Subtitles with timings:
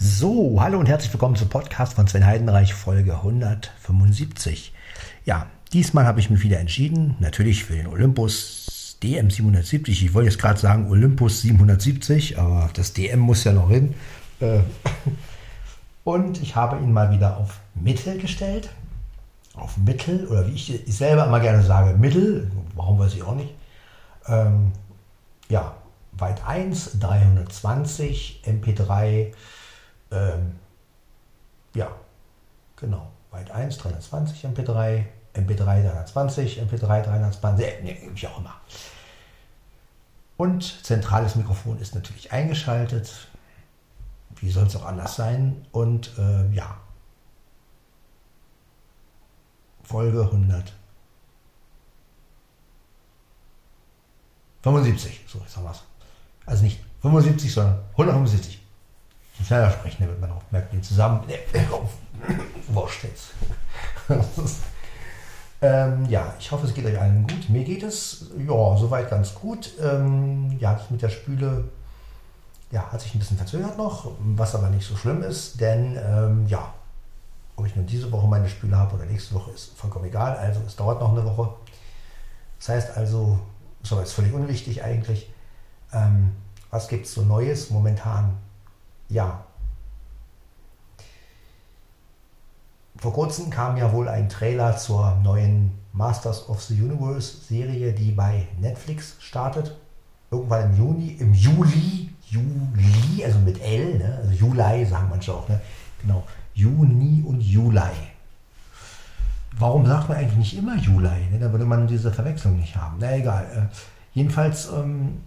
[0.00, 4.72] So, hallo und herzlich willkommen zum Podcast von Sven Heidenreich, Folge 175.
[5.24, 10.04] Ja, diesmal habe ich mich wieder entschieden, natürlich für den Olympus DM 770.
[10.04, 13.96] Ich wollte jetzt gerade sagen Olympus 770, aber das DM muss ja noch hin.
[14.38, 14.60] Äh,
[16.04, 18.70] und ich habe ihn mal wieder auf Mittel gestellt.
[19.54, 23.52] Auf Mittel, oder wie ich selber immer gerne sage, Mittel, warum weiß ich auch nicht.
[24.28, 24.70] Ähm,
[25.48, 25.74] ja,
[26.12, 29.32] Weit 1, 320, MP3,
[30.10, 30.58] ähm,
[31.74, 31.90] ja,
[32.76, 38.54] genau, Weit 1, 320, MP3, MP3 320, MP3 320, äh, wie auch immer.
[40.36, 43.28] Und zentrales Mikrofon ist natürlich eingeschaltet.
[44.36, 45.66] Wie soll es auch anders sein?
[45.72, 46.78] Und äh, ja,
[49.82, 50.20] Folge
[54.62, 55.24] 175.
[55.26, 55.82] So, jetzt haben wir es.
[56.46, 58.60] Also nicht 75, sondern 175.
[59.44, 61.22] Schneller sprechen, damit man auch merkt, die zusammen.
[62.68, 63.30] Wurscht jetzt.
[65.62, 67.48] ähm, ja, ich hoffe, es geht euch allen gut.
[67.48, 69.72] Mir geht es, ja, soweit ganz gut.
[69.80, 71.64] Ähm, ja, mit der Spüle
[72.70, 76.46] ja, hat sich ein bisschen verzögert noch, was aber nicht so schlimm ist, denn ähm,
[76.48, 76.74] ja,
[77.56, 80.36] ob ich nur diese Woche meine Spüle habe oder nächste Woche ist vollkommen egal.
[80.36, 81.54] Also es dauert noch eine Woche.
[82.58, 83.38] Das heißt also,
[83.82, 85.32] so ist völlig unwichtig eigentlich.
[85.92, 86.32] Ähm,
[86.70, 88.36] was gibt es so Neues momentan?
[89.08, 89.44] Ja.
[92.96, 98.10] Vor kurzem kam ja wohl ein Trailer zur neuen Masters of the Universe Serie, die
[98.10, 99.76] bei Netflix startet.
[100.30, 104.18] Irgendwann im Juni, im Juli, Juli, also mit L, ne?
[104.20, 105.60] also Juli sagen manche auch, ne?
[106.02, 107.80] genau, Juni und Juli.
[109.58, 111.30] Warum sagt man eigentlich nicht immer Juli?
[111.30, 111.38] Ne?
[111.40, 112.96] Da würde man diese Verwechslung nicht haben.
[113.00, 113.44] Na egal.
[113.44, 113.74] Äh,
[114.12, 115.22] jedenfalls ähm,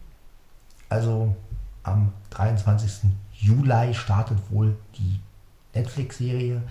[0.89, 1.35] also
[1.83, 3.09] am 23.
[3.41, 5.19] Juli startet wohl die
[5.73, 6.61] Netflix-Serie.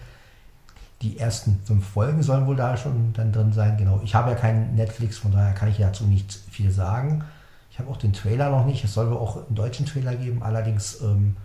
[1.03, 3.77] Die ersten fünf Folgen sollen wohl da schon dann drin sein.
[3.77, 4.01] Genau.
[4.05, 7.25] Ich habe ja keinen Netflix, von daher kann ich dazu nicht viel sagen.
[7.73, 8.85] Ich habe auch den Trailer noch nicht.
[8.85, 11.37] Es soll wohl auch einen deutschen Trailer geben, allerdings ähm,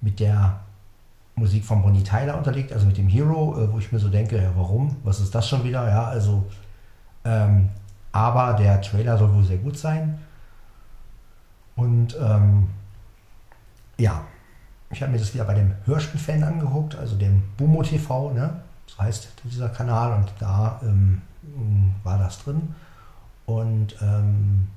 [0.00, 0.60] mit der
[1.36, 4.42] Musik von Bonnie Tyler unterlegt, also mit dem Hero, äh, wo ich mir so denke,
[4.42, 4.96] ja, warum?
[5.04, 5.88] Was ist das schon wieder?
[5.88, 6.46] Ja, also,
[7.24, 7.70] ähm,
[8.12, 10.18] aber der Trailer soll wohl sehr gut sein.
[11.76, 12.68] Und ähm,
[13.98, 14.24] ja,
[14.90, 18.60] ich habe mir das wieder bei dem Hörspielfan angeguckt, also dem Bumo TV, ne?
[18.86, 21.22] das heißt dieser Kanal, und da ähm,
[22.02, 22.74] war das drin.
[23.46, 24.68] Und ähm,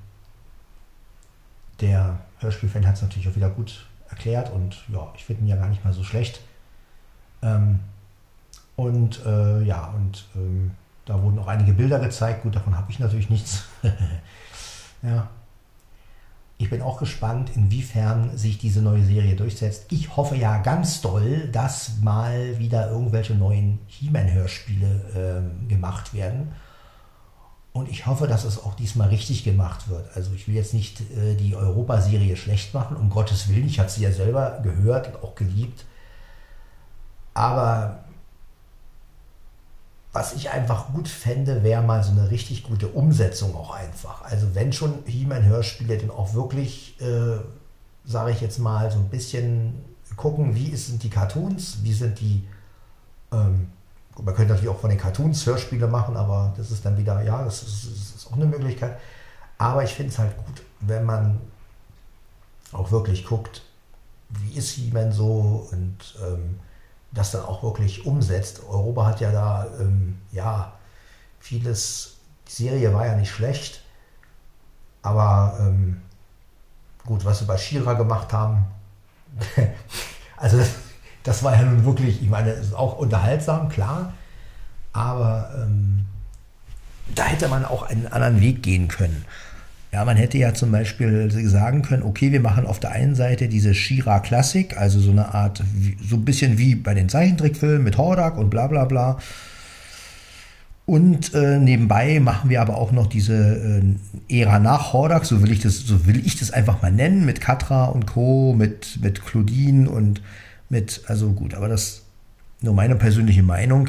[1.80, 5.56] der Hörspielfan hat es natürlich auch wieder gut erklärt und ja, ich finde ihn ja
[5.56, 6.40] gar nicht mal so schlecht.
[7.42, 7.80] Ähm,
[8.76, 10.72] und äh, ja, und ähm,
[11.04, 12.42] da wurden auch einige Bilder gezeigt.
[12.42, 13.64] Gut, davon habe ich natürlich nichts.
[15.02, 15.28] ja,
[16.60, 19.86] ich bin auch gespannt, inwiefern sich diese neue Serie durchsetzt.
[19.90, 26.52] Ich hoffe ja ganz doll, dass mal wieder irgendwelche neuen He-Man-Hörspiele äh, gemacht werden.
[27.72, 30.14] Und ich hoffe, dass es auch diesmal richtig gemacht wird.
[30.14, 33.66] Also ich will jetzt nicht äh, die Europa-Serie schlecht machen, um Gottes Willen.
[33.66, 35.86] Ich habe sie ja selber gehört und auch geliebt.
[37.32, 38.04] Aber
[40.12, 44.22] was ich einfach gut fände, wäre mal so eine richtig gute Umsetzung auch einfach.
[44.22, 47.38] Also wenn schon He-Man-Hörspiele, dann auch wirklich, äh,
[48.04, 49.84] sage ich jetzt mal, so ein bisschen
[50.16, 52.44] gucken, wie sind die Cartoons, wie sind die,
[53.32, 53.68] ähm,
[54.20, 57.44] man könnte natürlich auch von den Cartoons Hörspiele machen, aber das ist dann wieder, ja,
[57.44, 58.98] das ist, das ist auch eine Möglichkeit.
[59.58, 61.40] Aber ich finde es halt gut, wenn man
[62.72, 63.62] auch wirklich guckt,
[64.28, 66.58] wie ist He-Man so und ähm,
[67.12, 68.62] das dann auch wirklich umsetzt.
[68.68, 70.72] Europa hat ja da, ähm, ja,
[71.40, 72.16] vieles,
[72.48, 73.82] die Serie war ja nicht schlecht,
[75.02, 76.02] aber ähm,
[77.04, 78.66] gut, was sie bei Shira gemacht haben,
[80.36, 80.70] also das,
[81.22, 84.12] das, war ja nun wirklich, ich meine, ist auch unterhaltsam, klar,
[84.92, 86.06] aber ähm,
[87.14, 89.24] da hätte man auch einen anderen Weg gehen können.
[89.92, 93.48] Ja, man hätte ja zum Beispiel sagen können, okay, wir machen auf der einen Seite
[93.48, 95.64] diese Shira Klassik, also so eine Art,
[96.08, 99.18] so ein bisschen wie bei den Zeichentrickfilmen mit Hordak und bla bla bla.
[100.86, 103.82] Und äh, nebenbei machen wir aber auch noch diese
[104.28, 107.24] äh, Ära nach Hordak, so will ich das, so will ich das einfach mal nennen,
[107.24, 110.22] mit Katra und Co., mit, mit Claudine und
[110.68, 112.02] mit, also gut, aber das
[112.60, 113.88] nur meine persönliche Meinung.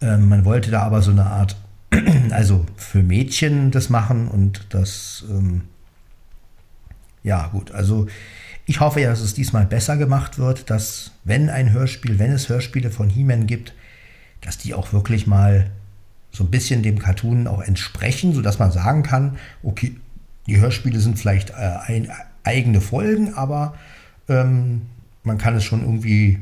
[0.00, 1.56] Äh, man wollte da aber so eine Art
[2.30, 5.62] also für Mädchen das machen und das, ähm,
[7.22, 8.06] ja gut, also
[8.66, 12.48] ich hoffe ja, dass es diesmal besser gemacht wird, dass wenn ein Hörspiel, wenn es
[12.48, 13.72] Hörspiele von He-Man gibt,
[14.42, 15.70] dass die auch wirklich mal
[16.30, 19.96] so ein bisschen dem Cartoon auch entsprechen, sodass man sagen kann, okay,
[20.46, 22.10] die Hörspiele sind vielleicht äh, ein,
[22.44, 23.74] eigene Folgen, aber
[24.28, 24.82] ähm,
[25.22, 26.38] man kann es schon irgendwie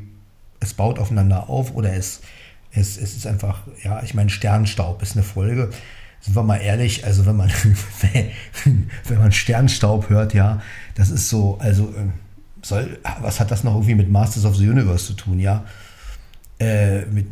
[0.60, 2.20] es baut aufeinander auf oder es,
[2.76, 5.70] es, es ist einfach, ja, ich meine, Sternstaub ist eine Folge.
[6.20, 7.50] Sind wir mal ehrlich, also wenn man,
[9.05, 10.61] wenn man Sternstaub hört, ja,
[10.94, 12.12] das ist so, also ähm,
[12.62, 15.64] soll, was hat das noch irgendwie mit Masters of the Universe zu tun, ja?
[16.58, 17.26] Äh, mit,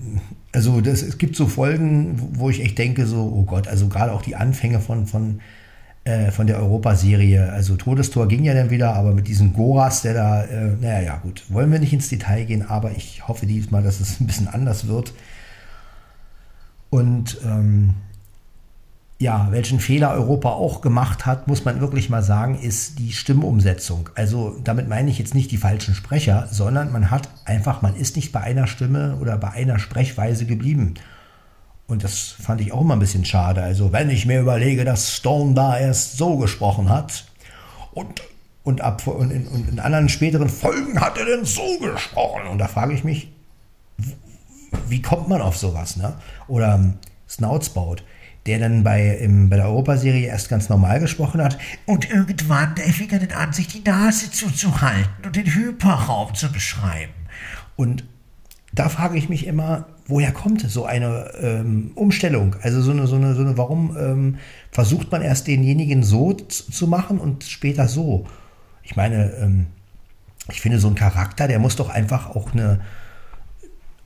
[0.52, 4.12] also das, es gibt so Folgen, wo ich echt denke, so, oh Gott, also gerade
[4.12, 5.40] auch die Anfänge von, von,
[6.04, 10.14] äh, von der Europaserie, also Todestor ging ja dann wieder, aber mit diesem Goras, der
[10.14, 13.82] da, äh, naja, ja gut, wollen wir nicht ins Detail gehen, aber ich hoffe diesmal,
[13.82, 15.14] dass es ein bisschen anders wird.
[16.90, 17.94] Und ähm,
[19.18, 24.10] ja, welchen Fehler Europa auch gemacht hat, muss man wirklich mal sagen, ist die Stimmumsetzung.
[24.14, 28.16] Also damit meine ich jetzt nicht die falschen Sprecher, sondern man hat einfach, man ist
[28.16, 30.94] nicht bei einer Stimme oder bei einer Sprechweise geblieben.
[31.86, 33.62] Und das fand ich auch immer ein bisschen schade.
[33.62, 37.24] Also wenn ich mir überlege, dass Stone da erst so gesprochen hat
[37.92, 38.22] und,
[38.62, 42.46] und, ab, und, in, und in anderen späteren Folgen hat er denn so gesprochen.
[42.48, 43.30] Und da frage ich mich,
[44.88, 45.96] wie kommt man auf sowas?
[45.96, 46.14] Ne?
[46.48, 46.94] Oder ähm,
[47.28, 48.02] Snoutsbaut
[48.46, 51.58] der dann bei, im, bei der Europaserie erst ganz normal gesprochen hat.
[51.86, 57.12] Und irgendwann fing er dann an, sich die Nase zuzuhalten und den Hyperraum zu beschreiben.
[57.76, 58.04] Und
[58.74, 62.56] da frage ich mich immer, woher kommt so eine ähm, Umstellung?
[62.62, 64.36] Also so eine, so eine, so eine warum ähm,
[64.70, 68.26] versucht man erst denjenigen so zu machen und später so?
[68.82, 69.66] Ich meine, ähm,
[70.50, 72.80] ich finde, so ein Charakter, der muss doch einfach auch eine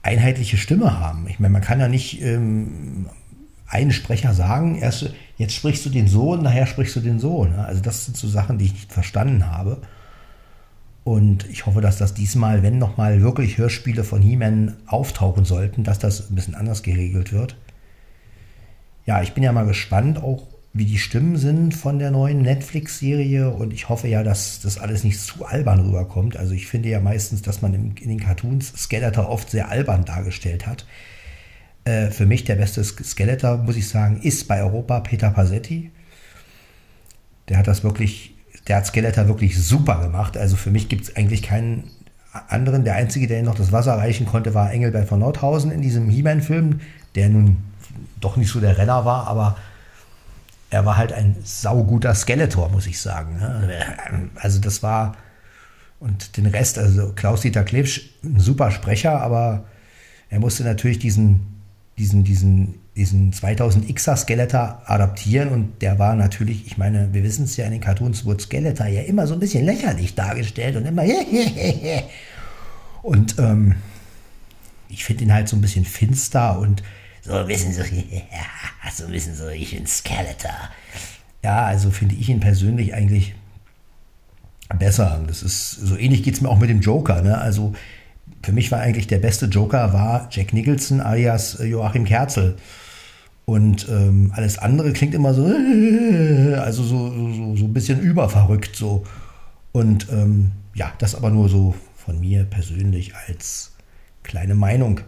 [0.03, 1.27] einheitliche Stimme haben.
[1.27, 3.07] Ich meine, man kann ja nicht ähm,
[3.67, 7.45] einen Sprecher sagen, erst, jetzt sprichst du den so und nachher sprichst du den so.
[7.45, 7.65] Ne?
[7.65, 9.81] Also das sind so Sachen, die ich nicht verstanden habe.
[11.09, 15.97] Und ich hoffe, dass das diesmal, wenn nochmal wirklich Hörspiele von He-Man auftauchen sollten, dass
[15.97, 17.57] das ein bisschen anders geregelt wird.
[19.07, 23.49] Ja, ich bin ja mal gespannt, auch wie die Stimmen sind von der neuen Netflix-Serie
[23.49, 26.37] und ich hoffe ja, dass das alles nicht zu albern rüberkommt.
[26.37, 30.67] Also ich finde ja meistens, dass man in, den Cartoons Skeletor oft sehr albern dargestellt
[30.67, 30.85] hat.
[31.85, 35.89] Äh, für mich der beste Skeletor, muss ich sagen, ist bei Europa Peter Pasetti.
[37.47, 38.35] Der hat das wirklich,
[38.69, 40.37] der hat Skeletor wirklich super gemacht.
[40.37, 41.89] Also für mich gibt es eigentlich keinen
[42.47, 42.83] anderen.
[42.85, 46.79] Der einzige, der noch das Wasser reichen konnte, war Engelbert von Nordhausen in diesem He-Man-Film,
[47.15, 47.57] der nun
[48.21, 49.57] doch nicht so der Renner war, aber
[50.69, 53.37] er war halt ein sauguter Skeletor, muss ich sagen.
[53.39, 54.29] Ne?
[54.35, 55.17] Also das war,
[55.99, 59.63] und den Rest, also Klaus-Dieter Klebsch, ein super Sprecher, aber
[60.29, 61.59] er musste natürlich diesen
[61.99, 67.55] diesen, diesen, diesen 2000Xer Skeletor adaptieren und der war natürlich, ich meine, wir wissen es
[67.55, 71.03] ja in den Cartoons, wurde Skeletor ja immer so ein bisschen lächerlich dargestellt und immer
[73.03, 73.75] und ähm,
[74.89, 76.83] ich finde ihn halt so ein bisschen finster und
[77.21, 78.21] so wissen Sie,
[78.93, 80.51] so wissen Sie, ich bin Skeletor.
[81.41, 83.33] Ja, also finde ich ihn persönlich eigentlich
[84.77, 85.23] besser.
[85.25, 87.21] Das ist so ähnlich geht es mir auch mit dem Joker.
[87.21, 87.37] Ne?
[87.37, 87.73] Also
[88.43, 92.57] für mich war eigentlich der beste Joker war Jack Nicholson alias Joachim Kerzel.
[93.49, 95.43] Und ähm, alles andere klingt immer so,
[96.61, 99.03] also so, so, so ein bisschen überverrückt so.
[99.71, 103.71] Und ähm, ja, das aber nur so von mir persönlich als
[104.21, 105.01] kleine Meinung.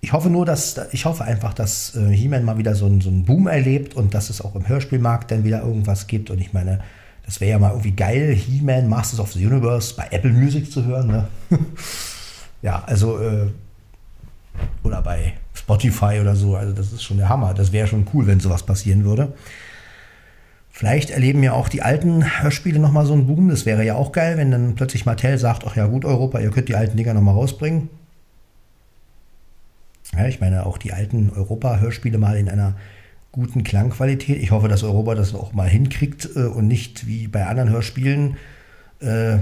[0.00, 3.10] Ich hoffe nur, dass ich hoffe einfach, dass äh, He-Man mal wieder so, ein, so
[3.10, 6.30] einen Boom erlebt und dass es auch im Hörspielmarkt dann wieder irgendwas gibt.
[6.30, 6.80] Und ich meine,
[7.26, 10.86] das wäre ja mal irgendwie geil, He-Man, Masters of the Universe bei Apple Music zu
[10.86, 11.08] hören.
[11.08, 11.28] Ne?
[12.62, 13.48] ja, also, äh,
[14.82, 15.34] oder bei
[15.70, 16.56] Spotify oder so.
[16.56, 17.54] Also, das ist schon der Hammer.
[17.54, 19.32] Das wäre schon cool, wenn sowas passieren würde.
[20.70, 23.48] Vielleicht erleben ja auch die alten Hörspiele nochmal so einen Boom.
[23.50, 26.50] Das wäre ja auch geil, wenn dann plötzlich Mattel sagt: Ach ja, gut, Europa, ihr
[26.50, 27.88] könnt die alten Dinger nochmal rausbringen.
[30.16, 32.74] Ja, ich meine, auch die alten Europa-Hörspiele mal in einer
[33.30, 34.42] guten Klangqualität.
[34.42, 38.36] Ich hoffe, dass Europa das auch mal hinkriegt äh, und nicht wie bei anderen Hörspielen.
[39.00, 39.38] Äh,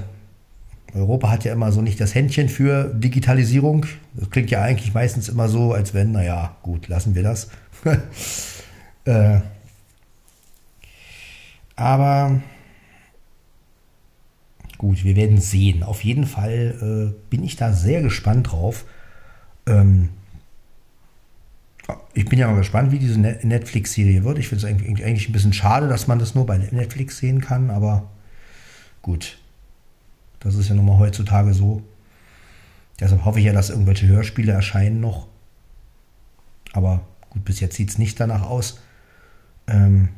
[0.94, 3.86] Europa hat ja immer so nicht das Händchen für Digitalisierung.
[4.14, 7.48] Das klingt ja eigentlich meistens immer so, als wenn, naja, gut, lassen wir das.
[9.04, 9.40] äh,
[11.76, 12.40] aber
[14.78, 15.82] gut, wir werden sehen.
[15.82, 18.84] Auf jeden Fall äh, bin ich da sehr gespannt drauf.
[19.66, 20.08] Ähm,
[22.14, 24.38] ich bin ja mal gespannt, wie diese Netflix-Serie wird.
[24.38, 27.40] Ich finde es eigentlich, eigentlich ein bisschen schade, dass man das nur bei Netflix sehen
[27.40, 28.10] kann, aber
[29.02, 29.38] gut.
[30.40, 31.82] Das ist ja nun mal heutzutage so.
[33.00, 35.28] Deshalb hoffe ich ja, dass irgendwelche Hörspiele erscheinen noch.
[36.72, 38.80] Aber gut, bis jetzt sieht es nicht danach aus.
[39.66, 40.08] Ähm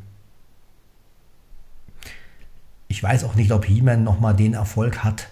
[2.89, 5.29] ich weiß auch nicht, ob He-Man nochmal den Erfolg hat,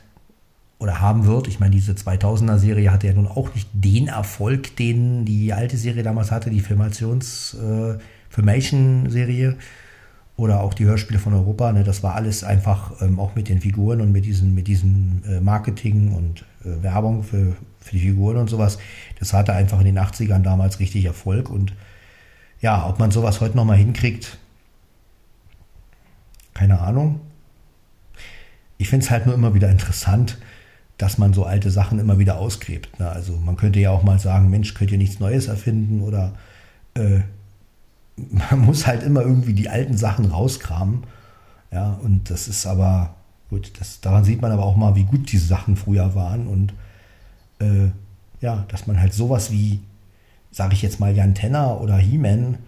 [0.78, 1.48] oder haben wird.
[1.48, 6.02] Ich meine, diese 2000er-Serie hatte ja nun auch nicht den Erfolg, den die alte Serie
[6.02, 7.98] damals hatte, die Filmations, äh.
[10.38, 13.60] Oder auch die Hörspiele von Europa, ne, das war alles einfach ähm, auch mit den
[13.60, 18.36] Figuren und mit diesen, mit diesen äh, Marketing und äh, Werbung für, für die Figuren
[18.36, 18.78] und sowas.
[19.18, 21.74] Das hatte einfach in den 80ern damals richtig Erfolg und
[22.60, 24.38] ja, ob man sowas heute nochmal hinkriegt,
[26.54, 27.20] keine Ahnung.
[28.78, 30.38] Ich finde es halt nur immer wieder interessant,
[30.98, 33.00] dass man so alte Sachen immer wieder ausgräbt.
[33.00, 33.10] Ne?
[33.10, 36.34] Also man könnte ja auch mal sagen, Mensch, könnt ihr nichts Neues erfinden oder
[36.94, 37.22] äh,
[38.50, 41.04] man muss halt immer irgendwie die alten Sachen rauskramen.
[41.70, 43.14] Ja, und das ist aber,
[43.50, 46.72] gut, das, daran sieht man aber auch mal, wie gut diese Sachen früher waren und
[47.60, 47.88] äh,
[48.40, 49.80] ja, dass man halt sowas wie,
[50.50, 52.58] sage ich jetzt mal, Jan Tenner oder He-Man,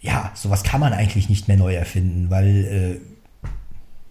[0.00, 3.00] ja, sowas kann man eigentlich nicht mehr neu erfinden, weil äh,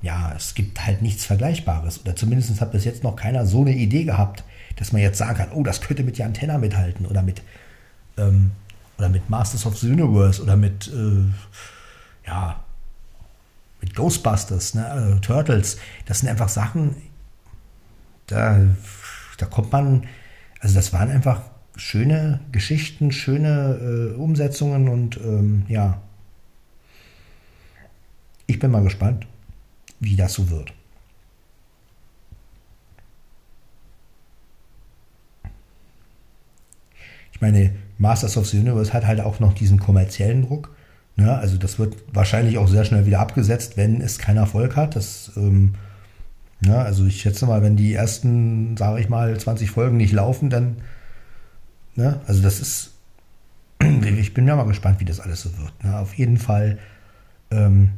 [0.02, 2.02] ja, es gibt halt nichts Vergleichbares.
[2.02, 4.44] Oder zumindest hat bis jetzt noch keiner so eine Idee gehabt,
[4.78, 7.42] dass man jetzt sagen kann, oh, das könnte mit Jan Tenner mithalten oder mit
[8.18, 8.52] ähm,
[9.00, 12.64] oder mit Masters of the Universe oder mit, äh, ja,
[13.82, 15.78] mit Ghostbusters, ne, äh, Turtles.
[16.06, 16.96] Das sind einfach Sachen,
[18.28, 18.60] da,
[19.38, 20.06] da kommt man,
[20.60, 21.42] also das waren einfach
[21.78, 26.02] schöne Geschichten, schöne äh, Umsetzungen und ähm, ja,
[28.48, 29.26] ich bin mal gespannt,
[30.02, 30.74] wie das so wird.
[37.32, 40.74] Ich meine, Masters of the Universe hat halt auch noch diesen kommerziellen Druck.
[41.18, 41.38] Ne?
[41.38, 44.96] Also das wird wahrscheinlich auch sehr schnell wieder abgesetzt, wenn es keinen Erfolg hat.
[44.96, 45.76] Das, ähm,
[46.62, 46.78] ne?
[46.78, 50.78] also ich schätze mal, wenn die ersten, sage ich mal, 20 Folgen nicht laufen, dann,
[51.96, 52.22] ne?
[52.26, 52.92] also das ist,
[54.18, 55.84] ich bin ja mal gespannt, wie das alles so wird.
[55.84, 56.00] Ne?
[56.00, 56.80] Auf jeden Fall,
[57.52, 57.92] ähm,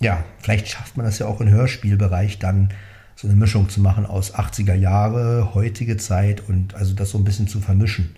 [0.00, 2.68] ja, vielleicht schafft man das ja auch im Hörspielbereich dann
[3.16, 7.24] so eine Mischung zu machen aus 80er Jahre, heutige Zeit und also das so ein
[7.24, 8.14] bisschen zu vermischen.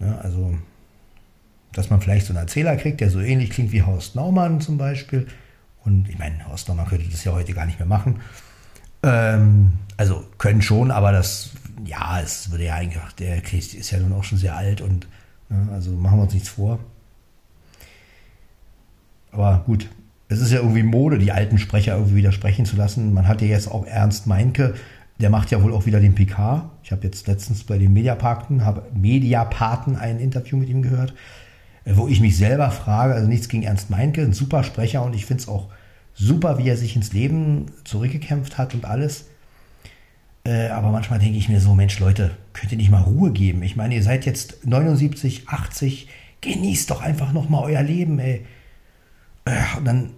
[0.00, 0.56] Ja, also,
[1.72, 4.78] dass man vielleicht so einen Erzähler kriegt, der so ähnlich klingt wie Horst Naumann zum
[4.78, 5.26] Beispiel.
[5.84, 8.20] Und ich meine, Horst Naumann könnte das ja heute gar nicht mehr machen.
[9.02, 11.50] Ähm, also können schon, aber das,
[11.84, 15.06] ja, es würde ja eigentlich, der ist ja nun auch schon sehr alt und
[15.50, 16.78] ja, also machen wir uns nichts vor.
[19.30, 19.88] Aber gut,
[20.28, 23.14] es ist ja irgendwie Mode, die alten Sprecher irgendwie wieder sprechen zu lassen.
[23.14, 24.74] Man hat ja jetzt auch Ernst Meinke,
[25.18, 26.70] der macht ja wohl auch wieder den PK.
[26.88, 31.12] Ich habe jetzt letztens bei den Mediaparten, habe Mediapaten ein Interview mit ihm gehört,
[31.84, 35.14] äh, wo ich mich selber frage, also nichts gegen Ernst Meinke, ein super Sprecher und
[35.14, 35.68] ich finde es auch
[36.14, 39.26] super, wie er sich ins Leben zurückgekämpft hat und alles.
[40.46, 43.62] Äh, aber manchmal denke ich mir so, Mensch, Leute, könnt ihr nicht mal Ruhe geben?
[43.62, 46.08] Ich meine, ihr seid jetzt 79, 80,
[46.40, 48.46] genießt doch einfach nochmal euer Leben, ey.
[49.44, 50.12] Äh, und dann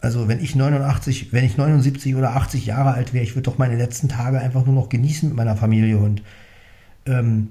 [0.00, 3.58] also wenn ich 89, wenn ich 79 oder 80 Jahre alt wäre, ich würde doch
[3.58, 6.22] meine letzten Tage einfach nur noch genießen mit meiner Familie und
[7.06, 7.48] ähm,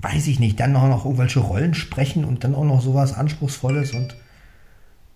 [0.00, 3.92] weiß ich nicht, dann auch noch irgendwelche Rollen sprechen und dann auch noch sowas Anspruchsvolles
[3.92, 4.16] und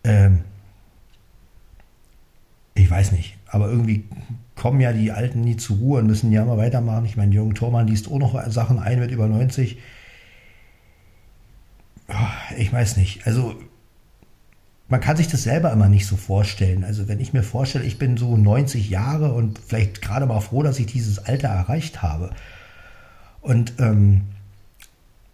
[0.05, 0.41] ähm,
[2.75, 4.05] ich weiß nicht, aber irgendwie
[4.57, 7.05] kommen ja die Alten nie zur Ruhe und müssen ja immer weitermachen.
[7.07, 9.79] Ich meine, Jürgen Thormann liest auch noch Sachen ein mit über 90.
[12.57, 13.27] Ich weiß nicht.
[13.27, 13.57] Also
[14.89, 16.85] man kann sich das selber immer nicht so vorstellen.
[16.85, 20.63] Also wenn ich mir vorstelle, ich bin so 90 Jahre und vielleicht gerade mal froh,
[20.63, 22.31] dass ich dieses Alter erreicht habe.
[23.41, 24.23] Und ähm,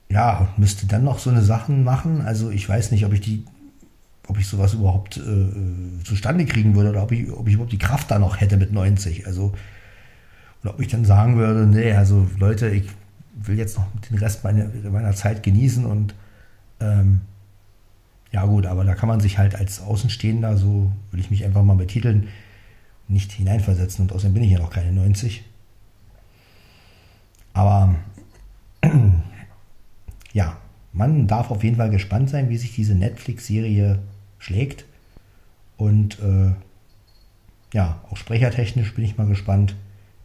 [0.08, 2.20] ja, müsste dann noch so eine Sachen machen.
[2.20, 3.44] Also ich weiß nicht, ob ich die,
[4.28, 7.78] ob ich sowas überhaupt äh, zustande kriegen würde oder ob ich, ob ich überhaupt die
[7.78, 9.26] Kraft da noch hätte mit 90.
[9.26, 9.52] Also
[10.62, 12.84] oder ob ich dann sagen würde, nee, also Leute, ich
[13.34, 16.14] will jetzt noch den Rest meiner, meiner Zeit genießen und
[16.80, 17.20] ähm,
[18.32, 21.64] ja gut, aber da kann man sich halt als Außenstehender, so will ich mich einfach
[21.64, 22.28] mal betiteln,
[23.08, 24.04] nicht hineinversetzen.
[24.04, 25.44] Und außerdem bin ich ja noch keine 90.
[27.52, 27.96] Aber
[30.32, 30.56] ja,
[30.92, 33.98] man darf auf jeden Fall gespannt sein, wie sich diese Netflix-Serie
[34.38, 34.84] schlägt.
[35.76, 36.52] Und äh,
[37.72, 39.74] ja, auch sprechertechnisch bin ich mal gespannt.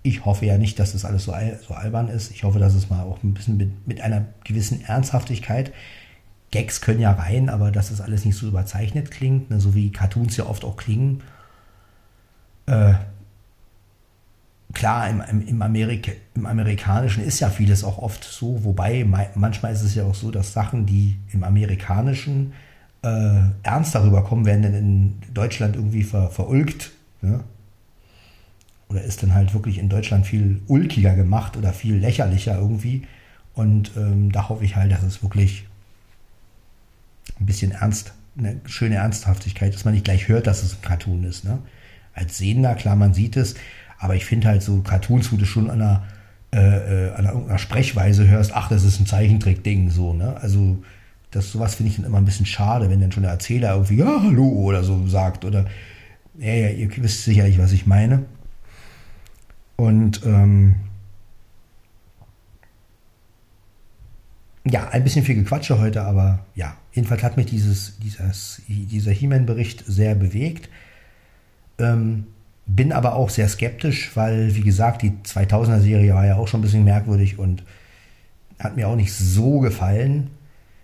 [0.03, 1.33] Ich hoffe ja nicht, dass das alles so,
[1.67, 2.29] so albern ist.
[2.29, 5.73] Ich hoffe, dass es mal auch ein bisschen mit, mit einer gewissen Ernsthaftigkeit
[6.55, 9.91] Gags können ja rein, aber dass das alles nicht so überzeichnet klingt, ne, so wie
[9.91, 11.21] Cartoons ja oft auch klingen.
[12.65, 12.93] Äh,
[14.71, 19.81] klar, im, im, Amerika, im Amerikanischen ist ja vieles auch oft so, wobei manchmal ist
[19.81, 22.53] es ja auch so, dass Sachen, die im Amerikanischen
[23.01, 26.91] äh, ernst darüber kommen, werden dann in Deutschland irgendwie ver, verulgt.
[27.21, 27.43] Ne?
[28.87, 33.05] Oder ist dann halt wirklich in Deutschland viel ulkiger gemacht oder viel lächerlicher irgendwie.
[33.55, 35.64] Und ähm, da hoffe ich halt, dass es wirklich
[37.39, 41.23] ein bisschen ernst, eine schöne Ernsthaftigkeit, dass man nicht gleich hört, dass es ein Cartoon
[41.23, 41.43] ist.
[41.43, 41.59] Ne?
[42.13, 43.55] Als Sehender, klar, man sieht es,
[43.99, 46.03] aber ich finde halt so Cartoons, wo du schon an einer,
[46.53, 50.37] äh, äh an einer Sprechweise hörst, ach, das ist ein Zeichentrick-Ding, so, ne?
[50.41, 50.83] Also
[51.31, 53.97] Das sowas finde ich dann immer ein bisschen schade, wenn dann schon der Erzähler irgendwie
[53.97, 55.65] ja hallo oder so sagt oder
[56.37, 58.23] ja, ja ihr wisst sicherlich, was ich meine.
[59.75, 60.75] Und ähm,
[64.65, 69.83] ja, ein bisschen viel Gequatsche heute, aber ja, jedenfalls hat mich dieses, dieses, dieser He-Man-Bericht
[69.85, 70.69] sehr bewegt.
[71.77, 72.27] Ähm,
[72.65, 76.63] bin aber auch sehr skeptisch, weil, wie gesagt, die 2000er-Serie war ja auch schon ein
[76.63, 77.63] bisschen merkwürdig und
[78.57, 80.31] hat mir auch nicht so gefallen.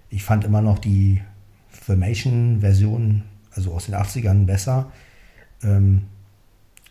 [0.10, 1.22] Ich fand immer noch die
[1.70, 3.24] Filmation-Version,
[3.56, 4.91] also aus den 80ern, besser.
[5.63, 6.03] Ähm,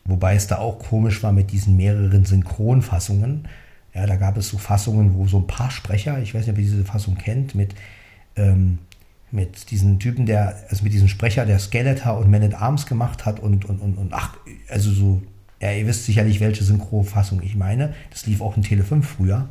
[0.06, 3.46] wobei es da auch komisch war mit diesen mehreren Synchronfassungen.
[3.94, 6.58] Ja, da gab es so Fassungen, wo so ein paar Sprecher, ich weiß nicht, ob
[6.58, 7.74] ihr diese Fassung kennt, mit,
[8.36, 8.78] ähm,
[9.32, 13.26] mit diesem Typen, der, also mit diesem Sprecher, der Skeletor und Man at Arms gemacht
[13.26, 14.36] hat und, und, und, und ach,
[14.68, 15.22] also so,
[15.60, 17.94] ja, ihr wisst sicherlich, welche Synchrofassung ich meine.
[18.10, 19.48] Das lief auch in Tele 5 früher.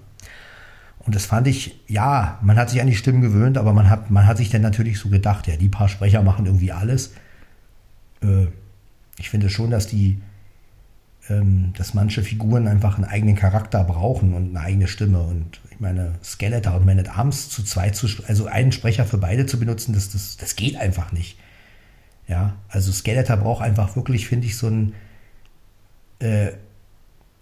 [1.00, 4.12] Und das fand ich, ja, man hat sich an die Stimmen gewöhnt, aber man hat,
[4.12, 7.14] man hat sich dann natürlich so gedacht, ja, die paar Sprecher machen irgendwie alles.
[8.22, 8.48] Äh,
[9.18, 10.22] ich finde schon, dass die,
[11.78, 15.22] dass manche Figuren einfach einen eigenen Charakter brauchen und eine eigene Stimme.
[15.22, 19.18] Und ich meine, Skeletor und Man at Arms zu zweit zu, also einen Sprecher für
[19.18, 21.38] beide zu benutzen, das, das, das geht einfach nicht.
[22.28, 24.94] Ja, also Skeletor braucht einfach wirklich, finde ich, so ein,
[26.20, 26.52] äh,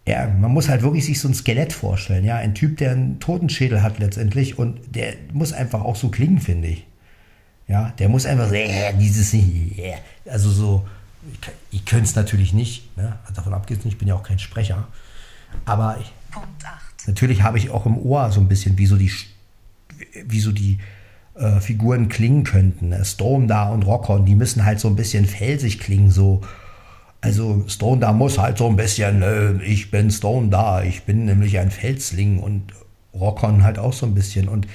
[0.08, 3.20] ja, man muss halt wirklich sich so ein Skelett vorstellen, ja, ein Typ, der einen
[3.20, 6.88] Totenschädel hat letztendlich und der muss einfach auch so klingen, finde ich.
[7.68, 10.88] Ja, der muss einfach so, äh, dieses, äh, also so,
[11.32, 11.40] ich,
[11.72, 13.18] ich könnte es natürlich nicht, ne?
[13.24, 14.88] Also davon abgesehen, ich bin ja auch kein Sprecher.
[15.66, 16.14] Aber ich,
[17.08, 19.12] natürlich habe ich auch im Ohr so ein bisschen, wie so die,
[20.26, 20.80] wie so die
[21.36, 22.90] äh, Figuren klingen könnten.
[22.90, 23.04] Ne?
[23.06, 26.42] Stone da und Rockhorn, die müssen halt so ein bisschen felsig klingen, so.
[27.20, 31.26] Also Stone da muss halt so ein bisschen, äh, ich bin Stone da, ich bin
[31.26, 32.74] nämlich ein Felsling und
[33.14, 34.48] Rockhorn halt auch so ein bisschen.
[34.48, 34.68] Und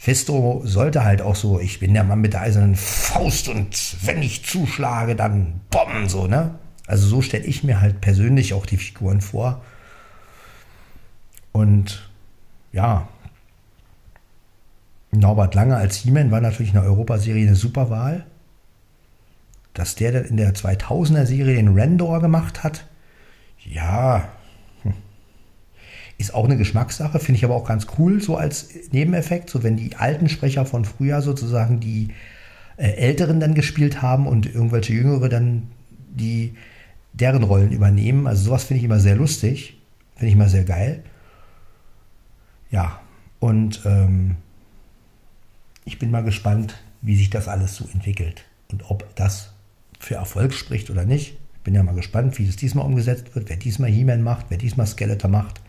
[0.00, 4.22] Festo sollte halt auch so, ich bin der Mann mit der eisernen Faust und wenn
[4.22, 6.54] ich zuschlage, dann bomben so, ne?
[6.86, 9.60] Also so stelle ich mir halt persönlich auch die Figuren vor.
[11.52, 12.08] Und
[12.72, 13.08] ja,
[15.10, 18.24] Norbert Lange als He-Man war natürlich in der Europaserie eine super Wahl.
[19.74, 22.86] Dass der dann in der 2000er Serie den Rendor gemacht hat,
[23.64, 24.28] ja,
[26.18, 29.76] ist auch eine Geschmackssache, finde ich aber auch ganz cool, so als Nebeneffekt, so wenn
[29.76, 32.08] die alten Sprecher von früher sozusagen die
[32.76, 35.68] äh, Älteren dann gespielt haben und irgendwelche Jüngere dann
[36.10, 36.54] die
[37.12, 38.26] deren Rollen übernehmen.
[38.26, 39.78] Also sowas finde ich immer sehr lustig,
[40.16, 41.02] finde ich immer sehr geil.
[42.70, 43.00] Ja,
[43.38, 44.36] und ähm,
[45.84, 49.52] ich bin mal gespannt, wie sich das alles so entwickelt und ob das
[50.00, 51.38] für Erfolg spricht oder nicht.
[51.64, 54.86] Bin ja mal gespannt, wie es diesmal umgesetzt wird, wer diesmal He-Man macht, wer diesmal
[54.86, 55.60] Skeletor macht.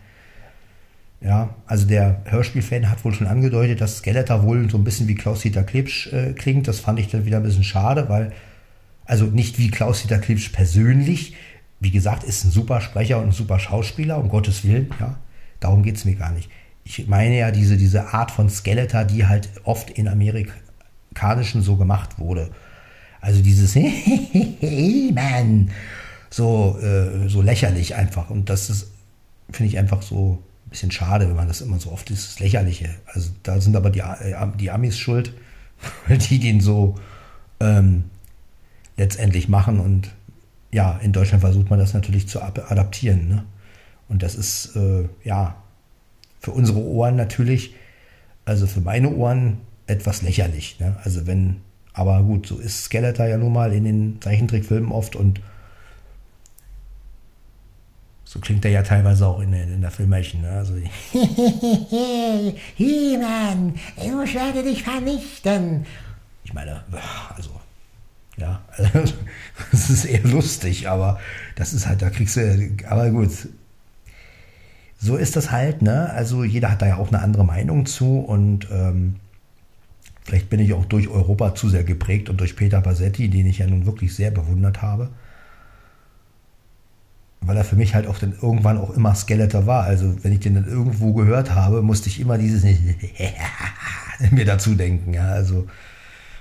[1.21, 5.15] Ja, also der Hörspielfan hat wohl schon angedeutet, dass Skeletor wohl so ein bisschen wie
[5.15, 6.67] Klaus-Dieter Klebsch äh, klingt.
[6.67, 8.31] Das fand ich dann wieder ein bisschen schade, weil,
[9.05, 11.35] also nicht wie Klaus-Dieter Klebsch persönlich.
[11.81, 15.17] Wie gesagt, ist ein super Sprecher und ein super Schauspieler, um Gottes Willen, ja.
[15.59, 16.49] Darum geht es mir gar nicht.
[16.85, 22.17] Ich meine ja diese, diese Art von Skeletor, die halt oft in amerikanischen so gemacht
[22.17, 22.49] wurde.
[23.19, 23.75] Also dieses
[25.13, 25.71] Mann,
[26.29, 28.29] so, äh, so lächerlich einfach.
[28.29, 28.91] Und das ist,
[29.51, 32.89] finde ich einfach so bisschen schade, wenn man das immer so oft ist, das Lächerliche.
[33.07, 35.33] Also da sind aber die, äh, die Amis schuld,
[36.09, 36.95] die den so
[37.59, 38.05] ähm,
[38.97, 39.79] letztendlich machen.
[39.79, 40.11] Und
[40.71, 43.27] ja, in Deutschland versucht man das natürlich zu adaptieren.
[43.27, 43.45] Ne?
[44.07, 45.55] Und das ist, äh, ja,
[46.39, 47.75] für unsere Ohren natürlich,
[48.45, 50.79] also für meine Ohren etwas lächerlich.
[50.79, 50.95] Ne?
[51.03, 51.57] Also wenn,
[51.93, 55.41] aber gut, so ist Skeletor ja nun mal in den Zeichentrickfilmen oft und
[58.29, 60.43] so klingt er ja teilweise auch in, in der Filmation.
[60.43, 60.51] Ne?
[60.51, 60.75] Also,
[62.75, 65.87] He-Man, ich werde dich vernichten.
[66.43, 66.83] Ich meine,
[67.35, 67.49] also,
[68.37, 68.99] ja, also,
[69.71, 71.19] das ist eher lustig, aber
[71.55, 73.31] das ist halt, da kriegst du, aber gut.
[74.99, 76.11] So ist das halt, ne?
[76.11, 79.15] Also jeder hat da ja auch eine andere Meinung zu und ähm,
[80.21, 83.57] vielleicht bin ich auch durch Europa zu sehr geprägt und durch Peter Bassetti, den ich
[83.57, 85.09] ja nun wirklich sehr bewundert habe
[87.41, 89.83] weil er für mich halt auch dann irgendwann auch immer Skeletor war.
[89.83, 92.63] Also wenn ich den dann irgendwo gehört habe, musste ich immer dieses
[94.31, 95.13] mir dazu denken.
[95.13, 95.67] Ja, also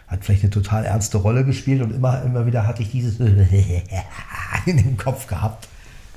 [0.09, 3.21] hat vielleicht eine total ernste Rolle gespielt und immer, immer wieder hatte ich dieses
[4.67, 5.69] in dem Kopf gehabt.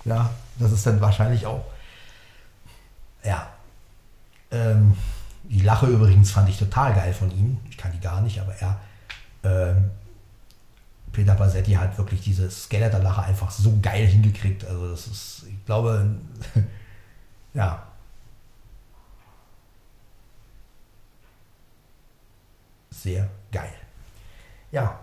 [0.06, 1.66] Ja, das ist dann wahrscheinlich auch.
[3.24, 3.48] Ja.
[4.52, 4.96] Ähm,
[5.44, 7.58] die Lache übrigens fand ich total geil von ihm.
[7.70, 8.80] Ich kann die gar nicht, aber er.
[9.44, 9.92] Ähm,
[11.12, 14.66] Peter Bassetti hat wirklich diese Skeletor-Lache einfach so geil hingekriegt.
[14.66, 16.16] Also das ist, ich glaube,
[17.54, 17.88] ja.
[23.02, 23.74] sehr geil.
[24.72, 25.00] Ja.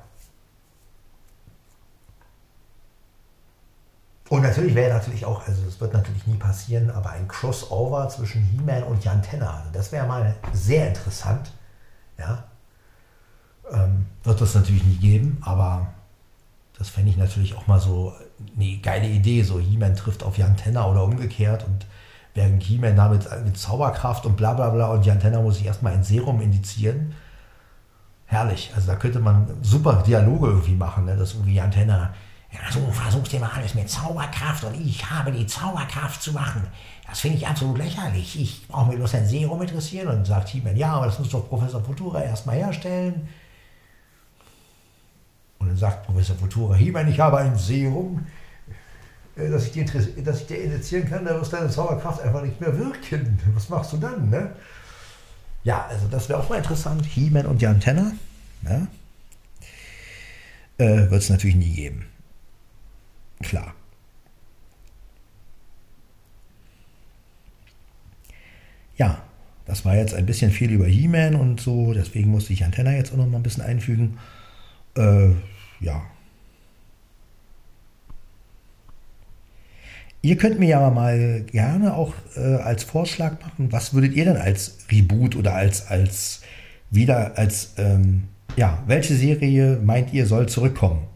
[4.28, 8.42] Und natürlich wäre natürlich auch, also das wird natürlich nie passieren, aber ein Crossover zwischen
[8.42, 11.50] He-Man und Jan Tenner, also das wäre mal sehr interessant.
[12.18, 12.44] Ja.
[13.70, 15.94] Ähm, wird es natürlich nie geben, aber
[16.78, 18.12] das fände ich natürlich auch mal so
[18.56, 19.42] eine geile Idee.
[19.42, 21.86] So He-Man trifft auf Jan Tenner oder umgekehrt und
[22.34, 25.94] während He-Man damit mit Zauberkraft und bla bla bla und Jan Tenner muss sich erstmal
[25.94, 27.14] ein Serum indizieren.
[28.26, 28.70] Herrlich.
[28.74, 31.06] Also da könnte man super Dialoge irgendwie machen.
[31.06, 31.16] Ne?
[31.16, 32.14] Das irgendwie Jan Tenner,
[32.52, 36.62] ja, so versuchst du mal alles mit Zauberkraft und ich habe die Zauberkraft zu machen.
[37.08, 38.40] Das finde ich absolut lächerlich.
[38.40, 41.48] Ich brauche mir bloß ein Serum interessieren und sagt He-Man, ja, aber das muss doch
[41.48, 43.28] Professor Futura erstmal herstellen.
[45.58, 48.26] Und dann sagt Professor Futura, He-Man, ich habe ein Serum,
[49.36, 52.60] äh, dass ich, dir dass ich dir initiieren kann, da wird deine Zauberkraft einfach nicht
[52.60, 53.38] mehr wirken.
[53.54, 54.30] Was machst du dann?
[54.30, 54.52] Ne?
[55.64, 57.04] Ja, also das wäre auch mal interessant.
[57.04, 58.12] He-Man und Jan Tenner.
[58.62, 58.86] Ja?
[60.78, 62.06] Äh, wird es natürlich nie geben.
[63.42, 63.74] Klar.
[68.96, 69.22] Ja,
[69.64, 72.92] das war jetzt ein bisschen viel über He-Man und so, deswegen musste ich Jan Tenner
[72.92, 74.18] jetzt auch noch mal ein bisschen einfügen.
[74.98, 75.30] Äh,
[75.80, 76.02] ja.
[80.20, 84.36] Ihr könnt mir ja mal gerne auch äh, als Vorschlag machen, was würdet ihr denn
[84.36, 86.42] als Reboot oder als, als
[86.90, 88.24] wieder, als, ähm,
[88.56, 91.06] ja, welche Serie meint ihr soll zurückkommen?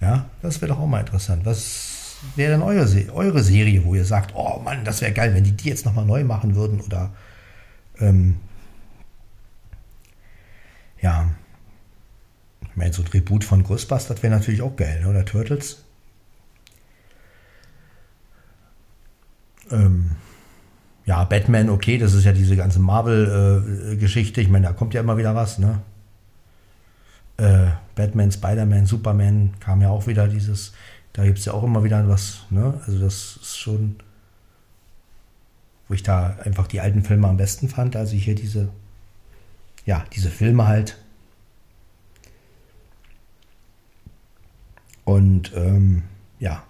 [0.00, 1.46] Ja, das wäre doch auch mal interessant.
[1.46, 5.44] Was wäre denn eure, eure Serie, wo ihr sagt, oh Mann, das wäre geil, wenn
[5.44, 7.10] die die jetzt nochmal neu machen würden oder,
[7.98, 8.36] ähm,
[11.00, 11.30] ja,
[12.78, 15.08] meine, so ein Reboot von Ghostbusters wäre natürlich auch geil, ne?
[15.08, 15.84] oder Turtles.
[19.70, 20.12] Ähm,
[21.04, 24.40] ja, Batman, okay, das ist ja diese ganze Marvel-Geschichte.
[24.40, 25.80] Äh, ich meine, da kommt ja immer wieder was, ne?
[27.38, 30.72] Äh, Batman, Spider-Man, Superman kam ja auch wieder dieses,
[31.12, 32.80] da gibt es ja auch immer wieder was, ne?
[32.86, 33.96] Also das ist schon,
[35.88, 38.68] wo ich da einfach die alten Filme am besten fand, also hier diese,
[39.86, 40.98] ja, diese Filme halt
[45.18, 46.04] Und ähm,
[46.38, 46.62] ja,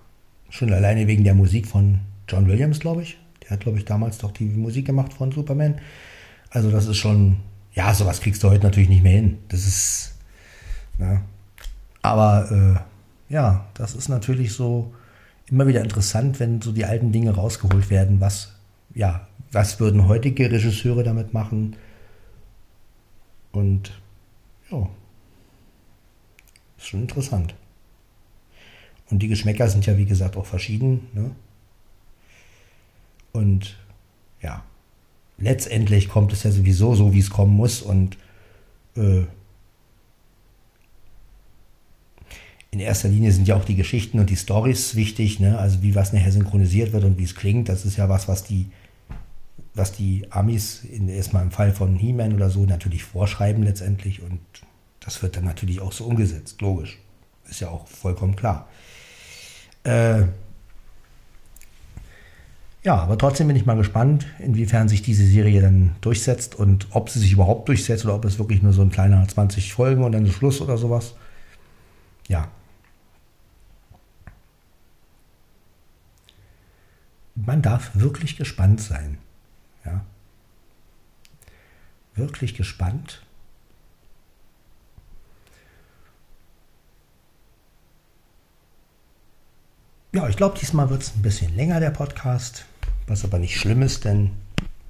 [0.49, 3.19] schon alleine wegen der Musik von John Williams, glaube ich.
[3.43, 5.83] Der hat, glaube ich, damals doch die Musik gemacht von Superman.
[6.49, 7.37] Also das ist schon,
[7.75, 9.37] ja, sowas kriegst du heute natürlich nicht mehr hin.
[9.49, 10.15] Das ist,
[10.97, 11.21] ne?
[12.01, 12.87] aber
[13.29, 14.95] äh, ja, das ist natürlich so
[15.51, 18.19] immer wieder interessant, wenn so die alten Dinge rausgeholt werden.
[18.23, 18.55] Was,
[18.95, 21.77] ja, was würden heutige Regisseure damit machen?
[23.53, 23.93] Und
[24.71, 24.89] ja,
[26.79, 27.55] ist schon interessant.
[29.11, 31.09] Und die Geschmäcker sind ja, wie gesagt, auch verschieden.
[31.15, 31.31] Ne?
[33.33, 33.77] Und
[34.43, 34.65] ja,
[35.39, 37.81] letztendlich kommt es ja sowieso so, wie es kommen muss.
[37.81, 38.19] Und
[38.97, 39.23] äh,
[42.71, 45.41] in erster Linie sind ja auch die Geschichten und die Stories wichtig.
[45.41, 45.59] Ne?
[45.59, 47.69] Also wie was nachher synchronisiert wird und wie es klingt.
[47.69, 48.67] Das ist ja was, was die,
[49.75, 54.23] was die Amis in, erstmal im Fall von He-Man oder so natürlich vorschreiben letztendlich.
[54.23, 54.41] Und
[55.01, 56.61] das wird dann natürlich auch so umgesetzt.
[56.61, 56.99] Logisch.
[57.49, 58.69] Ist ja auch vollkommen klar.
[59.89, 60.27] Äh,
[62.85, 67.09] ja, aber trotzdem bin ich mal gespannt, inwiefern sich diese Serie dann durchsetzt und ob
[67.09, 70.13] sie sich überhaupt durchsetzt oder ob es wirklich nur so ein kleiner 20 Folgen und
[70.13, 71.15] dann ist Schluss oder sowas.
[72.29, 72.49] Ja.
[77.35, 79.17] Man darf wirklich gespannt sein.
[79.87, 80.05] Ja.
[82.15, 83.23] Wirklich gespannt.
[90.11, 92.65] Ja, ich glaube, diesmal wird es ein bisschen länger, der Podcast,
[93.07, 94.31] was aber nicht schlimm ist, denn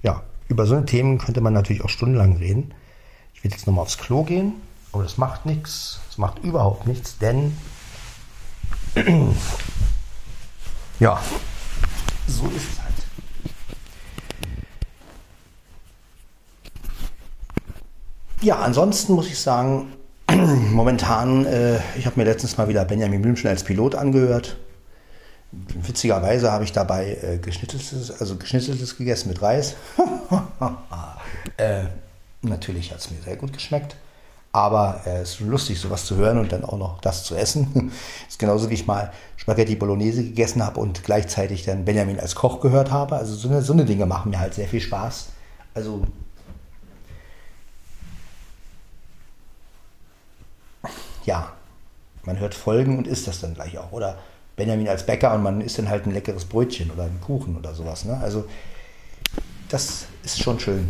[0.01, 2.73] ja, über so Themen könnte man natürlich auch stundenlang reden.
[3.35, 4.53] Ich werde jetzt nochmal aufs Klo gehen,
[4.93, 7.57] aber das macht nichts, das macht überhaupt nichts, denn
[11.01, 11.21] ja,
[12.29, 12.95] so ist es halt.
[18.41, 19.95] Ja, ansonsten muss ich sagen,
[20.31, 24.59] momentan, äh, ich habe mir letztens mal wieder Benjamin Blümchen als Pilot angehört.
[25.51, 29.77] Witzigerweise habe ich dabei äh, geschnitzeltes, also geschnitzeltes gegessen mit Reis.
[31.57, 31.85] äh,
[32.43, 33.97] natürlich hat es mir sehr gut geschmeckt.
[34.53, 37.93] Aber äh, es ist lustig, sowas zu hören und dann auch noch das zu essen.
[38.29, 42.61] ist genauso wie ich mal Spaghetti Bolognese gegessen habe und gleichzeitig dann Benjamin als Koch
[42.61, 43.17] gehört habe.
[43.17, 45.29] Also so eine, so eine Dinge machen mir halt sehr viel Spaß.
[45.75, 46.03] Also
[51.25, 51.53] ja,
[52.25, 53.93] man hört Folgen und isst das dann gleich auch.
[53.93, 54.19] Oder
[54.59, 57.75] Benjamin als Bäcker und man isst dann halt ein leckeres Brötchen oder einen Kuchen oder
[57.75, 58.05] sowas.
[58.05, 58.19] Ne?
[58.21, 58.45] Also
[59.69, 60.89] das ist schon schön.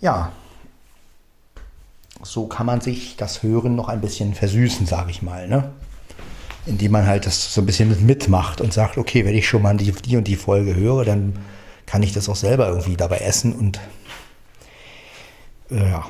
[0.00, 0.32] Ja.
[2.22, 5.48] so kann man sich das Hören noch ein bisschen versüßen, sage ich mal.
[5.48, 5.70] Ne?
[6.64, 9.76] Indem man halt das so ein bisschen mitmacht und sagt, okay, wenn ich schon mal
[9.76, 11.34] die, die und die Folge höre, dann
[11.86, 13.80] kann ich das auch selber irgendwie dabei essen und
[15.70, 16.08] äh, ja.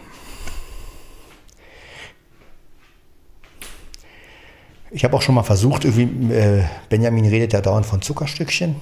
[4.93, 8.77] Ich habe auch schon mal versucht, irgendwie, äh, Benjamin redet ja dauernd von Zuckerstückchen.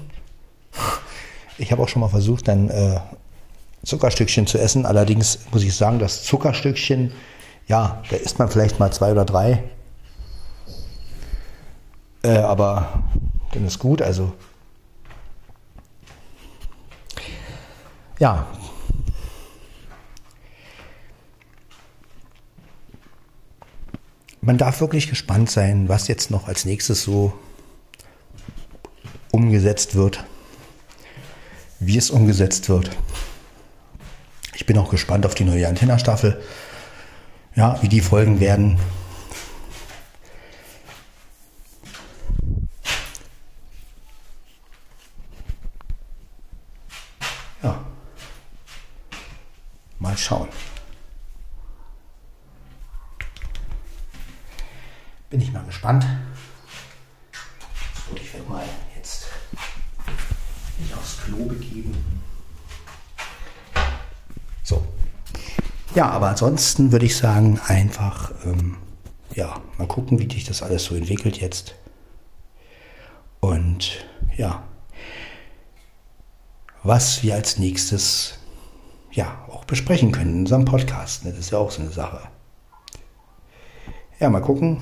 [1.58, 3.00] Ich habe auch schon mal versucht, dann äh,
[3.84, 4.86] Zuckerstückchen zu essen.
[4.86, 7.12] Allerdings muss ich sagen, das Zuckerstückchen,
[7.66, 9.62] ja, da isst man vielleicht mal zwei oder drei.
[12.22, 13.02] Äh, aber
[13.52, 14.00] dann ist gut.
[14.00, 14.32] Also
[18.18, 18.46] ja.
[24.48, 27.38] Man darf wirklich gespannt sein, was jetzt noch als nächstes so
[29.30, 30.24] umgesetzt wird,
[31.80, 32.88] wie es umgesetzt wird.
[34.54, 36.42] Ich bin auch gespannt auf die neue Antenna-Staffel.
[37.56, 38.78] Ja, wie die Folgen werden.
[47.62, 47.84] Ja.
[49.98, 50.48] Mal schauen.
[55.30, 56.06] Bin ich mal gespannt.
[58.10, 58.64] Und ich werde mal
[58.96, 59.26] jetzt
[60.78, 61.94] mich aufs Klo begeben.
[65.98, 68.76] Ja, aber ansonsten würde ich sagen, einfach, ähm,
[69.34, 71.74] ja, mal gucken, wie sich das alles so entwickelt jetzt.
[73.40, 74.62] Und ja,
[76.84, 78.38] was wir als nächstes
[79.10, 81.24] ja auch besprechen können in unserem Podcast.
[81.24, 81.32] Ne?
[81.32, 82.28] Das ist ja auch so eine Sache.
[84.20, 84.80] Ja, mal gucken.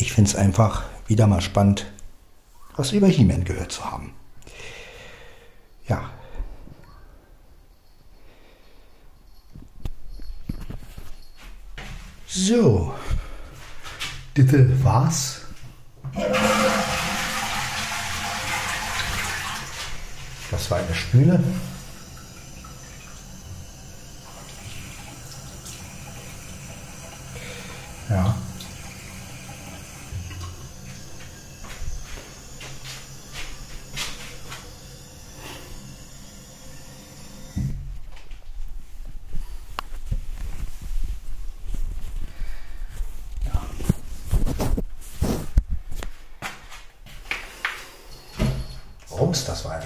[0.00, 1.84] Ich finde es einfach wieder mal spannend,
[2.74, 4.14] was über He-Man gehört zu haben.
[5.86, 6.10] Ja,
[12.32, 12.94] So,
[14.34, 15.40] das war's.
[20.50, 21.42] Das war eine Spüle.
[28.08, 28.36] Ja.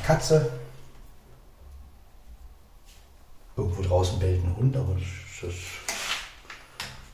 [0.04, 0.50] Katze.
[3.56, 5.62] Irgendwo draußen bellt ein Hund, aber das ist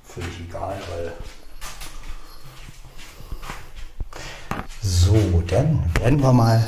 [0.05, 1.13] völlig egal, weil.
[4.83, 5.15] So,
[6.31, 6.65] wir mal.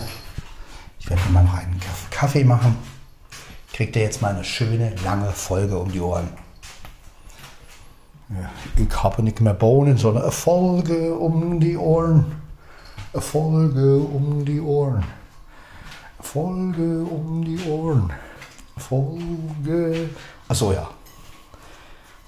[0.99, 2.77] Ich werde mir mal noch einen Kaffee machen.
[3.73, 6.29] Kriegt ihr jetzt mal eine schöne, lange Folge um die Ohren.
[8.29, 12.25] Ja, ich habe nicht mehr Bohnen, sondern eine Folge um die Ohren.
[13.13, 15.05] Eine Folge um die Ohren.
[16.21, 18.13] Folge um die Ohren.
[18.79, 20.11] Folge.
[20.49, 20.89] Achso, ja.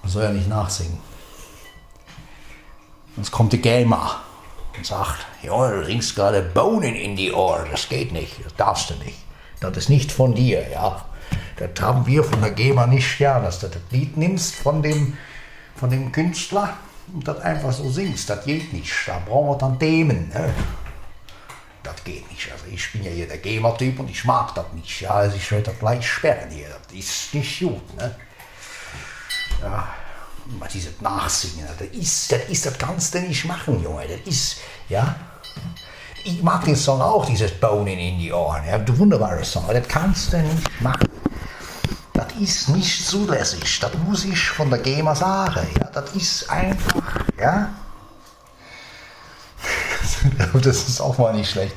[0.01, 0.99] Man soll ja nicht nachsingen.
[3.15, 4.24] Sonst kommt der Gamer
[4.77, 7.67] und sagt, ja, du singst gerade Bohnen in die Ohren.
[7.71, 9.17] Das geht nicht, das darfst du nicht.
[9.59, 11.05] Das ist nicht von dir, ja.
[11.57, 15.17] Das haben wir von der GEMA nicht ja, dass du das Lied nimmst von dem,
[15.75, 16.73] von dem Künstler
[17.13, 18.29] und das einfach so singst.
[18.29, 18.91] Das geht nicht.
[19.07, 20.29] Da brauchen wir dann Themen.
[20.29, 20.53] Ne?
[21.85, 22.51] das geht nicht.
[22.51, 25.01] Also ich bin ja hier der Gamer-Typ und ich mag das nicht.
[25.01, 26.67] Ja, also ich werde das gleich sperren hier.
[26.69, 27.95] Das ist nicht gut.
[27.95, 28.15] Ne?
[29.61, 29.87] Ja,
[30.49, 31.67] immer dieses Nachsingen.
[31.77, 34.07] Das ist, das ist, das kannst du nicht machen, Junge.
[34.07, 34.57] Das ist,
[34.89, 35.15] ja.
[36.23, 38.65] Ich mag den Song auch, dieses Bonen in die Ohren.
[38.65, 39.63] Ja, der wunderbare Song.
[39.65, 41.07] Aber das kannst du nicht machen.
[42.13, 43.79] Das ist nicht zulässig.
[43.79, 45.67] Das muss ich von der GEMA sagen.
[45.79, 47.69] Ja, das ist einfach, ja.
[50.53, 51.75] das ist auch mal nicht schlecht,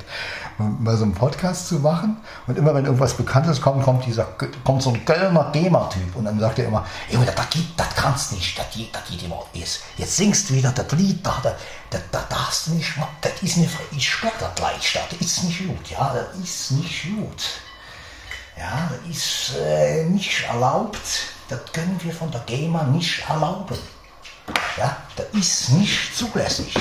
[0.58, 2.16] mal so einen Podcast zu machen.
[2.46, 4.24] Und immer wenn irgendwas Bekanntes kommt, kommt, dieser,
[4.64, 8.32] kommt so ein Kölner GEMA-Typ und dann sagt er immer, Junge, das, das, das kannst
[8.32, 9.44] nicht, das geht, das geht immer.
[9.52, 11.54] Jetzt, jetzt singst du wieder das Lied, da, das,
[11.90, 15.44] das, das darfst du nicht machen, das ist nicht, ich sperre das gleich, das ist
[15.44, 17.44] nicht gut, ja, das ist nicht gut.
[18.56, 20.98] Ja, das ist äh, nicht erlaubt,
[21.48, 23.78] das können wir von der GEMA nicht erlauben.
[24.76, 26.74] Ja, das ist nicht zulässig.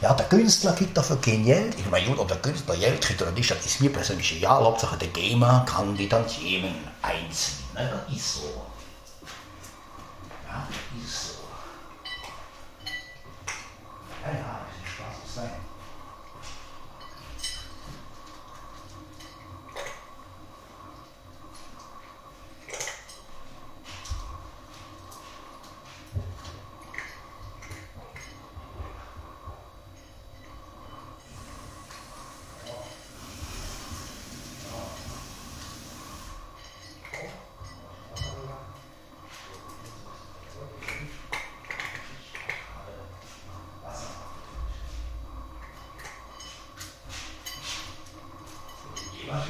[0.00, 1.78] Ja, der Künstler kriegt dafür Geld.
[1.78, 4.64] Ich meine, ob der Künstler Geld kriegt oder nicht, das ist mir persönlich egal.
[4.64, 7.58] Hauptsache der Gamer kann die Tantiemen einziehen.
[7.74, 8.02] Ne?
[8.06, 8.62] Das ist so.
[10.48, 11.34] Ja, das ist so.
[14.24, 15.50] Ja, ja, das ist Spaß muss sein.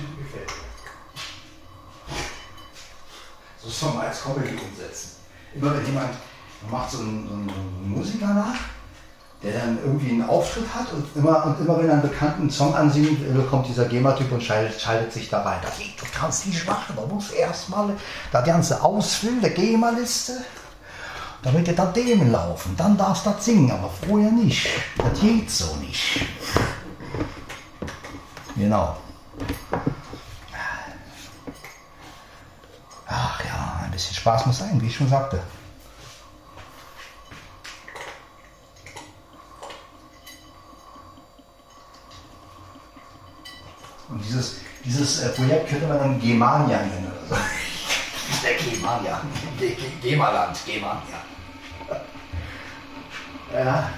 [0.00, 2.14] Typ gefällt mir.
[3.62, 5.16] So soll man als Comedy umsetzen.
[5.54, 6.14] Immer wenn jemand
[6.70, 8.56] macht so einen, so einen Musiker nach,
[9.42, 11.96] der dann irgendwie einen Auftritt hat und immer, und immer wenn er
[12.50, 15.60] einen Song ansingen will, kommt dieser GEMA-Typ und schaltet, schaltet, sich da rein.
[15.62, 17.94] Du kannst nicht machen, man muss erstmal
[18.32, 20.44] das ganze ausfüllen, der GEMA-Liste,
[21.42, 22.74] damit dir da Themen laufen.
[22.76, 24.66] Dann darfst du das singen, aber vorher nicht.
[24.96, 26.26] Das geht so nicht.
[28.56, 28.96] Genau.
[33.06, 35.40] Ach ja, ein bisschen Spaß muss sein, wie ich schon sagte.
[44.10, 47.42] Und dieses, dieses äh, Projekt könnte man dann Gemania nennen oder so.
[48.42, 49.20] Der Gemania.
[50.02, 51.20] Gemaland, Gemania.
[53.52, 53.90] Ja.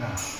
[0.00, 0.39] ja.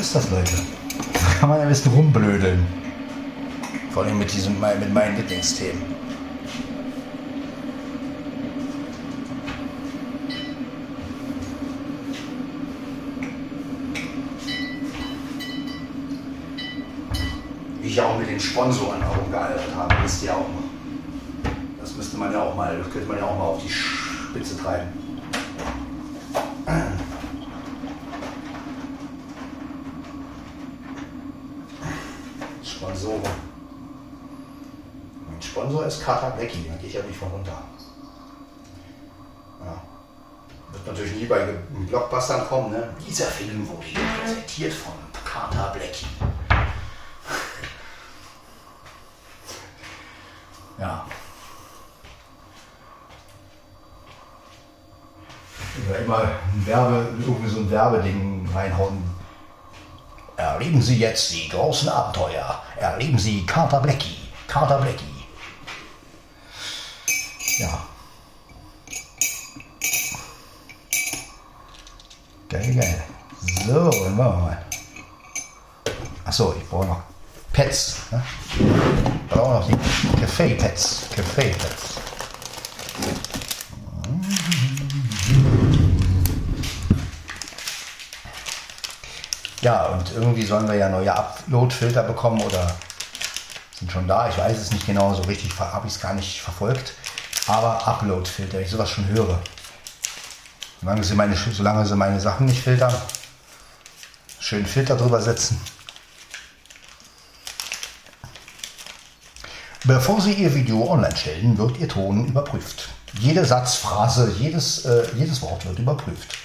[0.00, 0.52] Ist das, Leute.
[1.12, 2.66] Da kann man ein bisschen rumblödeln.
[3.90, 5.82] Vor allem mit, diesem, mit meinen Lieblingsthemen.
[17.82, 20.46] Wie ich auch mit den Sponsoren herumgealtert habe, wisst ihr auch.
[21.78, 24.56] Das müsste man ja auch mal, das könnte man ja auch mal auf die Spitze
[24.56, 24.88] treiben.
[32.80, 33.20] Sponsoren.
[35.30, 37.62] Mein Sponsor ist Kata Blackie, da gehe ich ja nicht von runter.
[39.64, 39.82] Ja.
[40.72, 41.44] Wird natürlich nie bei
[41.88, 42.94] Blockbustern kommen, ne?
[43.06, 44.92] Dieser Film wurde hier präsentiert von
[45.24, 46.06] Kata Blackie.
[50.78, 51.04] Ja.
[55.86, 59.04] Oder immer ein Werbe, irgendwie so ein Werbeding reinhauen.
[60.36, 62.62] Erleben Sie jetzt die großen Abenteuer.
[62.78, 64.16] Erleben Sie Carter Blackie.
[64.48, 65.20] Carter Blackie.
[67.58, 67.86] Ja.
[72.48, 73.04] Geil, geil.
[73.66, 74.64] So, dann machen wir mal.
[76.24, 77.02] Achso, ich brauche noch
[77.52, 78.10] Pets.
[78.10, 78.22] Ne?
[78.58, 79.76] Ich brauche noch die
[81.40, 82.00] Kaffee-Pets.
[89.62, 92.74] Ja, und irgendwie sollen wir ja neue Upload-Filter bekommen oder
[93.78, 94.28] sind schon da.
[94.28, 96.94] Ich weiß es nicht genau, so richtig habe ich es gar nicht verfolgt.
[97.46, 99.38] Aber Upload-Filter, ich sowas schon höre.
[100.80, 102.94] Solange sie, meine, solange sie meine Sachen nicht filtern,
[104.38, 105.60] schön Filter drüber setzen.
[109.92, 112.90] Bevor Sie Ihr Video online stellen, wird Ihr Ton überprüft.
[113.18, 116.38] Jede Satzphrase, jedes, äh, jedes Wort wird überprüft.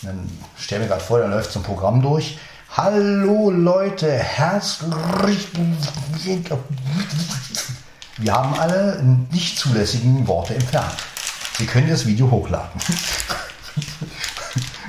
[0.00, 2.38] Dann stell mir gerade vor, dann läuft ein Programm durch.
[2.74, 5.48] Hallo Leute, herzlich.
[8.16, 10.96] Wir haben alle nicht zulässigen Worte entfernt.
[11.58, 12.80] Sie können das Video hochladen.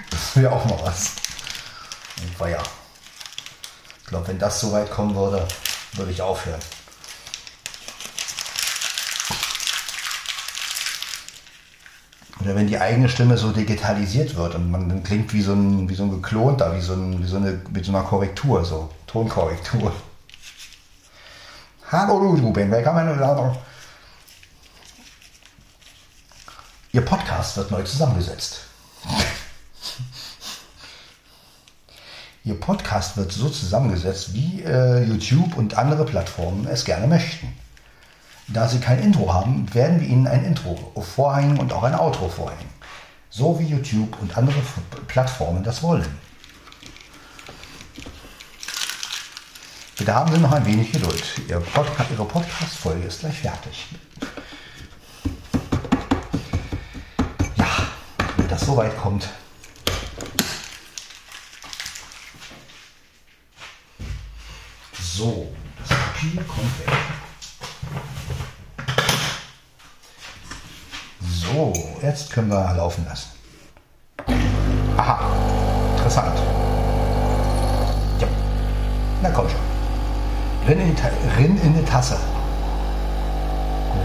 [0.10, 1.16] das wäre auch mal was.
[2.40, 2.64] Und ja.
[4.00, 5.46] Ich glaube, wenn das so weit kommen würde,
[5.98, 6.62] würde ich aufhören.
[12.40, 15.90] Oder wenn die eigene Stimme so digitalisiert wird und man dann klingt wie so ein,
[15.90, 18.90] wie so ein geklonter, wie so, ein, wie so eine, mit so einer Korrektur, so
[19.08, 19.92] Tonkorrektur.
[21.92, 23.58] Hallo Ruben, willkommen in der
[26.92, 28.62] Ihr Podcast wird neu zusammengesetzt.
[32.44, 37.54] Ihr Podcast wird so zusammengesetzt, wie äh, YouTube und andere Plattformen es gerne möchten.
[38.50, 42.30] Da Sie kein Intro haben, werden wir Ihnen ein Intro vorhängen und auch ein Outro
[42.30, 42.70] vorhängen.
[43.30, 44.62] So wie YouTube und andere
[45.08, 46.08] Plattformen das wollen.
[49.98, 51.24] Bitte haben Sie noch ein wenig Geduld.
[51.50, 53.88] Ihr Podca Ihre Podcast-Folge ist gleich fertig.
[57.58, 57.68] Ja,
[58.38, 59.28] wenn das so weit kommt.
[65.02, 66.94] So, das Papier kommt weg.
[71.58, 73.30] So, jetzt können wir laufen lassen.
[74.96, 75.18] Aha,
[75.96, 76.38] interessant.
[78.20, 78.28] Ja,
[79.24, 79.60] na komm schon.
[80.68, 80.96] Rinn in,
[81.36, 82.20] Rinn in die Tasse.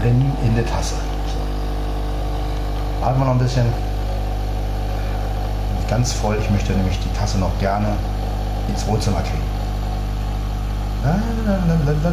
[0.03, 0.95] Rinn in die Tasse.
[1.27, 3.05] So.
[3.05, 3.71] Warten wir noch ein bisschen.
[5.87, 6.39] ganz voll.
[6.41, 7.89] Ich möchte nämlich die Tasse noch gerne
[8.67, 9.43] ins Wohnzimmer kriegen.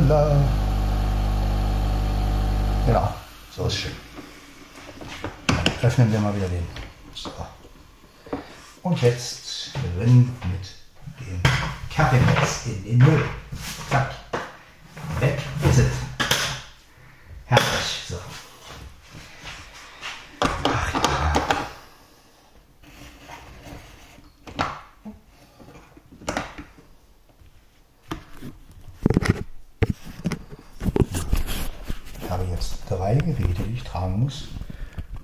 [0.07, 0.37] Lalalala.
[2.87, 3.09] Genau,
[3.57, 4.10] so ist schön.
[5.83, 6.67] Öffnen wir mal wieder den.
[7.15, 7.31] So.
[8.83, 11.41] Und jetzt drin mit dem
[11.95, 13.25] Kaffeeplatz in den Müll.
[13.89, 14.15] Zack.
[15.21, 15.39] Weg
[15.71, 15.93] ist es.
[17.47, 18.05] Herrlich.
[18.09, 18.19] So.
[20.41, 21.33] Ach ja.
[32.23, 34.49] Ich habe jetzt drei Geräte, die ich tragen muss.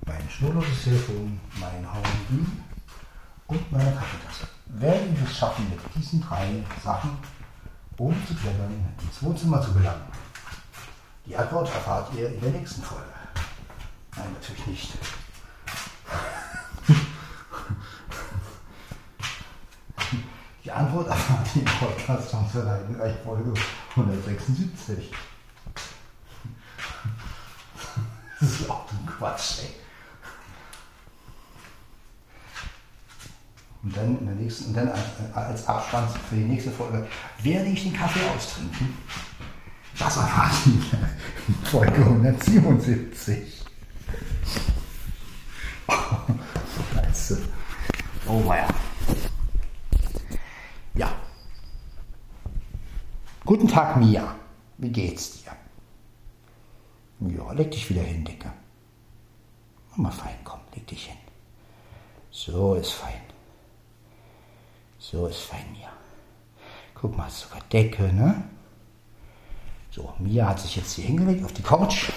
[0.05, 2.45] Mein schnurloses Telefon, mein Handy
[3.47, 4.47] und meine Kaffeetasse.
[4.67, 7.17] Werden wir es schaffen, mit diesen drei Sachen
[7.97, 10.01] ohne zu klettern ins Wohnzimmer zu gelangen?
[11.25, 13.03] Die Antwort erfahrt ihr in der nächsten Folge.
[14.15, 14.93] Nein, natürlich nicht.
[20.63, 23.53] Die Antwort erfahrt ihr im Podcast von Verleihenreich Folge
[23.95, 25.11] 176.
[28.39, 29.86] Das ist auch ein Quatsch, ey.
[33.87, 35.01] Und dann, in der nächsten, und dann als,
[35.33, 37.07] als Abspann für die nächste Folge
[37.41, 38.97] werde ich den Kaffee austrinken.
[39.97, 40.73] Das erfahrt ihr
[41.47, 43.63] in Folge 177.
[45.87, 45.93] Oh,
[46.93, 47.41] Scheiße.
[48.27, 48.67] Oh, weia.
[50.93, 51.09] Ja.
[53.45, 54.35] Guten Tag, Mia.
[54.79, 55.53] Wie geht's dir?
[57.21, 58.51] Ja, leg dich wieder hin, Dicker.
[59.91, 61.17] Mach mal fein, komm, leg dich hin.
[62.31, 63.26] So ist fein.
[65.09, 65.87] So ist Mia.
[66.93, 68.43] Guck mal, hast sogar Decke, ne?
[69.89, 72.09] So, Mia hat sich jetzt hier hingelegt auf die Couch,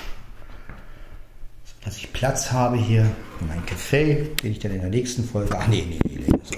[1.84, 5.57] dass ich Platz habe hier für mein Kaffee, den ich dann in der nächsten Folge.
[5.57, 6.38] Ach nee, nee, nee, nee.
[6.43, 6.57] So.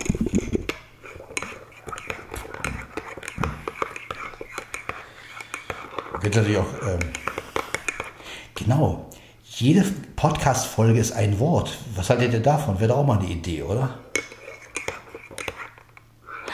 [6.22, 6.72] Wird natürlich auch.
[6.88, 7.00] Ähm,
[8.54, 9.10] genau.
[9.44, 9.84] Jede
[10.16, 11.76] Podcast-Folge ist ein Wort.
[11.94, 12.80] Was haltet ihr davon?
[12.80, 13.98] Wäre doch auch mal eine Idee, oder?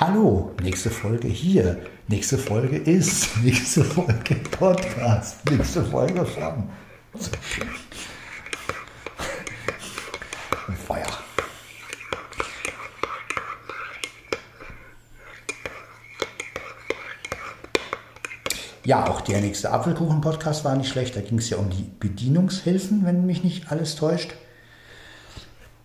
[0.00, 1.80] Hallo, nächste Folge hier.
[2.06, 3.36] Nächste Folge ist.
[3.42, 5.44] Nächste Folge Podcast.
[5.50, 6.70] Nächste Folge Flammen.
[10.86, 11.04] Feuer.
[18.84, 21.16] Ja, auch der nächste Apfelkuchen-Podcast war nicht schlecht.
[21.16, 24.32] Da ging es ja um die Bedienungshilfen, wenn mich nicht alles täuscht.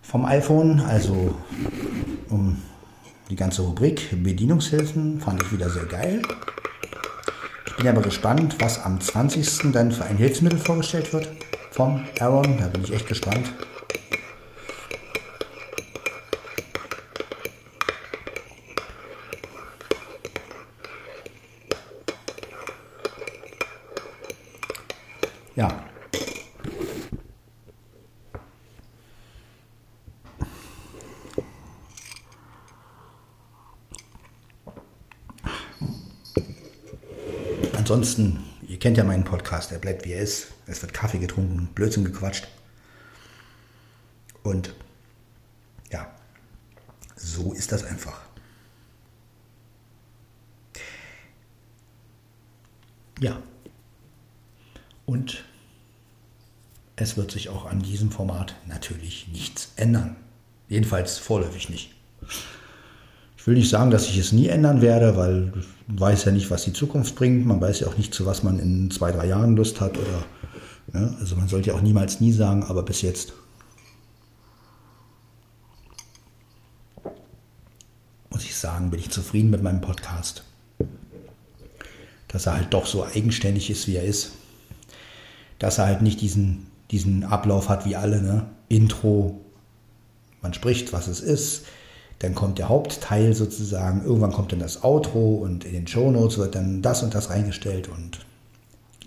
[0.02, 1.34] Vom iPhone, also
[2.30, 2.62] um
[3.30, 6.22] die ganze Rubrik Bedienungshilfen, fand ich wieder sehr geil.
[7.66, 9.72] Ich bin aber gespannt, was am 20.
[9.72, 11.28] dann für ein Hilfsmittel vorgestellt wird
[11.70, 12.56] vom Aaron.
[12.58, 13.52] Da bin ich echt gespannt.
[25.56, 25.68] Ja.
[37.94, 40.48] Ansonsten, ihr kennt ja meinen Podcast, der bleibt wie er ist.
[40.66, 42.48] Es wird Kaffee getrunken, Blödsinn gequatscht.
[44.42, 44.74] Und
[45.92, 46.12] ja,
[47.14, 48.20] so ist das einfach.
[53.20, 53.40] Ja.
[55.06, 55.44] Und
[56.96, 60.16] es wird sich auch an diesem Format natürlich nichts ändern.
[60.68, 61.94] Jedenfalls vorläufig nicht.
[63.44, 65.52] Ich will nicht sagen, dass ich es nie ändern werde, weil
[65.86, 67.44] man weiß ja nicht, was die Zukunft bringt.
[67.44, 69.98] Man weiß ja auch nicht, zu was man in zwei, drei Jahren Lust hat.
[69.98, 70.24] Oder,
[70.94, 71.14] ne?
[71.20, 73.34] Also man sollte ja auch niemals nie sagen, aber bis jetzt
[78.30, 80.42] muss ich sagen, bin ich zufrieden mit meinem Podcast.
[82.28, 84.30] Dass er halt doch so eigenständig ist, wie er ist.
[85.58, 88.22] Dass er halt nicht diesen, diesen Ablauf hat wie alle.
[88.22, 88.46] Ne?
[88.70, 89.38] Intro,
[90.40, 91.66] man spricht, was es ist
[92.18, 96.38] dann kommt der Hauptteil sozusagen, irgendwann kommt dann das Outro und in den Show Notes
[96.38, 98.20] wird dann das und das reingestellt und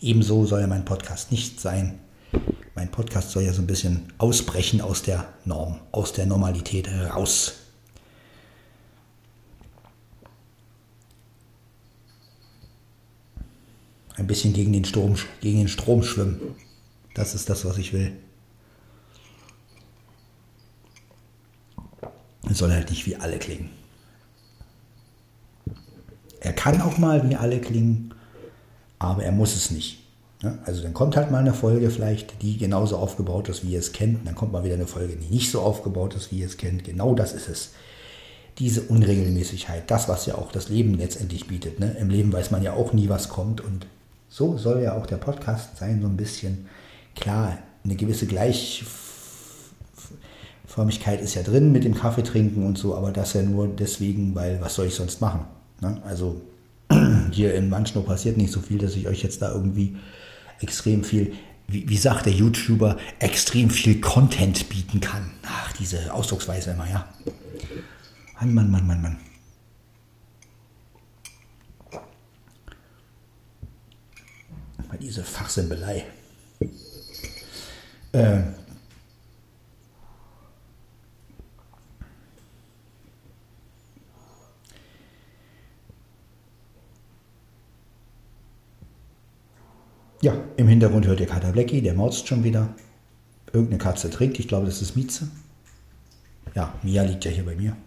[0.01, 1.99] ebenso soll ja mein Podcast nicht sein.
[2.75, 7.53] Mein Podcast soll ja so ein bisschen ausbrechen aus der Norm, aus der Normalität raus.
[14.15, 16.55] Ein bisschen gegen den Strom, gegen den Strom schwimmen.
[17.13, 18.13] Das ist das, was ich will.
[22.49, 23.69] Es soll halt nicht wie alle klingen.
[26.39, 28.13] Er kann auch mal wie alle klingen,
[28.99, 29.99] aber er muss es nicht.
[30.65, 33.91] Also dann kommt halt mal eine Folge vielleicht, die genauso aufgebaut ist, wie ihr es
[33.91, 34.27] kennt.
[34.27, 36.83] Dann kommt mal wieder eine Folge, die nicht so aufgebaut ist, wie ihr es kennt.
[36.83, 37.71] Genau das ist es.
[38.59, 41.79] diese Unregelmäßigkeit, das, was ja auch das Leben letztendlich bietet.
[41.79, 41.95] Ne?
[41.99, 43.61] Im Leben weiß man ja auch nie, was kommt.
[43.61, 43.85] Und
[44.29, 46.67] so soll ja auch der Podcast sein, so ein bisschen.
[47.15, 48.25] Klar, eine gewisse
[50.77, 54.35] Gleichförmigkeit ist ja drin mit dem Kaffee trinken und so, aber das ja nur deswegen,
[54.35, 55.45] weil was soll ich sonst machen?
[55.81, 55.99] Ne?
[56.05, 56.39] Also
[57.31, 59.97] hier in Manchnow passiert nicht so viel, dass ich euch jetzt da irgendwie
[60.59, 61.33] extrem viel,
[61.67, 65.31] wie, wie sagt der YouTuber, extrem viel Content bieten kann.
[65.43, 67.07] Ach, diese Ausdrucksweise immer, ja.
[68.39, 69.17] Mann, Mann, Mann, Mann, Mann.
[75.01, 76.05] Diese Fachsimpelei.
[78.11, 78.41] Äh,
[90.27, 92.75] Ja, im Hintergrund hört ihr Kater Blackie, der mauzt schon wieder.
[93.53, 95.29] Irgendeine Katze trinkt, ich glaube, das ist Mieze.
[96.53, 97.77] Ja, Mia liegt ja hier bei mir.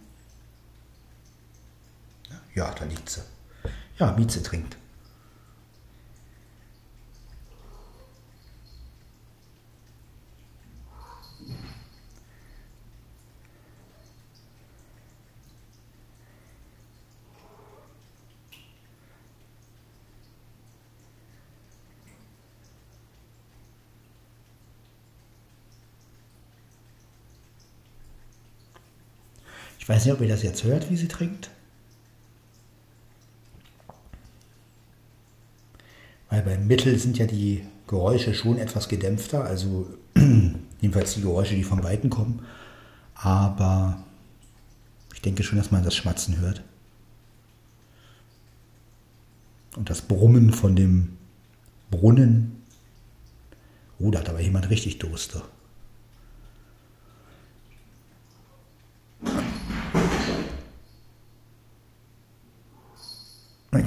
[2.55, 3.20] Ja, da liegt sie.
[3.99, 4.78] Ja, Mieze trinkt.
[29.80, 31.51] Ich weiß nicht, ob ihr das jetzt hört, wie sie trinkt.
[36.28, 39.88] Weil beim Mittel sind ja die Geräusche schon etwas gedämpfter, also
[40.80, 42.47] jedenfalls die Geräusche, die von Weitem kommen.
[43.14, 44.05] Aber
[45.12, 46.62] ich denke schon, dass man das Schmatzen hört.
[49.74, 51.16] Und das Brummen von dem
[51.91, 52.62] Brunnen.
[53.99, 55.43] Oh, da hat aber jemand richtig Durst.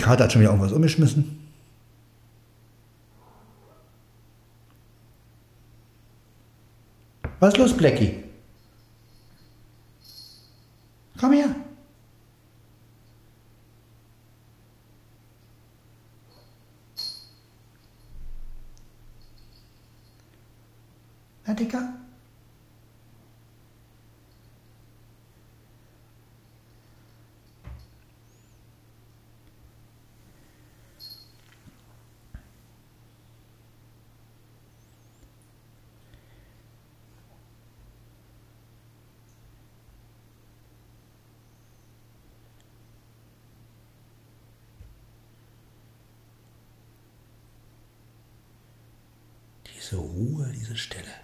[0.03, 1.39] Kater hat schon wieder irgendwas umgeschmissen.
[7.39, 8.21] Was ist los, Blackie?
[11.17, 11.55] Komm her.
[21.45, 22.03] Na, Dicker?
[49.82, 51.22] diese Ruhe, diese Stille.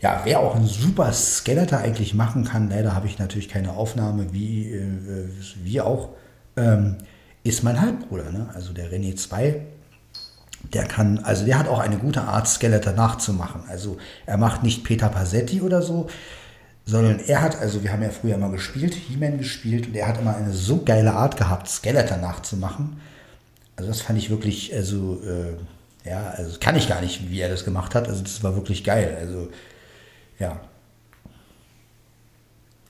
[0.00, 4.32] Ja, wer auch ein super Skeletor eigentlich machen kann, leider habe ich natürlich keine Aufnahme,
[4.32, 5.28] wie, äh,
[5.62, 6.10] wie auch,
[6.56, 6.96] ähm,
[7.42, 8.30] ist mein Halbbruder.
[8.30, 8.48] Ne?
[8.54, 9.60] Also der René 2,
[10.72, 13.62] der kann, also der hat auch eine gute Art, Skeletor nachzumachen.
[13.68, 16.08] Also er macht nicht Peter Passetti oder so,
[16.86, 20.18] sondern er hat, also wir haben ja früher mal gespielt, He-Man gespielt und er hat
[20.18, 23.00] immer eine so geile Art gehabt, Skeletor nachzumachen.
[23.76, 27.50] Also das fand ich wirklich, also, äh, ja, also kann ich gar nicht, wie er
[27.50, 28.08] das gemacht hat.
[28.08, 29.16] Also das war wirklich geil.
[29.20, 29.48] Also
[30.40, 30.60] ja.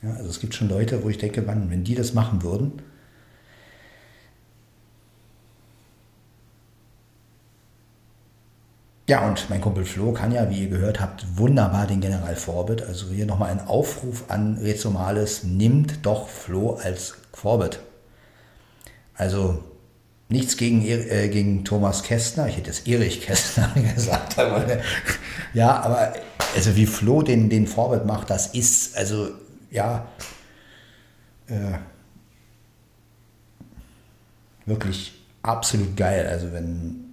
[0.02, 2.80] Ja, also es gibt schon Leute, wo ich denke, Mann, wenn die das machen würden,
[9.10, 12.82] Ja, und mein Kumpel Flo kann ja, wie ihr gehört habt, wunderbar den General Forbit.
[12.82, 17.80] Also hier nochmal ein Aufruf an Rezomales, nimmt doch Flo als Forbit.
[19.16, 19.64] Also
[20.28, 24.64] nichts gegen, äh, gegen Thomas Kästner, ich hätte jetzt Erich Kästner gesagt, aber,
[25.54, 26.12] ja, aber
[26.54, 29.28] also wie Flo den, den Vorbild macht, das ist, also
[29.70, 30.06] ja,
[31.46, 31.78] äh,
[34.66, 36.26] wirklich absolut geil.
[36.26, 37.04] Also wenn,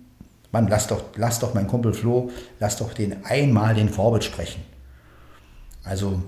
[0.52, 4.64] man, lass doch, lass doch mein Kumpel Flo, lass doch den einmal den Vorbild sprechen.
[5.84, 6.22] Also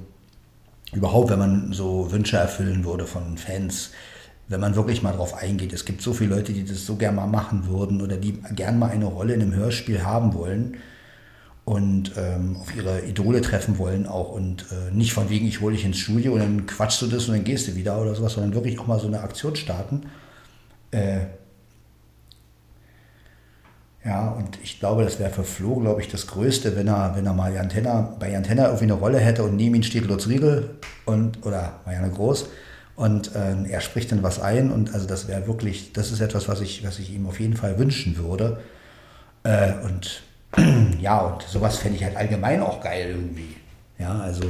[0.93, 3.91] überhaupt, wenn man so Wünsche erfüllen würde von Fans,
[4.47, 5.74] wenn man wirklich mal drauf eingeht.
[5.74, 8.80] Es gibt so viele Leute, die das so gern mal machen würden oder die gern
[8.80, 10.78] mal eine Rolle in einem Hörspiel haben wollen.
[11.70, 15.76] Und ähm, auf ihre Idole treffen wollen auch und äh, nicht von wegen, ich hole
[15.76, 18.34] dich ins Studio und dann quatschst du das und dann gehst du wieder oder sowas,
[18.34, 20.07] sondern wirklich auch mal so eine Aktion starten.
[20.89, 21.20] Äh,
[24.03, 27.28] ja, und ich glaube, das wäre für Flo, glaube ich, das Größte, wenn er, wenn
[27.28, 30.72] er mal Antenna, bei Antenna irgendwie eine Rolle hätte und neben ihm steht Lutz Riegel
[31.05, 32.49] und, oder Marianne Groß
[32.95, 36.47] und äh, er spricht dann was ein und also das wäre wirklich, das ist etwas,
[36.47, 38.59] was ich, was ich ihm auf jeden Fall wünschen würde.
[39.43, 40.24] Äh, und
[41.00, 43.56] ja, und sowas fände ich halt allgemein auch geil irgendwie.
[43.97, 44.43] Ja, also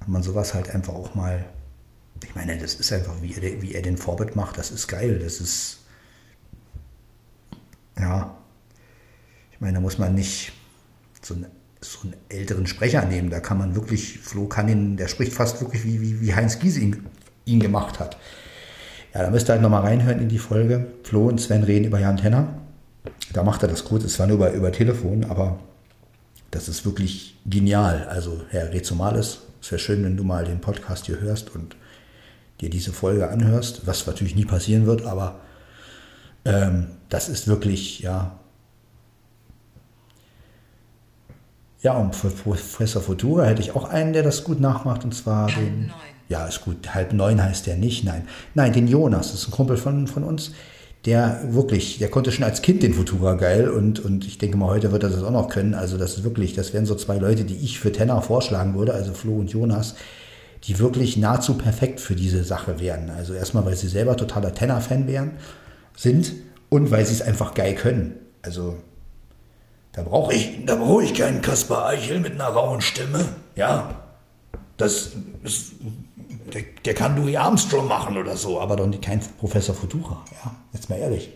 [0.00, 1.44] wenn man sowas halt einfach auch mal,
[2.24, 5.18] ich meine, das ist einfach, wie er, wie er den Vorbild macht, das ist geil,
[5.22, 5.78] das ist,
[7.98, 8.34] ja,
[9.52, 10.52] ich meine, da muss man nicht
[11.22, 11.46] so einen,
[11.80, 15.60] so einen älteren Sprecher nehmen, da kann man wirklich, Flo kann ihn, der spricht fast
[15.60, 17.06] wirklich wie, wie, wie Heinz Giese ihn,
[17.44, 18.16] ihn gemacht hat.
[19.14, 20.86] Ja, da müsst ihr halt nochmal reinhören in die Folge.
[21.02, 22.54] Flo und Sven reden über Jan Tenner.
[23.32, 24.04] Da macht er das gut.
[24.04, 25.58] Es war nur über, über Telefon, aber
[26.50, 28.06] das ist wirklich genial.
[28.08, 31.76] Also, Herr Rezomales, es wäre schön, wenn du mal den Podcast hier hörst und
[32.60, 35.40] dir diese Folge anhörst, was natürlich nie passieren wird, aber
[36.44, 38.38] ähm, das ist wirklich, ja.
[41.82, 45.46] Ja, und für Professor Futura hätte ich auch einen, der das gut nachmacht, und zwar
[45.46, 45.86] halb den.
[45.86, 45.96] Neun.
[46.28, 46.94] Ja, ist gut.
[46.94, 48.28] Halb neun heißt der nicht, nein.
[48.54, 50.52] Nein, den Jonas, das ist ein Kumpel von, von uns
[51.06, 54.68] der wirklich, der konnte schon als Kind den Futura geil und, und ich denke mal,
[54.68, 55.74] heute wird er das auch noch können.
[55.74, 58.92] Also das ist wirklich, das wären so zwei Leute, die ich für Tenor vorschlagen würde,
[58.92, 59.94] also Flo und Jonas,
[60.64, 63.08] die wirklich nahezu perfekt für diese Sache wären.
[63.08, 65.32] Also erstmal, weil sie selber totaler Tenor-Fan wären,
[65.96, 66.32] sind
[66.68, 68.16] und weil sie es einfach geil können.
[68.42, 68.76] Also
[69.92, 73.24] da brauche ich, da brauche ich keinen Kaspar Eichel mit einer rauen Stimme.
[73.56, 74.02] Ja,
[74.76, 75.12] das
[75.44, 75.72] ist
[76.52, 80.24] der, der kann Louis Armstrong machen oder so, aber doch nicht kein Professor Futura.
[80.44, 81.30] Ja, jetzt mal ehrlich.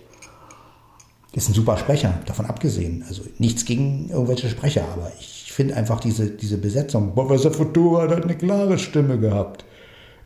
[1.32, 3.04] Ist ein super Sprecher, davon abgesehen.
[3.08, 7.12] Also nichts gegen irgendwelche Sprecher, aber ich finde einfach diese, diese Besetzung.
[7.14, 9.64] Professor Futura hat eine klare Stimme gehabt.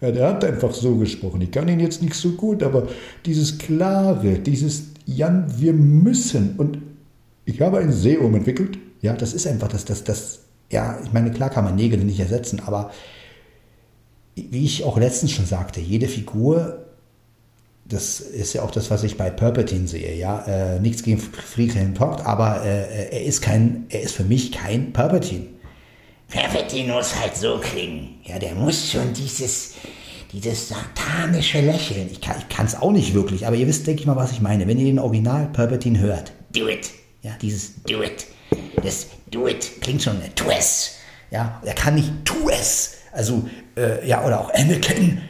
[0.00, 1.40] Ja, der hat einfach so gesprochen.
[1.40, 2.88] Ich kann ihn jetzt nicht so gut, aber
[3.24, 6.56] dieses Klare, dieses Jan, wir müssen.
[6.56, 6.78] Und
[7.46, 8.78] ich habe ein Serum entwickelt.
[9.00, 10.40] Ja, das ist einfach das, das, das,
[10.70, 12.90] ja, ich meine, klar kann man Nägel nicht ersetzen, aber
[14.50, 16.84] wie ich auch letztens schon sagte, jede Figur,
[17.84, 21.94] das ist ja auch das, was ich bei Palpatine sehe, ja, äh, nichts gegen Friedhelm
[21.94, 25.46] Tocht, aber äh, er ist kein, er ist für mich kein Palpatine.
[26.28, 29.72] Palpatine muss halt so klingen, ja, der muss schon dieses,
[30.32, 34.16] dieses satanische Lächeln, ich kann es auch nicht wirklich, aber ihr wisst, denke ich mal,
[34.16, 36.90] was ich meine, wenn ihr den Original Palpatine hört, do it,
[37.22, 38.26] ja, dieses do it,
[38.82, 39.80] das do it.
[39.80, 40.97] Klingt schon, tu es,
[41.30, 45.20] ja, er kann nicht tu es, also, äh, ja, oder auch Anakin.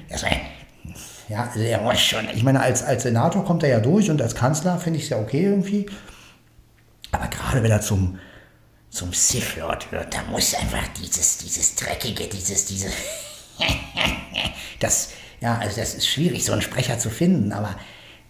[1.29, 2.29] Ja, er muss schon.
[2.35, 5.11] Ich meine, als, als Senator kommt er ja durch und als Kanzler finde ich es
[5.11, 5.87] ja okay irgendwie.
[7.13, 8.19] Aber gerade wenn er zum,
[8.91, 12.93] zum Sith Lord wird, da muss einfach dieses, dieses Dreckige, dieses, dieses.
[14.81, 17.75] das, ja, also das ist schwierig, so einen Sprecher zu finden, aber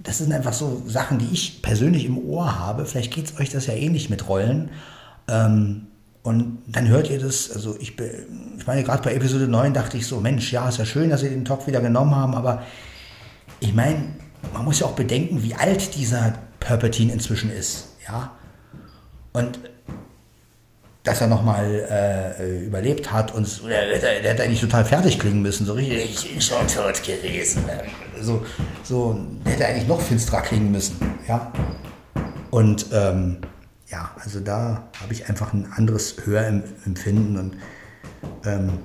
[0.00, 2.86] das sind einfach so Sachen, die ich persönlich im Ohr habe.
[2.86, 4.70] Vielleicht geht es euch das ja ähnlich mit Rollen.
[5.28, 5.88] Ähm,
[6.22, 10.06] und dann hört ihr das, also ich, ich meine, gerade bei Episode 9 dachte ich
[10.06, 12.62] so, Mensch, ja, ist ja schön, dass sie den Talk wieder genommen haben, aber
[13.60, 14.14] ich meine,
[14.52, 18.32] man muss ja auch bedenken, wie alt dieser Palpatine inzwischen ist, ja.
[19.32, 19.60] Und
[21.04, 21.86] dass er nochmal
[22.38, 26.10] äh, überlebt hat und der, der, der hätte eigentlich total fertig klingen müssen, so richtig,
[26.10, 27.64] ich bin schon tot gewesen.
[28.20, 28.44] So,
[28.82, 30.96] so, der hätte eigentlich noch finsterer klingen müssen,
[31.26, 31.50] ja.
[32.50, 33.38] Und ähm,
[33.90, 37.56] ja, also da habe ich einfach ein anderes Hörempfinden und
[38.44, 38.78] ähm,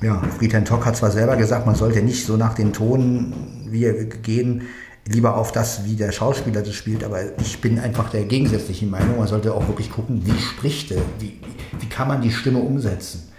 [0.00, 3.84] ja, Friedhelm Tock hat zwar selber gesagt, man sollte nicht so nach den Tonen wie
[3.84, 4.68] er gehen,
[5.06, 9.18] lieber auf das, wie der Schauspieler das spielt, aber ich bin einfach der gegensätzlichen Meinung.
[9.18, 11.40] Man sollte auch wirklich gucken, wie spricht er, wie,
[11.80, 13.32] wie kann man die Stimme umsetzen.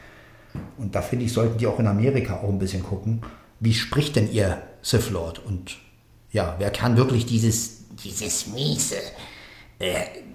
[0.78, 3.22] Und da finde ich, sollten die auch in Amerika auch ein bisschen gucken,
[3.60, 5.40] wie spricht denn ihr Sith Lord?
[5.46, 5.78] Und
[6.32, 8.98] ja, wer kann wirklich dieses, dieses miese,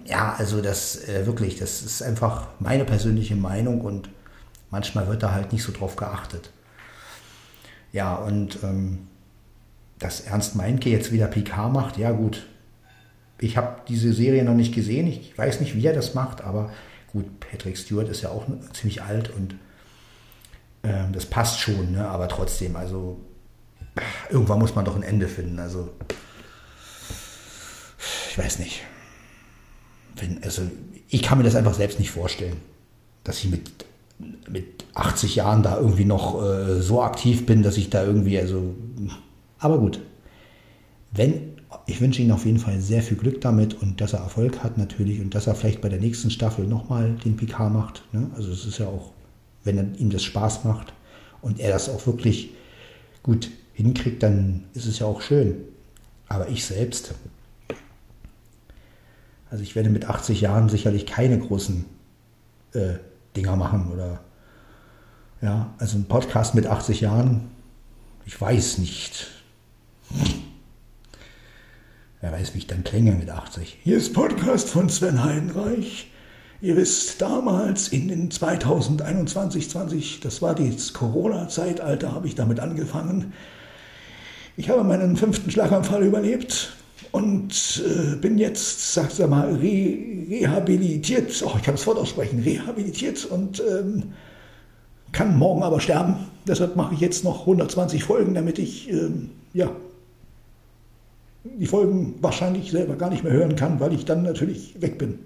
[0.05, 4.09] ja, also das äh, wirklich, das ist einfach meine persönliche Meinung und
[4.71, 6.51] manchmal wird da halt nicht so drauf geachtet.
[7.93, 9.09] Ja, und ähm,
[9.99, 12.47] dass Ernst Meinke jetzt wieder PK macht, ja gut.
[13.41, 16.73] Ich habe diese Serie noch nicht gesehen, ich weiß nicht, wie er das macht, aber
[17.13, 19.55] gut, Patrick Stewart ist ja auch ziemlich alt und
[20.83, 22.09] ähm, das passt schon, ne?
[22.09, 23.21] aber trotzdem, also
[24.31, 25.59] irgendwann muss man doch ein Ende finden.
[25.59, 25.89] Also
[28.31, 28.83] ich weiß nicht
[30.21, 30.63] wenn, also
[31.09, 32.57] ich kann mir das einfach selbst nicht vorstellen,
[33.25, 33.71] dass ich mit,
[34.49, 38.75] mit 80 Jahren da irgendwie noch äh, so aktiv bin, dass ich da irgendwie, also,
[39.59, 40.01] aber gut.
[41.13, 44.63] Wenn ich wünsche Ihnen auf jeden Fall sehr viel Glück damit und dass er Erfolg
[44.63, 48.03] hat natürlich und dass er vielleicht bei der nächsten Staffel nochmal den PK macht.
[48.13, 48.31] Ne?
[48.37, 49.13] Also es ist ja auch,
[49.65, 50.93] wenn ihm das Spaß macht
[51.43, 52.51] und er das auch wirklich
[53.23, 55.57] gut hinkriegt, dann ist es ja auch schön.
[56.29, 57.15] Aber ich selbst,
[59.51, 61.85] also ich werde mit 80 Jahren sicherlich keine großen
[62.75, 62.95] äh,
[63.37, 64.21] Dinger machen oder
[65.41, 67.51] ja, also ein Podcast mit 80 Jahren,
[68.27, 69.29] ich weiß nicht.
[72.21, 73.79] Wer weiß, wie ich dann klänge mit 80.
[73.85, 76.11] Hier ist Podcast von Sven Heidenreich.
[76.61, 83.33] Ihr wisst, damals in den 2021, 20, das war das Corona-Zeitalter, habe ich damit angefangen.
[84.57, 86.73] Ich habe meinen fünften Schlaganfall überlebt
[87.13, 89.99] und äh, bin jetzt, sag's mal, re
[90.31, 91.43] rehabilitiert.
[91.45, 94.13] Oh, ich kann das Wort aussprechen, rehabilitiert und ähm,
[95.13, 96.17] kann morgen aber sterben.
[96.47, 99.71] Deshalb mache ich jetzt noch 120 Folgen, damit ich ähm, ja,
[101.45, 105.19] die Folgen wahrscheinlich selber gar nicht mehr hören kann, weil ich dann natürlich weg bin.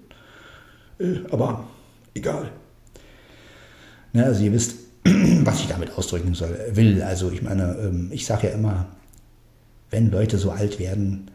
[0.99, 1.67] Äh, aber
[2.13, 2.49] egal.
[4.13, 7.01] Na, also ihr wisst, was ich damit ausdrücken soll, will.
[7.01, 8.87] Also ich meine, ähm, ich sage ja immer,
[9.89, 11.29] wenn Leute so alt werden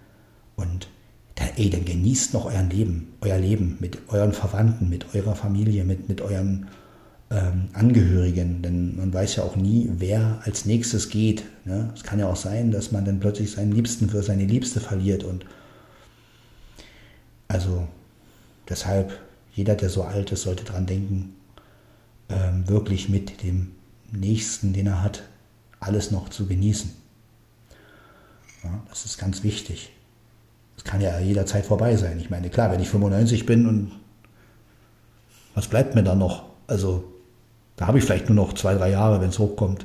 [0.59, 0.89] und
[1.37, 5.85] dann, ey, dann genießt noch euer Leben, euer Leben mit euren Verwandten, mit eurer Familie,
[5.85, 6.67] mit, mit euren
[7.31, 11.45] ähm, Angehörigen, denn man weiß ja auch nie, wer als nächstes geht.
[11.65, 11.93] Ne?
[11.95, 15.23] Es kann ja auch sein, dass man dann plötzlich seinen Liebsten für seine Liebste verliert
[15.23, 15.47] und
[17.47, 17.87] also
[18.69, 19.19] deshalb,
[19.55, 21.37] jeder, der so alt ist, sollte daran denken,
[22.29, 23.73] ähm, wirklich mit dem
[24.11, 25.23] Nächsten, den er hat,
[25.81, 26.91] alles noch zu genießen.
[28.65, 29.93] Ja, das ist ganz wichtig.
[30.79, 32.19] Es kann ja jederzeit vorbei sein.
[32.19, 33.93] Ich meine, klar, wenn ich 95 bin und
[35.55, 36.45] was bleibt mir dann noch?
[36.69, 37.05] Also
[37.77, 39.85] da habe ich vielleicht nur noch zwei, drei Jahre, wenn es hochkommt.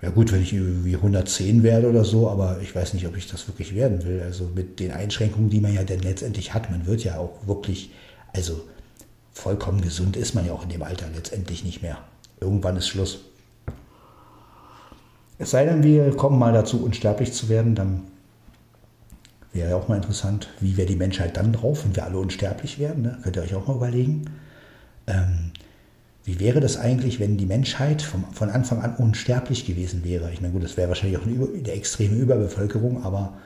[0.00, 3.26] Ja gut, wenn ich irgendwie 110 werde oder so, aber ich weiß nicht, ob ich
[3.26, 4.22] das wirklich werden will.
[4.22, 7.90] Also mit den Einschränkungen, die man ja dann letztendlich hat, man wird ja auch wirklich,
[8.32, 8.60] also
[9.32, 11.98] vollkommen gesund ist man ja auch in dem Alter letztendlich nicht mehr.
[12.40, 13.24] Irgendwann ist Schluss.
[15.38, 18.02] Es sei denn, wir kommen mal dazu, unsterblich zu werden, dann
[19.52, 22.78] Wäre ja auch mal interessant, wie wäre die Menschheit dann drauf, wenn wir alle unsterblich
[22.78, 23.02] wären?
[23.02, 23.18] Ne?
[23.22, 24.26] Könnt ihr euch auch mal überlegen.
[25.06, 25.52] Ähm,
[26.24, 30.30] wie wäre das eigentlich, wenn die Menschheit vom, von Anfang an unsterblich gewesen wäre?
[30.32, 33.38] Ich meine, gut, das wäre wahrscheinlich auch eine, eine extreme Überbevölkerung, aber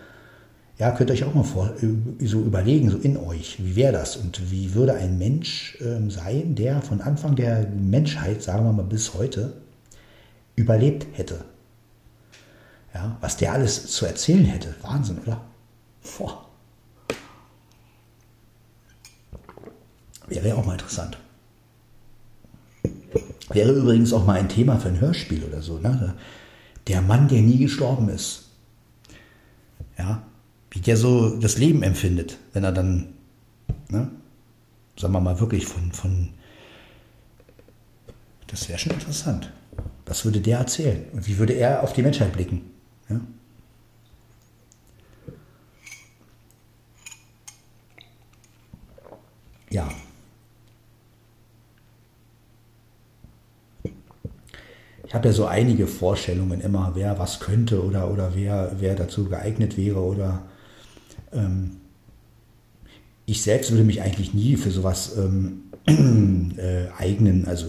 [0.78, 1.72] ja, könnt ihr euch auch mal vor,
[2.20, 4.16] so überlegen, so in euch, wie wäre das?
[4.16, 8.82] Und wie würde ein Mensch ähm, sein, der von Anfang der Menschheit, sagen wir mal
[8.82, 9.52] bis heute,
[10.56, 11.44] überlebt hätte?
[12.94, 14.74] Ja, was der alles zu erzählen hätte.
[14.82, 15.40] Wahnsinn, oder?
[16.18, 16.46] Boah.
[20.28, 21.18] Wäre auch mal interessant.
[23.50, 25.78] Wäre übrigens auch mal ein Thema für ein Hörspiel oder so.
[25.78, 26.14] Ne?
[26.86, 28.48] Der Mann, der nie gestorben ist.
[29.98, 30.22] Ja,
[30.70, 33.08] wie der so das Leben empfindet, wenn er dann,
[33.88, 34.10] ne,
[34.98, 36.30] sagen wir mal, wirklich von, von
[38.46, 39.52] das wäre schon interessant.
[40.06, 41.04] Was würde der erzählen?
[41.12, 42.71] Und wie würde er auf die Menschheit blicken?
[43.12, 43.20] Ja?
[49.70, 49.88] ja.
[55.06, 59.28] Ich habe ja so einige Vorstellungen immer, wer was könnte oder, oder wer, wer dazu
[59.28, 60.42] geeignet wäre oder
[61.32, 61.76] ähm,
[63.26, 65.64] ich selbst würde mich eigentlich nie für sowas ähm,
[66.56, 67.66] äh, eignen, also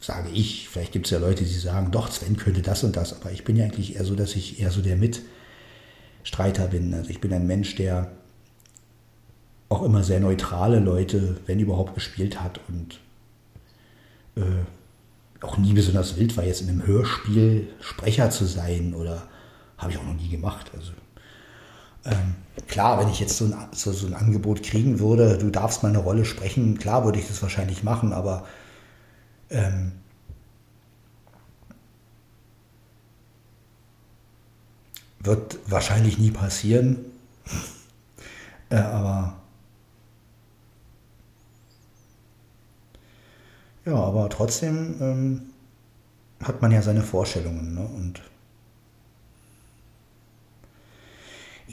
[0.00, 3.20] sage ich, vielleicht gibt es ja Leute, die sagen, doch, Sven könnte das und das,
[3.20, 6.94] aber ich bin ja eigentlich eher so, dass ich eher so der Mitstreiter bin.
[6.94, 8.10] Also ich bin ein Mensch, der
[9.68, 13.00] auch immer sehr neutrale Leute, wenn überhaupt, gespielt hat und
[14.36, 14.64] äh,
[15.44, 19.22] auch nie besonders wild war, jetzt in einem Hörspiel Sprecher zu sein oder
[19.78, 20.70] habe ich auch noch nie gemacht.
[20.74, 20.92] Also
[22.04, 22.34] ähm,
[22.68, 25.88] klar, wenn ich jetzt so ein, so, so ein Angebot kriegen würde, du darfst mal
[25.88, 28.46] eine Rolle sprechen, klar würde ich das wahrscheinlich machen, aber
[29.50, 29.92] ähm,
[35.20, 36.98] wird wahrscheinlich nie passieren.
[38.70, 39.36] äh, aber
[43.86, 45.42] Ja, aber trotzdem ähm,
[46.42, 47.74] hat man ja seine Vorstellungen.
[47.74, 47.82] Ne?
[47.86, 48.20] Und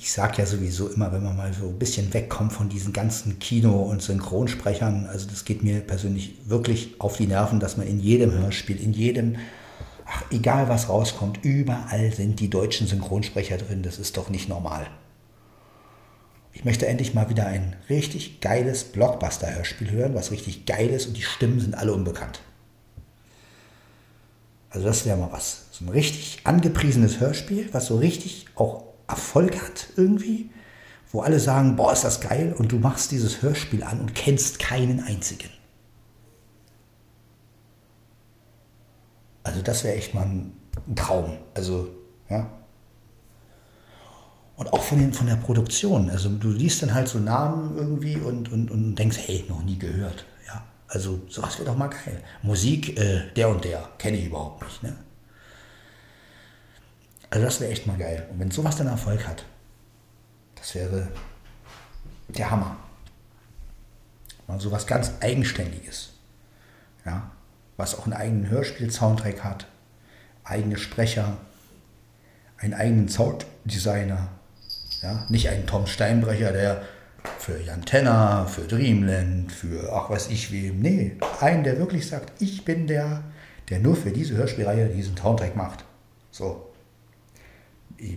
[0.04, 3.40] ich sage ja sowieso immer, wenn man mal so ein bisschen wegkommt von diesen ganzen
[3.40, 8.02] Kino- und Synchronsprechern, also das geht mir persönlich wirklich auf die Nerven, dass man in
[8.02, 9.38] jedem Hörspiel, in jedem,
[10.06, 13.82] ach, egal was rauskommt, überall sind die deutschen Synchronsprecher drin.
[13.82, 14.88] Das ist doch nicht normal.
[16.52, 21.16] Ich möchte endlich mal wieder ein richtig geiles Blockbuster-Hörspiel hören, was richtig geil ist und
[21.16, 22.42] die Stimmen sind alle unbekannt.
[24.70, 25.68] Also das wäre mal was.
[25.72, 30.50] So ein richtig angepriesenes Hörspiel, was so richtig auch Erfolg hat irgendwie,
[31.12, 34.60] wo alle sagen, boah, ist das geil und du machst dieses Hörspiel an und kennst
[34.60, 35.50] keinen einzigen.
[39.44, 40.54] Also das wäre echt mal ein
[40.96, 41.38] Traum.
[41.54, 41.90] Also,
[42.30, 42.50] ja.
[44.56, 46.10] Und auch von, den, von der Produktion.
[46.10, 49.78] Also du liest dann halt so Namen irgendwie und, und, und denkst, hey, noch nie
[49.78, 50.26] gehört.
[50.48, 50.64] Ja.
[50.88, 52.22] Also sowas wäre doch mal geil.
[52.42, 54.84] Musik, äh, der und der, kenne ich überhaupt nicht.
[54.84, 54.96] Ne?
[57.34, 58.28] Also das wäre echt mal geil.
[58.30, 59.44] Und wenn sowas dann Erfolg hat,
[60.54, 61.08] das wäre
[62.28, 62.78] der Hammer.
[64.48, 66.12] Mal sowas ganz Eigenständiges.
[67.04, 67.32] Ja,
[67.76, 69.66] was auch einen eigenen Hörspiel-Soundtrack hat,
[70.44, 71.38] eigene Sprecher,
[72.60, 74.28] einen eigenen Sounddesigner.
[75.02, 76.84] Ja, nicht einen Tom Steinbrecher, der
[77.40, 80.82] für Jan Tenner, für Dreamland, für ach weiß ich wem.
[80.82, 83.24] Nee, einen, der wirklich sagt, ich bin der,
[83.72, 85.84] der nur für diese Hörspielreihe diesen Soundtrack macht.
[86.30, 86.70] So.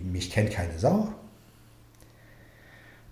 [0.03, 1.13] Mich kennt keine Sau.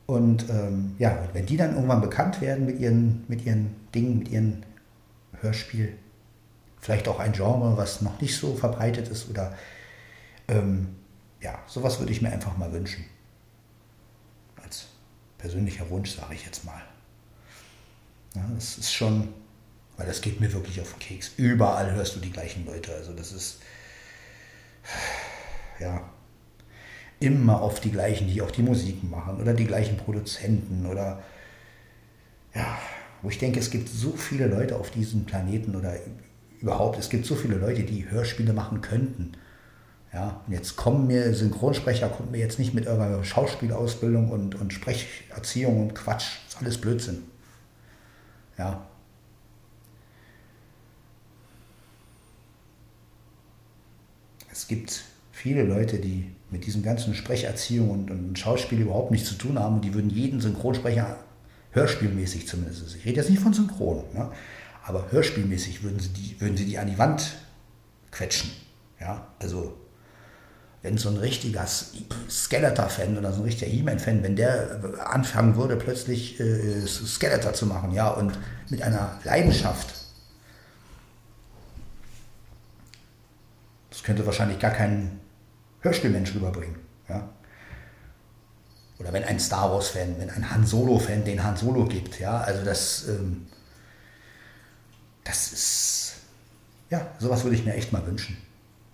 [0.05, 4.29] Und ähm, ja, wenn die dann irgendwann bekannt werden mit ihren, mit ihren Dingen, mit
[4.29, 4.65] ihren
[5.41, 5.97] Hörspiel,
[6.79, 9.57] vielleicht auch ein Genre, was noch nicht so verbreitet ist oder
[10.47, 10.95] ähm,
[11.41, 13.05] ja, sowas würde ich mir einfach mal wünschen.
[14.63, 14.87] Als
[15.39, 16.81] persönlicher Wunsch, sage ich jetzt mal.
[18.35, 19.29] Ja, das ist schon,
[19.97, 21.31] weil das geht mir wirklich auf den Keks.
[21.37, 22.93] Überall hörst du die gleichen Leute.
[22.93, 23.59] Also das ist,
[25.79, 26.07] ja,
[27.19, 31.23] immer auf die gleichen, die auch die Musik machen oder die gleichen Produzenten oder
[32.53, 32.77] ja,
[33.21, 35.95] wo ich denke, es gibt so viele Leute auf diesem Planeten oder
[36.61, 39.33] überhaupt, es gibt so viele Leute, die Hörspiele machen könnten.
[40.13, 44.71] Ja, und jetzt kommen mir Synchronsprecher, kommt mir jetzt nicht mit irgendeiner Schauspielausbildung und, und
[44.71, 46.37] Sprecherziehung und Quatsch.
[46.45, 47.23] Das ist alles Blödsinn.
[48.57, 48.87] Ja.
[54.49, 55.03] Es gibt
[55.33, 59.75] viele Leute, die mit diesem ganzen Sprecherziehung und, und Schauspiel überhaupt nichts zu tun haben
[59.75, 61.17] und die würden jeden Synchronsprecher
[61.71, 64.31] hörspielmäßig zumindest, ich rede jetzt nicht von Synchron, ne?
[64.85, 67.35] aber hörspielmäßig würden sie, die, würden sie die an die Wand
[68.09, 68.51] quetschen.
[69.01, 69.75] Ja, also
[70.81, 71.67] wenn so ein richtiger
[72.29, 77.91] Skeletor-Fan oder so ein richtiger He-Man-Fan, wenn der anfangen würde, plötzlich äh, Skeletor zu machen,
[77.91, 78.31] ja, und
[78.69, 79.93] mit einer Leidenschaft,
[83.89, 85.19] das könnte wahrscheinlich gar kein
[85.85, 86.75] Hörspielmensch rüberbringen.
[87.07, 87.29] Ja.
[88.99, 92.63] Oder wenn ein Star Wars-Fan, wenn ein Han Solo-Fan den Han Solo gibt, ja, also
[92.63, 93.47] das, ähm,
[95.23, 96.13] das ist,
[96.89, 98.37] ja, sowas würde ich mir echt mal wünschen.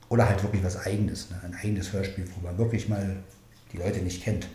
[0.10, 1.40] Oder halt wirklich was Eigenes, ne?
[1.44, 3.24] ein eigenes Hörspiel, wo man wirklich mal
[3.72, 4.48] die Leute nicht kennt.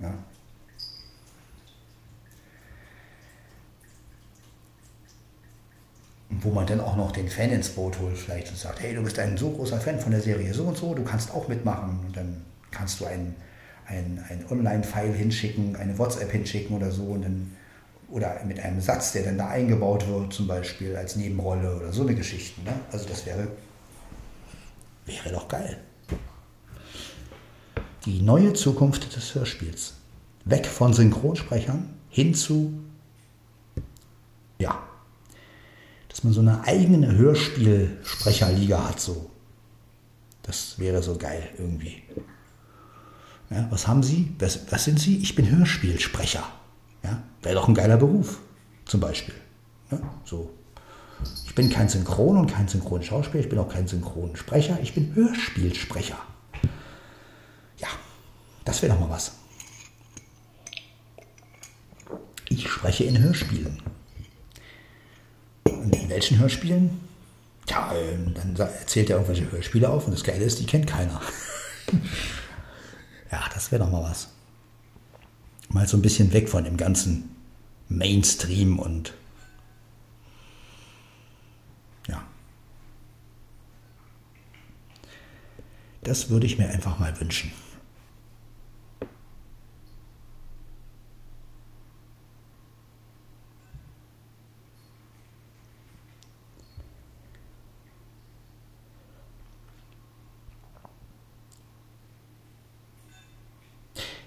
[0.00, 0.12] Ja.
[6.40, 9.02] Wo man dann auch noch den Fan ins Boot holt, vielleicht und sagt, hey, du
[9.02, 12.00] bist ein so großer Fan von der Serie so und so, du kannst auch mitmachen.
[12.06, 13.34] Und dann kannst du ein,
[13.86, 17.04] ein, ein Online-File hinschicken, eine WhatsApp hinschicken oder so.
[17.04, 17.56] Und dann,
[18.10, 22.02] oder mit einem Satz, der dann da eingebaut wird, zum Beispiel als Nebenrolle oder so
[22.02, 22.62] eine Geschichte.
[22.62, 22.72] Ne?
[22.90, 23.48] Also das wäre
[25.06, 25.78] Wäre doch geil.
[28.04, 29.94] Die neue Zukunft des Hörspiels.
[30.44, 32.72] Weg von Synchronsprechern hin zu,
[34.58, 34.82] ja,
[36.12, 39.30] dass man so eine eigene Hörspielsprecherliga hat, so.
[40.44, 42.02] Das wäre so geil irgendwie.
[43.50, 44.32] Ja, was haben Sie?
[44.38, 45.18] Was, was sind Sie?
[45.18, 46.44] Ich bin Hörspielsprecher.
[47.02, 48.38] Ja, wäre doch ein geiler Beruf,
[48.84, 49.34] zum Beispiel.
[49.90, 50.50] Ja, so
[51.46, 56.16] ich bin kein Synchron und kein Synchronschauspieler, ich bin auch kein Synchronsprecher, ich bin Hörspielsprecher.
[57.76, 57.88] Ja,
[58.64, 59.32] das wäre doch mal was.
[62.48, 63.81] Ich spreche in Hörspielen.
[65.64, 67.00] Und in welchen Hörspielen?
[67.70, 71.20] Ähm, dann erzählt er irgendwelche Hörspiele auf und das Geile ist, die kennt keiner.
[73.32, 74.28] ja, das wäre doch mal was.
[75.68, 77.34] Mal so ein bisschen weg von dem ganzen
[77.88, 79.14] Mainstream und
[86.02, 87.52] Das würde ich mir einfach mal wünschen.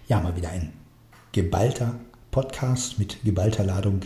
[0.08, 0.72] Ja, mal wieder ein
[1.32, 1.96] geballter
[2.30, 4.02] Podcast mit geballter Ladung.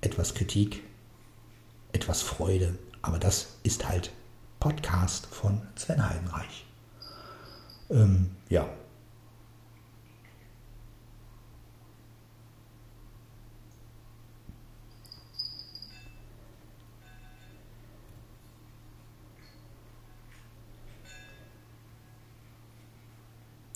[0.00, 0.84] Etwas Kritik,
[1.90, 4.12] etwas Freude, aber das ist halt
[4.60, 6.66] Podcast von Sven Heidenreich.
[7.90, 8.68] Ähm, ja.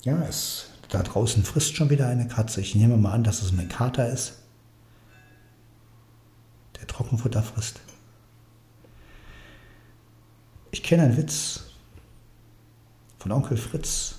[0.03, 2.61] Ja, es da draußen frisst schon wieder eine Katze.
[2.61, 4.33] Ich nehme mal an, dass es mein Kater ist,
[6.79, 7.79] der Trockenfutter frisst.
[10.71, 11.61] Ich kenne einen Witz
[13.17, 14.15] von Onkel Fritz,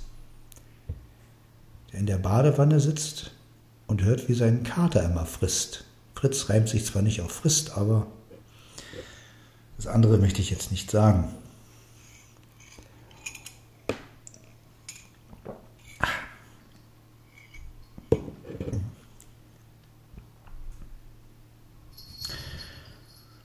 [1.93, 3.33] der in der Badewanne sitzt
[3.87, 5.85] und hört, wie sein Kater immer frisst.
[6.15, 8.07] Fritz reimt sich zwar nicht auf frisst, aber
[9.77, 11.33] das andere möchte ich jetzt nicht sagen.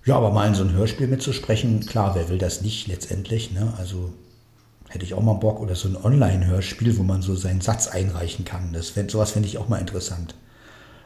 [0.04, 3.52] Ja, aber mal in so ein Hörspiel mitzusprechen, klar, wer will das nicht letztendlich?
[3.52, 3.72] Ne?
[3.78, 4.12] Also
[4.90, 8.44] hätte ich auch mal Bock oder so ein Online-Hörspiel, wo man so seinen Satz einreichen
[8.44, 8.74] kann.
[8.74, 10.36] Das fänd, sowas fände ich auch mal interessant.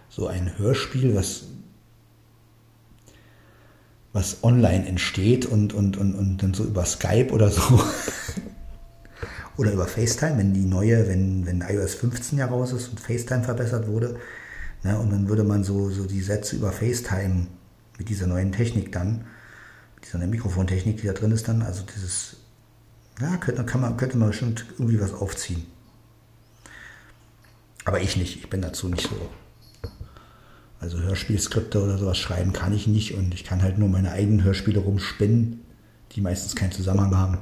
[0.10, 1.44] So ein Hörspiel, was,
[4.14, 7.62] was online entsteht und, und, und, und dann so über Skype oder so.
[9.58, 13.44] oder über FaceTime, wenn die neue, wenn, wenn iOS 15 ja raus ist und FaceTime
[13.44, 14.18] verbessert wurde.
[14.84, 17.48] Ne, und dann würde man so, so die Sätze über FaceTime
[17.98, 19.26] mit dieser neuen Technik dann,
[19.96, 22.38] mit dieser Mikrofontechnik, die da drin ist dann, also dieses,
[23.20, 25.66] ja, könnte, kann man, könnte man bestimmt irgendwie was aufziehen.
[27.86, 29.30] Aber ich nicht, ich bin dazu nicht so.
[30.80, 34.44] Also Hörspielskripte oder sowas schreiben kann ich nicht und ich kann halt nur meine eigenen
[34.44, 35.62] Hörspiele rumspinnen,
[36.12, 37.38] die meistens keinen Zusammenhang haben.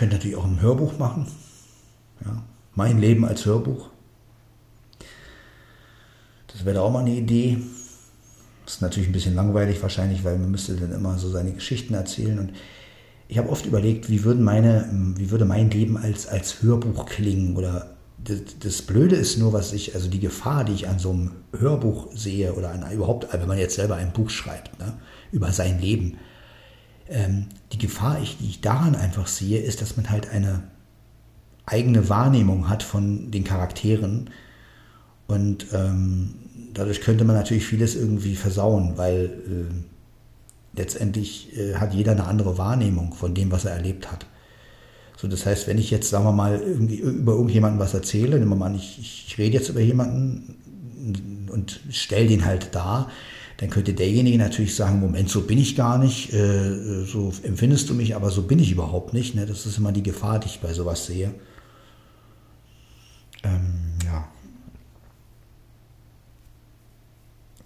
[0.00, 1.26] Könnte natürlich auch ein Hörbuch machen.
[2.24, 2.42] Ja,
[2.74, 3.90] mein Leben als Hörbuch.
[6.46, 7.58] Das wäre auch mal eine Idee.
[8.64, 11.92] Das ist natürlich ein bisschen langweilig wahrscheinlich, weil man müsste dann immer so seine Geschichten
[11.92, 12.38] erzählen.
[12.38, 12.52] Und
[13.28, 17.54] ich habe oft überlegt, wie, würden meine, wie würde mein Leben als, als Hörbuch klingen?
[17.58, 17.90] Oder
[18.24, 21.32] das, das Blöde ist nur, was ich, also die Gefahr, die ich an so einem
[21.58, 24.94] Hörbuch sehe oder an, überhaupt, wenn man jetzt selber ein Buch schreibt, ne,
[25.30, 26.16] über sein Leben,
[27.10, 30.62] ähm, die Gefahr, die ich daran einfach sehe, ist, dass man halt eine
[31.66, 34.30] eigene Wahrnehmung hat von den Charakteren
[35.26, 36.34] und ähm,
[36.74, 42.58] dadurch könnte man natürlich vieles irgendwie versauen, weil äh, letztendlich äh, hat jeder eine andere
[42.58, 44.26] Wahrnehmung von dem, was er erlebt hat.
[45.16, 48.50] So, das heißt, wenn ich jetzt, sagen wir mal, irgendwie über irgendjemanden was erzähle, nehmen
[48.50, 53.10] wir mal an, ich, ich rede jetzt über jemanden und stelle den halt dar,
[53.60, 57.94] dann könnte derjenige natürlich sagen, Moment, so bin ich gar nicht, äh, so empfindest du
[57.94, 59.34] mich, aber so bin ich überhaupt nicht.
[59.34, 59.44] Ne?
[59.44, 61.34] Das ist immer die Gefahr, die ich bei sowas sehe.
[63.42, 64.26] Ähm, ja.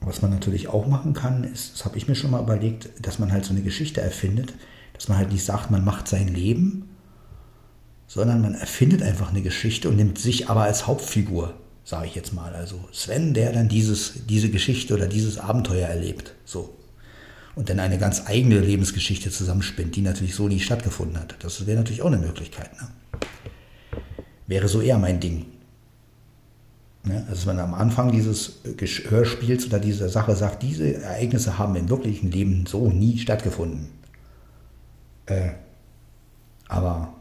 [0.00, 3.20] Was man natürlich auch machen kann, ist, das habe ich mir schon mal überlegt, dass
[3.20, 4.52] man halt so eine Geschichte erfindet,
[4.94, 6.88] dass man halt nicht sagt, man macht sein Leben,
[8.08, 11.54] sondern man erfindet einfach eine Geschichte und nimmt sich aber als Hauptfigur
[11.84, 12.54] sage ich jetzt mal.
[12.54, 16.34] Also Sven, der dann dieses, diese Geschichte oder dieses Abenteuer erlebt.
[16.44, 16.74] So.
[17.54, 21.36] Und dann eine ganz eigene Lebensgeschichte zusammenspinnt, die natürlich so nie stattgefunden hat.
[21.40, 22.70] Das wäre natürlich auch eine Möglichkeit.
[22.80, 22.88] Ne?
[24.46, 25.46] Wäre so eher mein Ding.
[27.04, 27.18] Ne?
[27.28, 28.60] Also dass man am Anfang dieses
[29.08, 33.88] Hörspiels oder dieser Sache sagt, diese Ereignisse haben im wirklichen Leben so nie stattgefunden.
[35.26, 35.50] Äh,
[36.66, 37.14] aber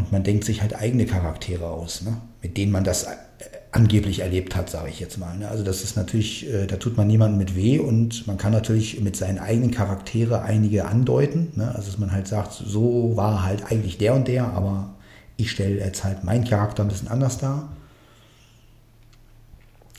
[0.00, 2.16] Und man denkt sich halt eigene Charaktere aus, ne?
[2.40, 3.16] mit denen man das äh,
[3.70, 5.36] angeblich erlebt hat, sage ich jetzt mal.
[5.36, 5.46] Ne?
[5.46, 8.98] Also das ist natürlich, äh, da tut man niemandem mit weh und man kann natürlich
[9.02, 11.52] mit seinen eigenen Charaktere einige andeuten.
[11.54, 11.68] Ne?
[11.74, 14.94] Also dass man halt sagt, so war halt eigentlich der und der, aber
[15.36, 17.68] ich stelle jetzt halt meinen Charakter ein bisschen anders dar.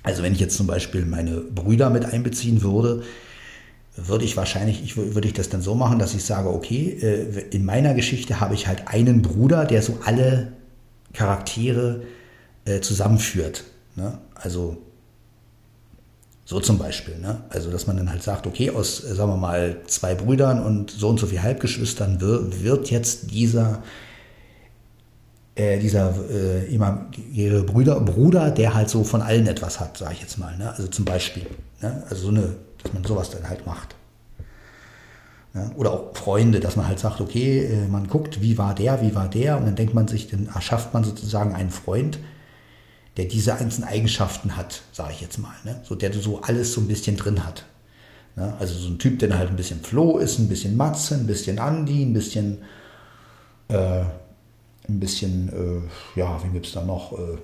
[0.02, 3.04] Also wenn ich jetzt zum Beispiel meine Brüder mit einbeziehen würde,
[4.08, 7.46] würde ich wahrscheinlich, ich, würde ich das dann so machen, dass ich sage, okay, äh,
[7.52, 10.54] in meiner Geschichte habe ich halt einen Bruder, der so alle
[11.14, 12.04] Charaktere
[12.66, 13.64] äh, zusammenführt.
[13.96, 14.18] Ne?
[14.36, 14.78] Also
[16.46, 17.18] so zum Beispiel.
[17.18, 17.42] Ne?
[17.50, 20.92] Also dass man dann halt sagt, okay, aus, äh, sagen wir mal, zwei Brüdern und
[20.92, 23.82] so und so viel Halbgeschwistern wird jetzt dieser
[25.56, 30.14] äh, dieser äh, immer ihre Brüder, Bruder, der halt so von allen etwas hat, sage
[30.14, 30.58] ich jetzt mal.
[30.58, 30.72] Ne?
[30.72, 31.46] Also zum Beispiel.
[31.82, 32.04] Ne?
[32.10, 33.96] Also so eine dass man sowas dann halt macht.
[35.54, 39.02] Ja, oder auch Freunde, dass man halt sagt, okay, äh, man guckt, wie war der,
[39.02, 42.20] wie war der, und dann denkt man sich, dann erschafft man sozusagen einen Freund,
[43.18, 45.82] der diese einzelnen Eigenschaften hat, sage ich jetzt mal, ne?
[45.84, 47.66] so der so alles so ein bisschen drin hat.
[48.38, 48.54] Ne?
[48.60, 51.60] Also so ein Typ, der halt ein bisschen Flo ist, ein bisschen Matze, ein bisschen
[51.60, 52.60] Andi, ein bisschen,
[53.68, 54.04] äh,
[54.88, 57.12] ein bisschen, äh, ja, wen gibt es da noch?
[57.14, 57.38] Äh,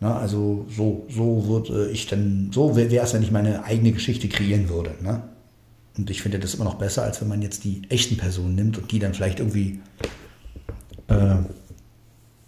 [0.00, 0.14] Ne?
[0.14, 4.68] Also so, so würde ich dann, so wäre es, wenn ich meine eigene Geschichte kreieren
[4.68, 4.94] würde.
[5.02, 5.22] Ne?
[5.96, 8.78] Und ich finde das immer noch besser, als wenn man jetzt die echten Personen nimmt
[8.78, 9.80] und die dann vielleicht irgendwie
[11.08, 11.36] äh,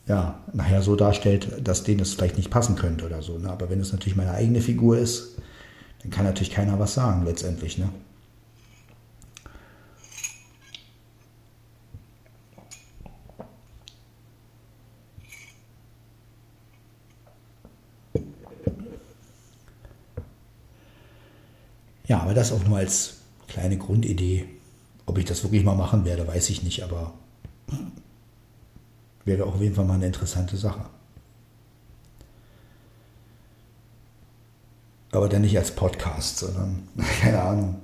[0.07, 3.39] ja, nachher so darstellt, dass denen es vielleicht nicht passen könnte oder so.
[3.39, 3.51] Ne?
[3.51, 5.37] Aber wenn es natürlich meine eigene Figur ist,
[6.03, 7.79] dann kann natürlich keiner was sagen letztendlich.
[7.79, 7.89] Ne?
[22.11, 24.49] Ja, aber das auch nur als kleine Grundidee.
[25.07, 27.15] Ob ich das wirklich mal machen werde, weiß ich nicht, aber
[29.25, 30.87] wäre auch auf jeden Fall mal eine interessante Sache.
[35.13, 36.89] Aber dann nicht als Podcast, sondern,
[37.21, 37.81] keine Ahnung.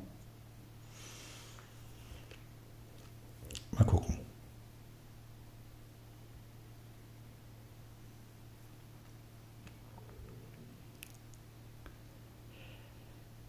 [3.78, 4.15] Mal gucken.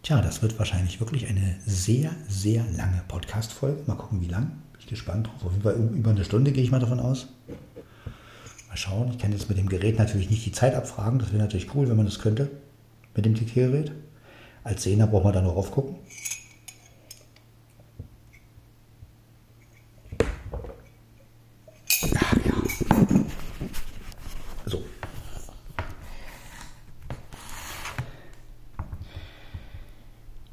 [0.08, 3.84] Tja, das wird wahrscheinlich wirklich eine sehr, sehr lange Podcast-Folge.
[3.88, 4.51] Mal gucken, wie lang.
[4.72, 5.43] Bin ich gespannt drauf.
[5.43, 7.28] Auf jeden Fall über eine Stunde gehe ich mal davon aus.
[8.70, 9.10] Mal schauen.
[9.12, 11.20] Ich kann jetzt mit dem Gerät natürlich nicht die Zeit abfragen.
[11.20, 12.49] Das wäre natürlich cool, wenn man das könnte.
[13.18, 13.91] Mit dem Diktiergerät.
[14.64, 15.97] Als Sehner braucht man da noch raufgucken.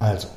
[0.04, 0.28] Also,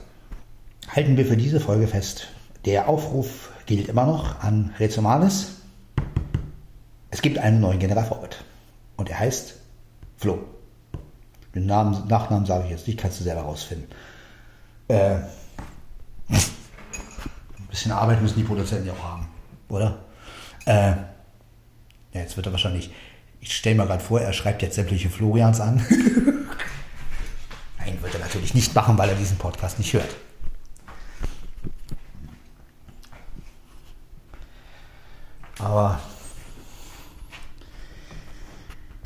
[1.08, 2.28] halten wir für diese Folge fest.
[2.66, 5.62] Der Aufruf gilt immer noch an Rezomalis.
[7.12, 8.44] Es gibt einen neuen Generalvorbild.
[8.98, 9.56] Und er heißt
[10.18, 10.40] Flo.
[11.56, 13.88] Den Namen, Nachnamen sage ich jetzt nicht, kannst du selber rausfinden.
[14.90, 15.20] Äh,
[16.28, 16.42] ein
[17.70, 19.30] bisschen Arbeit müssen die Produzenten ja auch haben,
[19.70, 20.00] oder?
[20.66, 21.06] Äh, ja,
[22.22, 22.92] jetzt wird er wahrscheinlich,
[23.40, 25.78] ich stelle mir gerade vor, er schreibt jetzt sämtliche Florians an.
[27.80, 30.14] Nein, wird er natürlich nicht machen, weil er diesen Podcast nicht hört.
[35.78, 36.00] Aber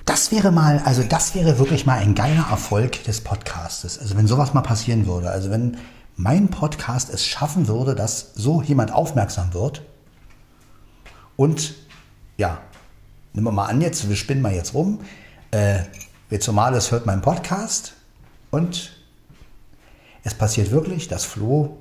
[0.06, 4.00] das wäre mal, also das wäre wirklich mal ein geiler Erfolg des Podcastes.
[4.00, 5.78] Also wenn sowas mal passieren würde, also wenn
[6.16, 9.82] mein Podcast es schaffen würde, dass so jemand aufmerksam wird
[11.36, 11.74] und
[12.38, 12.60] ja,
[13.34, 15.02] nehmen wir mal an jetzt, wir spinnen mal jetzt rum,
[15.52, 15.80] äh,
[16.32, 17.96] Rezomales hört meinen Podcast
[18.50, 18.94] und
[20.24, 21.80] es passiert wirklich, dass Flo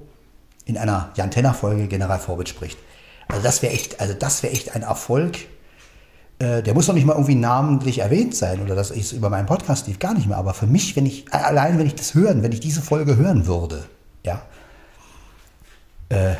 [0.64, 2.76] in einer Jantenna-Folge General Vorbild spricht.
[3.30, 5.38] Also das wäre echt, also das wäre echt ein Erfolg.
[6.38, 9.30] Äh, der muss doch nicht mal irgendwie namentlich erwähnt sein oder dass ich es über
[9.30, 10.36] meinen Podcast lief, gar nicht mehr.
[10.36, 13.46] Aber für mich, wenn ich, allein wenn ich das hören, wenn ich diese Folge hören
[13.46, 13.84] würde,
[14.24, 14.42] ja,
[16.08, 16.34] äh,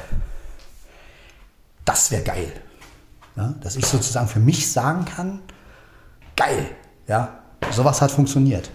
[1.85, 2.53] das wäre geil.
[3.37, 5.41] Ja, dass ich sozusagen für mich sagen kann,
[6.37, 6.67] geil,
[7.07, 7.39] ja,
[7.71, 8.71] sowas hat funktioniert.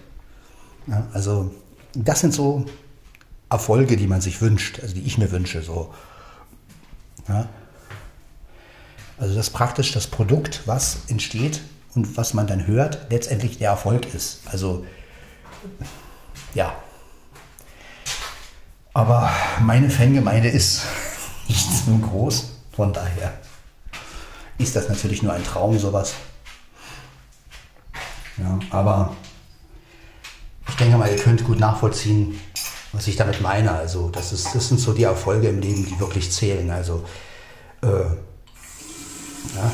[0.88, 1.51] Ja, also
[1.93, 2.66] das sind so
[3.49, 5.61] Erfolge, die man sich wünscht, also die ich mir wünsche.
[5.61, 5.93] So.
[7.28, 7.47] Ja.
[9.18, 11.61] Also das praktisch das Produkt, was entsteht
[11.95, 14.41] und was man dann hört, letztendlich der Erfolg ist.
[14.45, 14.85] Also
[16.53, 16.76] ja.
[18.94, 19.31] Aber
[19.61, 20.84] meine Fangemeinde ist
[21.48, 23.34] nicht so groß, von daher
[24.57, 26.14] ist das natürlich nur ein Traum, sowas.
[28.38, 29.15] Ja, aber
[30.68, 32.40] ich denke mal, ihr könnt gut nachvollziehen,
[32.91, 33.72] was ich damit meine.
[33.72, 36.69] Also das, ist, das sind so die Erfolge im Leben, die wirklich zählen.
[36.69, 37.06] Also
[37.81, 38.15] äh,
[39.55, 39.72] ja,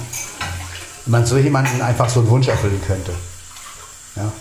[1.06, 3.14] wenn man so jemanden einfach so einen Wunsch erfüllen könnte.
[4.16, 4.32] Ja.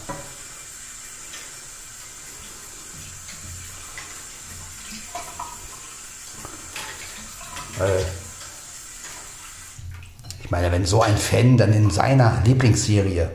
[10.43, 13.31] Ich meine, wenn so ein Fan dann in seiner Lieblingsserie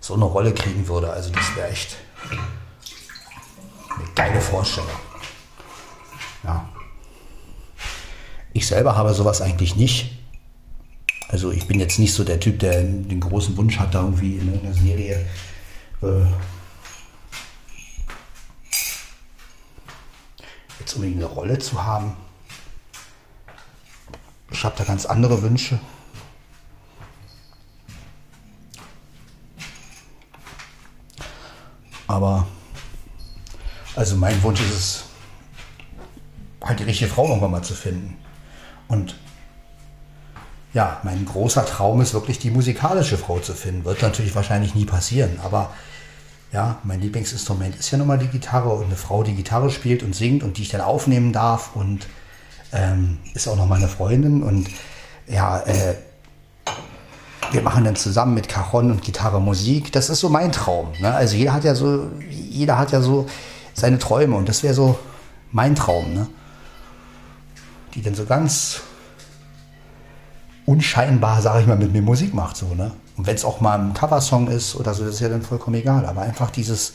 [0.00, 1.96] so eine Rolle kriegen würde, also das wäre echt
[2.30, 4.90] eine geile Vorstellung.
[6.42, 6.68] Ja.
[8.54, 10.15] Ich selber habe sowas eigentlich nicht.
[11.28, 14.36] Also ich bin jetzt nicht so der Typ, der den großen Wunsch hat, da irgendwie
[14.36, 15.26] in einer Serie
[16.02, 16.24] äh,
[20.78, 22.16] jetzt unbedingt eine Rolle zu haben.
[24.50, 25.80] Ich habe da ganz andere Wünsche.
[32.06, 32.46] Aber
[33.96, 35.04] also mein Wunsch ist es,
[36.62, 38.16] halt die richtige Frau irgendwann mal zu finden.
[38.88, 39.16] Und
[40.72, 43.84] ja, mein großer Traum ist wirklich die musikalische Frau zu finden.
[43.84, 45.70] Wird natürlich wahrscheinlich nie passieren, aber
[46.52, 50.02] ja, mein Lieblingsinstrument ist ja nun mal die Gitarre und eine Frau, die Gitarre spielt
[50.02, 52.06] und singt und die ich dann aufnehmen darf und
[52.72, 54.68] ähm, ist auch noch meine Freundin und
[55.26, 55.94] ja, äh,
[57.52, 59.92] wir machen dann zusammen mit Cajon und Gitarre Musik.
[59.92, 60.92] Das ist so mein Traum.
[61.00, 61.12] Ne?
[61.14, 63.26] Also jeder hat ja so, jeder hat ja so
[63.72, 64.98] seine Träume und das wäre so
[65.52, 66.26] mein Traum, ne?
[67.94, 68.82] Die dann so ganz
[70.66, 72.90] unscheinbar, sage ich mal, mit mir Musik macht, so, ne?
[73.16, 75.76] Und wenn es auch mal ein Coversong ist oder so, das ist ja dann vollkommen
[75.76, 76.04] egal.
[76.04, 76.92] Aber einfach dieses,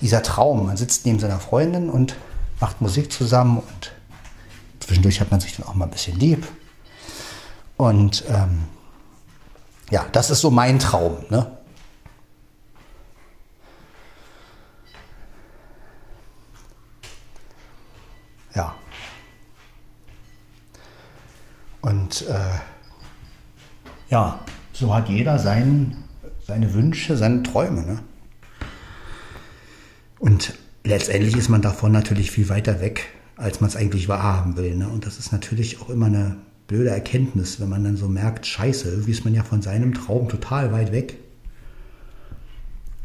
[0.00, 2.14] dieser Traum, man sitzt neben seiner Freundin und
[2.60, 3.92] macht Musik zusammen und
[4.78, 6.46] zwischendurch hat man sich dann auch mal ein bisschen lieb.
[7.76, 8.64] Und ähm,
[9.90, 11.24] ja, das ist so mein Traum.
[11.28, 11.50] Ne?
[18.54, 18.74] Ja.
[21.80, 22.71] Und äh,
[24.12, 24.38] ja,
[24.74, 25.96] so hat jeder sein,
[26.46, 27.80] seine Wünsche, seine Träume.
[27.80, 27.98] Ne?
[30.18, 30.52] Und
[30.84, 33.06] letztendlich ist man davon natürlich viel weiter weg,
[33.36, 34.76] als man es eigentlich wahrhaben will.
[34.76, 34.86] Ne?
[34.86, 36.36] Und das ist natürlich auch immer eine
[36.66, 40.28] blöde Erkenntnis, wenn man dann so merkt, scheiße, irgendwie ist man ja von seinem Traum
[40.28, 41.16] total weit weg.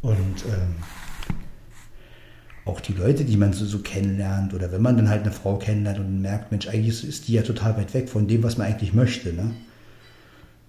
[0.01, 0.75] Und ähm,
[2.65, 5.57] auch die Leute, die man so, so, kennenlernt, oder wenn man dann halt eine Frau
[5.57, 8.67] kennenlernt und merkt, Mensch, eigentlich ist die ja total weit weg von dem, was man
[8.67, 9.31] eigentlich möchte.
[9.31, 9.53] Ne?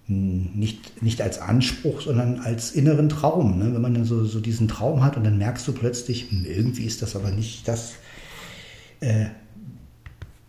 [0.09, 3.59] Nicht, nicht als Anspruch, sondern als inneren Traum.
[3.59, 3.73] Ne?
[3.73, 6.85] Wenn man dann so, so diesen Traum hat und dann merkst du plötzlich, hm, irgendwie
[6.85, 7.93] ist das aber nicht das,
[9.01, 9.27] äh,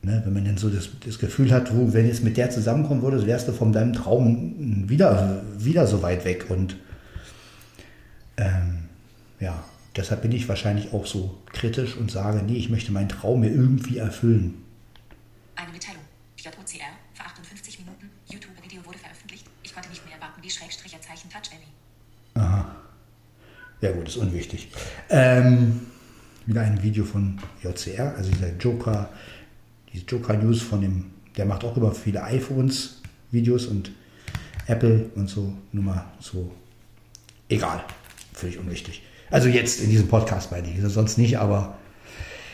[0.03, 3.03] Ne, wenn man dann so das, das Gefühl hat, wo, wenn jetzt mit der zusammenkommen
[3.03, 6.47] würde, wärst du von deinem Traum wieder, wieder so weit weg.
[6.49, 6.77] Und
[8.39, 8.89] ähm,
[9.41, 9.63] ja,
[9.95, 13.51] deshalb bin ich wahrscheinlich auch so kritisch und sage, nee, ich möchte meinen Traum mir
[13.51, 14.55] irgendwie erfüllen.
[15.55, 16.03] Eine Mitteilung.
[16.39, 18.09] JOCR vor 58 Minuten.
[18.31, 19.45] YouTube-Video wurde veröffentlicht.
[19.63, 21.69] Ich konnte nicht mehr warten, wie Schrägstricherzeichen Touch Any.
[22.41, 22.77] Aha.
[23.81, 24.69] Ja gut, ist unwichtig.
[25.09, 25.81] Ähm,
[26.47, 29.09] wieder ein Video von JCR, also dieser Joker
[29.93, 31.07] die Joker News von dem,
[31.37, 33.01] der macht auch über viele iPhones
[33.31, 33.91] Videos und
[34.67, 36.51] Apple und so, nur mal so,
[37.49, 37.83] egal,
[38.33, 39.03] völlig unwichtig.
[39.31, 41.77] Also jetzt in diesem Podcast bei dir, sonst nicht, aber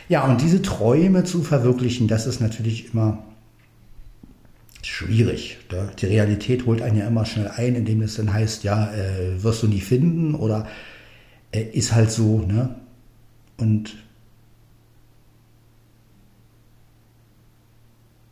[0.09, 3.23] ja, und diese Träume zu verwirklichen, das ist natürlich immer
[4.87, 5.57] schwierig.
[5.99, 9.63] Die Realität holt einen ja immer schnell ein, indem es dann heißt, ja, äh, wirst
[9.63, 10.67] du nie finden oder
[11.51, 12.75] äh, ist halt so, ne?
[13.57, 13.95] Und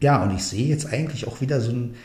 [0.02, 1.96] ja, und ich sehe jetzt eigentlich auch wieder so ein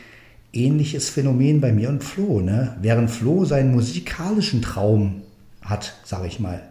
[0.52, 2.40] ähnliches Phänomen bei mir und Flo.
[2.40, 2.76] Ne?
[2.80, 5.22] Während Flo seinen musikalischen Traum
[5.60, 6.62] hat, sage ich mal,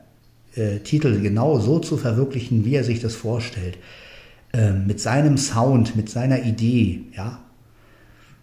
[0.56, 3.77] äh, Titel genau so zu verwirklichen, wie er sich das vorstellt,
[4.53, 7.39] äh, mit seinem Sound, mit seiner Idee, ja.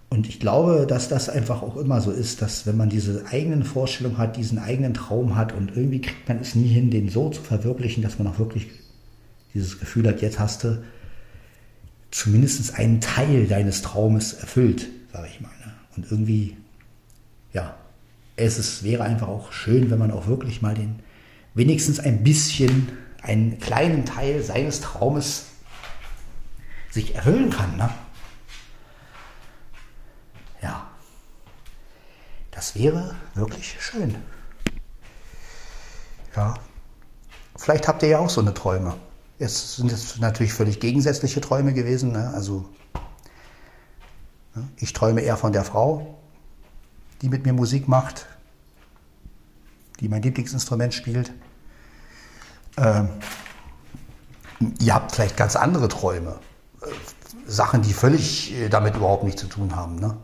[0.09, 3.65] Und ich glaube, dass das einfach auch immer so ist, dass wenn man diese eigenen
[3.65, 7.29] Vorstellungen hat, diesen eigenen Traum hat und irgendwie kriegt man es nie hin, den so
[7.31, 8.69] zu verwirklichen, dass man auch wirklich
[9.53, 10.83] dieses Gefühl hat, jetzt hast du
[12.11, 15.51] zumindest einen Teil deines Traumes erfüllt, sage ich mal.
[15.65, 15.73] Ne?
[15.97, 16.57] Und irgendwie,
[17.53, 17.75] ja,
[18.37, 21.01] es ist, wäre einfach auch schön, wenn man auch wirklich mal den,
[21.55, 22.89] wenigstens ein bisschen,
[23.23, 25.47] einen kleinen Teil seines Traumes
[26.91, 27.77] sich erfüllen kann.
[27.77, 27.89] Ne?
[32.57, 34.17] Das wäre wirklich schön.
[36.35, 36.55] Ja,
[37.55, 38.95] vielleicht habt ihr ja auch so eine Träume.
[39.39, 42.13] Jetzt sind es natürlich völlig gegensätzliche Träume gewesen.
[42.13, 42.33] Ne?
[42.35, 42.65] Also
[44.55, 44.67] ne?
[44.79, 46.19] ich träume eher von der Frau,
[47.21, 48.25] die mit mir Musik macht,
[50.01, 51.35] die mein Lieblingsinstrument spielt.
[52.79, 53.11] Ähm,
[54.81, 56.39] ihr habt vielleicht ganz andere Träume.
[56.81, 56.87] Äh,
[57.47, 59.97] Sachen, die völlig äh, damit überhaupt nichts zu tun haben.
[59.97, 60.17] Ne?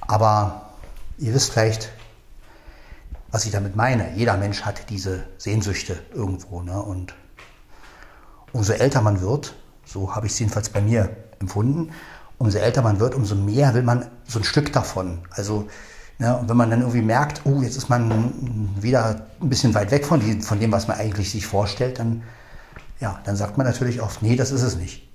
[0.00, 0.65] Aber
[1.18, 1.90] ihr wisst vielleicht,
[3.30, 4.14] was ich damit meine.
[4.14, 6.62] Jeder Mensch hat diese Sehnsüchte irgendwo.
[6.62, 6.80] Ne?
[6.80, 7.14] Und
[8.52, 11.90] umso älter man wird, so habe ich es jedenfalls bei mir empfunden,
[12.38, 15.20] umso älter man wird, umso mehr will man so ein Stück davon.
[15.30, 15.68] Also
[16.18, 19.90] ja, und wenn man dann irgendwie merkt, oh, jetzt ist man wieder ein bisschen weit
[19.90, 22.22] weg von, die, von dem, was man eigentlich sich vorstellt, dann,
[23.00, 25.06] ja, dann sagt man natürlich oft, nee, das ist es nicht.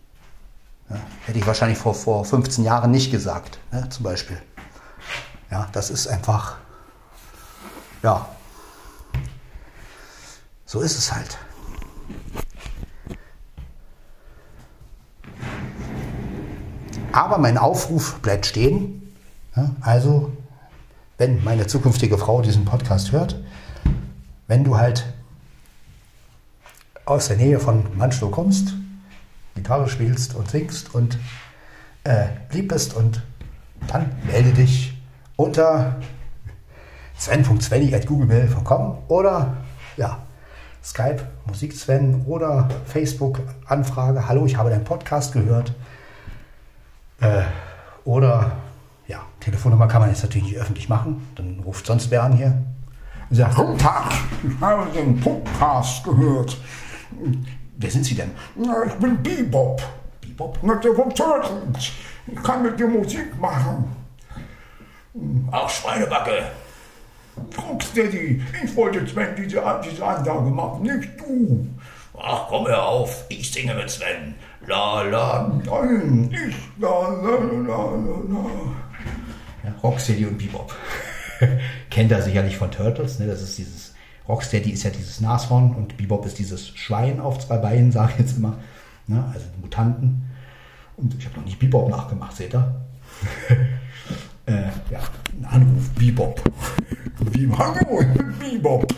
[0.89, 4.37] Ja, hätte ich wahrscheinlich vor, vor 15 Jahren nicht gesagt, ne, zum Beispiel.
[5.51, 6.57] Ja, das ist einfach,
[8.01, 8.25] ja,
[10.65, 11.37] so ist es halt.
[17.11, 19.13] Aber mein Aufruf bleibt stehen.
[19.81, 20.31] Also,
[21.17, 23.35] wenn meine zukünftige Frau diesen Podcast hört,
[24.47, 25.05] wenn du halt
[27.03, 28.73] aus der Nähe von Manchlow kommst,
[29.55, 31.17] Gitarre spielst und singst und
[32.05, 33.21] äh, lieb bist und
[33.87, 34.90] dann melde dich
[35.41, 35.95] unter
[37.17, 39.57] sven.svenny.googlemail.com oder
[39.97, 40.19] ja,
[40.83, 44.27] Skype, Musik Sven oder Facebook Anfrage.
[44.27, 45.73] Hallo, ich habe deinen Podcast gehört.
[47.19, 47.43] Äh,
[48.05, 48.51] oder
[49.07, 51.27] ja, Telefonnummer kann man jetzt natürlich nicht öffentlich machen.
[51.35, 52.57] Dann ruft sonst wer an hier.
[53.29, 54.11] Und sagt, guten Tag,
[54.43, 56.57] ich habe den Podcast gehört.
[57.77, 58.31] Wer sind Sie denn?
[58.55, 59.81] Na, ich bin Bebop.
[60.21, 60.59] Bebop?
[60.61, 61.91] Na, der vom Turtles.
[62.27, 64.00] Ich kann mit dir Musik machen.
[65.51, 66.43] Auch Schweinebacke.
[67.57, 71.67] Rocksteady, ich wollte Sven diese, diese Ansage machen, nicht du.
[72.17, 73.25] Ach, komm hör auf.
[73.29, 74.35] Ich singe mit Sven.
[74.67, 75.51] La, la.
[75.65, 78.45] Nein, ich, la, la, la, la, la.
[79.63, 80.75] Ja, Rocksteady und Bebop.
[81.89, 83.27] Kennt er sicherlich von Turtles, ne?
[83.27, 83.95] Das ist dieses.
[84.27, 88.19] Rocksteady ist ja dieses Nashorn und Bebop ist dieses Schwein auf zwei Beinen, sage ich
[88.19, 88.57] jetzt immer.
[89.07, 89.23] Ne?
[89.33, 90.29] Also Mutanten.
[90.95, 92.81] Und ich habe noch nicht Bebop nachgemacht, seht ihr?
[94.51, 94.99] äh, ja,
[95.39, 96.41] ein Anruf, Bebop.
[97.31, 98.93] Wie, hallo, ich bin Bebop.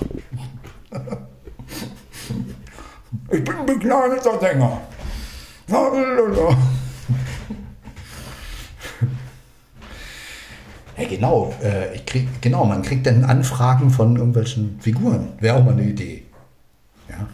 [3.32, 4.82] Ich bin ein begnadeter Sänger.
[5.68, 6.58] La, la, la.
[10.98, 11.54] Ja, genau.
[11.62, 15.34] Äh, ich krieg, genau, man kriegt dann Anfragen von irgendwelchen Figuren.
[15.40, 16.24] Wäre auch mal eine Idee.
[17.10, 17.28] Ja.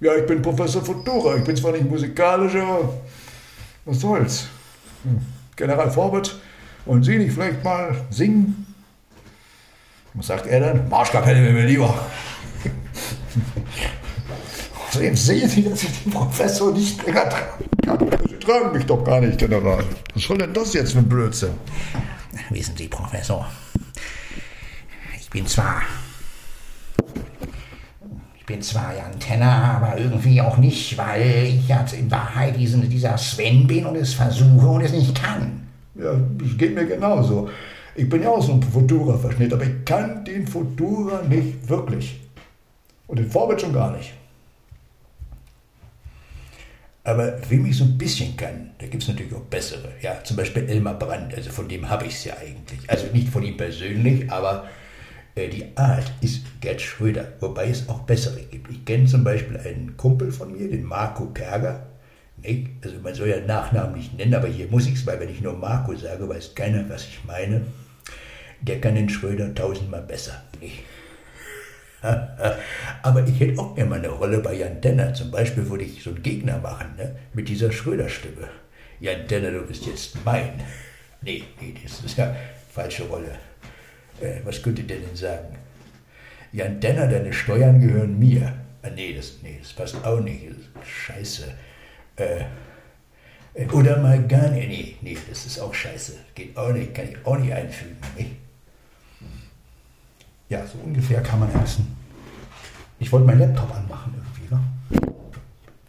[0.00, 1.36] Ja, ich bin Professor Futura.
[1.36, 2.92] Ich bin zwar nicht musikalisch, aber
[3.84, 4.46] was soll's.
[5.02, 5.20] Hm.
[5.56, 6.36] General Forbett,
[6.86, 8.66] wollen Sie nicht vielleicht mal singen?
[10.14, 10.88] Was sagt er dann?
[10.88, 11.92] Marschkapelle wäre mir lieber.
[14.88, 18.18] Außerdem sehen Sie, dass ich den Professor nicht länger tragen kann.
[18.28, 19.84] Sie tragen mich doch gar nicht, General.
[20.14, 21.50] Was soll denn das jetzt für ein Blödsinn?
[22.50, 23.46] Wissen Sie, Professor,
[25.18, 25.82] ich bin zwar.
[28.38, 32.56] Ich bin zwar ja ein Tenor, aber irgendwie auch nicht, weil ich jetzt in Wahrheit
[32.56, 35.65] diesen, dieser Sven bin und es versuche und es nicht kann.
[35.98, 37.48] Ja, es geht mir genauso.
[37.94, 42.20] Ich bin ja auch so ein Futura-Verschnitt, aber ich kann den Futura nicht wirklich.
[43.06, 44.12] Und den Vorbild schon gar nicht.
[47.04, 49.92] Aber wem ich so ein bisschen kann, da gibt es natürlich auch bessere.
[50.02, 52.80] Ja, zum Beispiel Elmar Brandt, also von dem habe ich es ja eigentlich.
[52.88, 54.68] Also nicht von ihm persönlich, aber
[55.36, 58.70] äh, die Art ist Gerd Schröder, wobei es auch bessere gibt.
[58.70, 61.86] Ich kenne zum Beispiel einen Kumpel von mir, den Marco Kerger.
[62.42, 65.30] Nee, also man soll ja Nachnamen nicht nennen, aber hier muss ich es, weil wenn
[65.30, 67.62] ich nur Marco sage, weiß keiner, was ich meine.
[68.60, 70.42] Der kann den Schröder tausendmal besser.
[70.60, 70.72] Nee.
[73.02, 75.14] Aber ich hätte auch gerne mal eine Rolle bei Jan Denner.
[75.14, 77.16] Zum Beispiel würde ich so einen Gegner machen, ne?
[77.32, 78.48] mit dieser Schröder-Stimme.
[79.00, 80.60] Jan Denner, du bist jetzt mein.
[81.22, 82.34] Nee, nee, das ist ja
[82.72, 83.32] falsche Rolle.
[84.20, 85.56] Äh, was könnt ihr denn sagen?
[86.52, 88.52] Jan Denner, deine Steuern gehören mir.
[88.82, 90.46] Ah, nee, das, nee, das passt auch nicht.
[90.84, 91.52] Scheiße.
[92.16, 92.44] Äh,
[93.54, 94.68] äh, oder mal gar nicht.
[94.68, 96.14] Nee, nee, das ist auch scheiße.
[96.34, 97.96] Geht auch nicht, kann ich auch nicht einfügen.
[98.16, 98.36] Nee.
[100.48, 101.96] Ja, so ungefähr kann man essen.
[102.98, 105.12] Ich wollte meinen Laptop anmachen irgendwie, ne?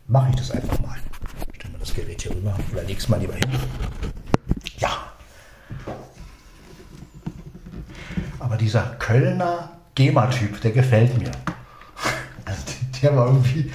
[0.07, 0.97] Mache ich das einfach mal.
[1.55, 2.57] Stellen wir das Gerät hier rüber.
[2.71, 3.49] Oder leg's mal lieber hin.
[4.77, 5.11] Ja.
[8.39, 11.31] Aber dieser Kölner GEMA-Typ, der gefällt mir.
[12.45, 12.63] Also,
[13.01, 13.69] der war irgendwie.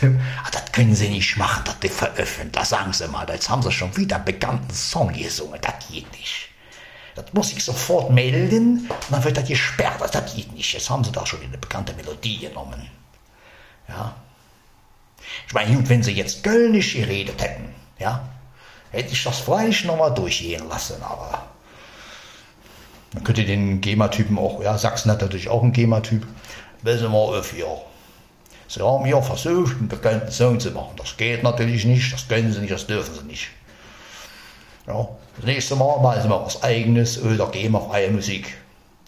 [0.00, 0.10] Der,
[0.44, 2.52] ah, das können sie nicht machen, das die veröffentlichen.
[2.52, 3.28] Das sagen sie mal.
[3.28, 5.60] Jetzt haben sie schon wieder einen bekannten Song gesungen.
[5.60, 6.48] Das geht nicht.
[7.14, 10.00] Das muss ich sofort melden und dann wird das gesperrt.
[10.00, 10.72] Das geht nicht.
[10.72, 12.88] Jetzt haben sie da schon eine bekannte Melodie genommen.
[13.88, 14.14] Ja.
[15.46, 18.28] Ich meine, gut, wenn sie jetzt Kölnisch geredet hätten, ja,
[18.90, 21.46] hätte ich das vielleicht nochmal durchgehen lassen, aber
[23.12, 26.26] dann könnt ihr den GEMA-Typen auch, ja, Sachsen hat natürlich auch einen GEMA-Typ.
[26.82, 27.66] Wir auf hier.
[28.68, 30.94] Sie haben ja versucht, einen bekannten zu machen.
[30.96, 33.48] Das geht natürlich nicht, das können sie nicht, das dürfen sie nicht.
[34.86, 38.54] Ja, das nächste Mal machen sie mal was Eigenes oder gehen auf freie Musik.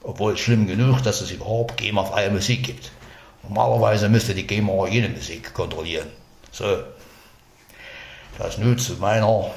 [0.03, 2.91] Obwohl es schlimm genug, dass es überhaupt GEMA freie Musik gibt.
[3.43, 6.09] Normalerweise müsste die GEMA jede Musik kontrollieren.
[6.53, 6.83] So.
[8.39, 9.51] Das nur zu meiner,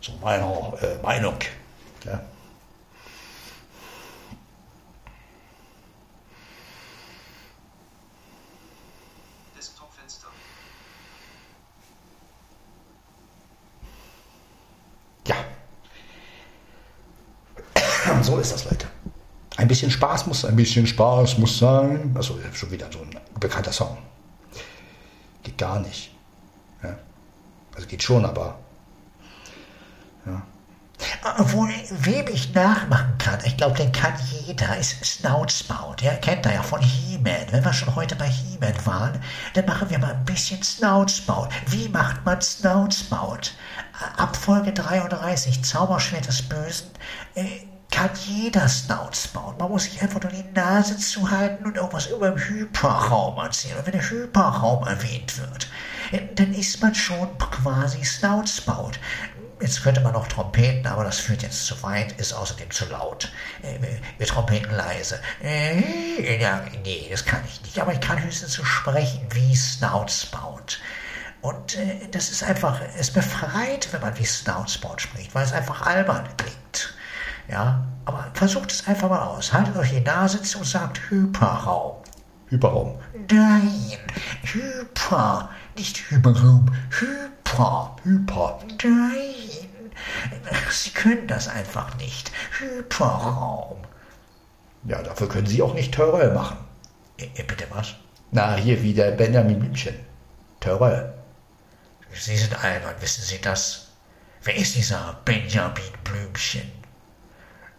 [0.00, 1.34] zu meiner äh, Meinung.
[2.04, 2.20] Ja.
[9.56, 10.28] Desktop-Fenster.
[15.26, 15.36] Ja.
[18.14, 18.86] Und so ist das, Leute.
[19.56, 22.12] Ein bisschen Spaß muss, ein bisschen Spaß muss sein.
[22.14, 23.98] Also schon wieder so ein bekannter Song.
[25.42, 26.14] Geht gar nicht.
[26.82, 26.96] Ja.
[27.74, 28.58] Also geht schon, aber.
[30.26, 30.42] Ja.
[31.38, 35.96] Obwohl, wem ich nachmachen kann, ich glaube, den kann jeder, ist Snoutspout.
[36.02, 37.46] Ja, kennt er ja von He-Man.
[37.50, 39.20] Wenn wir schon heute bei He-Man waren,
[39.54, 41.48] dann machen wir mal ein bisschen Snoutspout.
[41.66, 43.52] Wie macht man Snoutspout?
[44.16, 46.90] Ab Folge 33, Zauberschwert des Bösen,
[47.34, 49.54] äh, kann jeder Snoutspout.
[49.58, 53.78] Man muss sich einfach nur die Nase zuhalten und irgendwas über den Hyperraum erzählen.
[53.78, 55.68] Und wenn der Hyperraum erwähnt wird,
[56.36, 58.98] dann ist man schon quasi Snoutspout
[59.60, 63.30] Jetzt könnte man noch trompeten, aber das führt jetzt zu weit, ist außerdem zu laut.
[63.62, 63.78] Äh,
[64.16, 65.20] wir trompeten leise.
[65.42, 67.78] Äh, ja, nee, das kann ich nicht.
[67.78, 70.78] Aber ich kann höchstens so sprechen wie Snoutspout.
[71.42, 75.82] Und äh, das ist einfach, es befreit, wenn man wie Snoutspout spricht, weil es einfach
[75.82, 76.94] albern klingt.
[77.50, 79.52] Ja, aber versucht es einfach mal aus.
[79.52, 81.96] Haltet euch die Nase zu und sagt Hyperraum.
[82.48, 82.98] Hyperraum.
[83.30, 83.98] Nein,
[84.42, 87.96] Hyper, nicht Hyperraum, Hyper.
[88.04, 88.58] Hyper.
[88.82, 89.14] Nein,
[90.70, 92.30] Sie können das einfach nicht.
[92.58, 93.78] Hyperraum.
[94.84, 96.56] Ja, dafür können Sie auch nicht Töröll machen.
[97.18, 97.94] Äh, äh, bitte was?
[98.30, 99.94] Na, hier wie der Benjamin Blümchen.
[100.60, 101.12] Töröll.
[102.12, 103.88] Sie sind albern, wissen Sie das?
[104.42, 106.79] Wer ist dieser Benjamin Blümchen?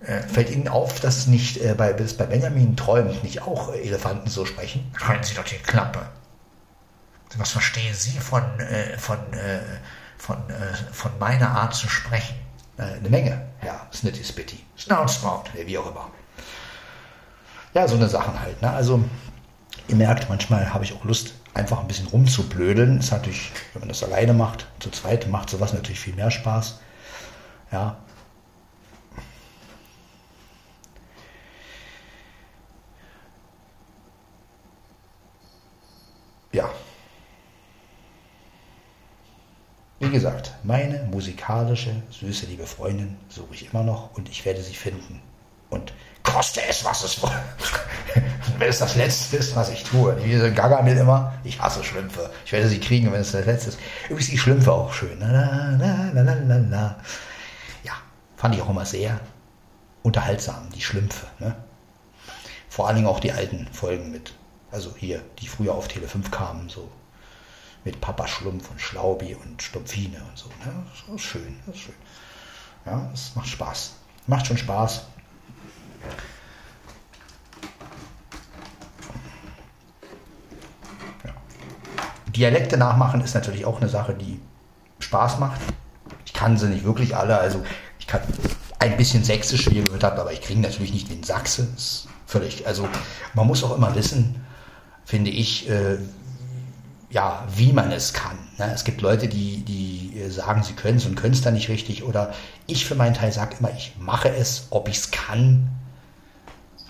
[0.03, 4.29] Fällt Ihnen auf, dass nicht äh, bei, dass bei Benjamin träumt nicht auch äh, Elefanten
[4.29, 4.91] so sprechen?
[4.99, 6.07] Halten Sie doch die Klappe.
[7.37, 9.59] Was verstehen Sie von, äh, von, äh,
[10.17, 12.35] von, äh, von meiner Art zu sprechen?
[12.77, 13.45] Äh, eine Menge.
[13.63, 14.59] Ja, Snitty Spitty.
[14.77, 15.43] Snoutspout.
[15.53, 16.09] Nee, wie auch immer.
[17.73, 18.59] Ja, so eine Sachen halt.
[18.61, 18.71] Ne?
[18.71, 19.03] Also,
[19.87, 22.99] ihr merkt, manchmal habe ich auch Lust, einfach ein bisschen rumzublödeln.
[22.99, 26.79] Ist natürlich, wenn man das alleine macht, zu zweit macht sowas natürlich viel mehr Spaß.
[27.71, 27.97] Ja.
[36.51, 36.69] Ja.
[39.99, 44.73] Wie gesagt, meine musikalische, süße, liebe Freundin suche ich immer noch und ich werde sie
[44.73, 45.21] finden.
[45.69, 47.41] Und koste es, was es wolle.
[48.57, 50.15] wenn es das Letzte ist, was ich tue.
[50.23, 52.29] Wie so Gagamil immer, ich hasse Schlümpfe.
[52.45, 53.79] Ich werde sie kriegen, wenn es das Letzte ist.
[54.05, 55.19] Übrigens die Schlümpfe auch schön.
[55.19, 56.95] La, la, la.
[57.83, 57.93] Ja,
[58.35, 59.19] fand ich auch immer sehr
[60.03, 61.27] unterhaltsam, die Schlümpfe.
[61.39, 61.55] Ne?
[62.69, 64.33] Vor allen Dingen auch die alten Folgen mit,
[64.71, 66.89] also hier, die früher auf Tele 5 kamen, so
[67.83, 70.47] mit Papa Schlumpf und Schlaubi und Stumpfine und so.
[70.65, 70.85] Ne?
[71.07, 71.95] Das ist schön, das ist schön.
[72.85, 73.93] Ja, es macht Spaß.
[74.27, 75.05] Macht schon Spaß.
[81.23, 81.31] Ja.
[82.27, 84.39] Dialekte nachmachen ist natürlich auch eine Sache, die
[84.99, 85.59] Spaß macht.
[86.25, 87.63] Ich kann sie nicht wirklich alle, also
[87.99, 88.21] ich kann
[88.79, 91.67] ein bisschen Sächsisch, wie ihr gehört habt, aber ich kriege natürlich nicht den Sachse.
[91.73, 92.87] Das ist völlig, also
[93.33, 94.43] man muss auch immer wissen,
[95.11, 95.97] finde ich, äh,
[97.09, 98.39] ja, wie man es kann.
[98.57, 98.71] Ne?
[98.73, 101.67] Es gibt Leute, die, die äh, sagen, sie können es und können es dann nicht
[101.67, 102.05] richtig.
[102.05, 102.33] Oder
[102.65, 105.67] ich für meinen Teil sage immer, ich mache es, ob ich es kann.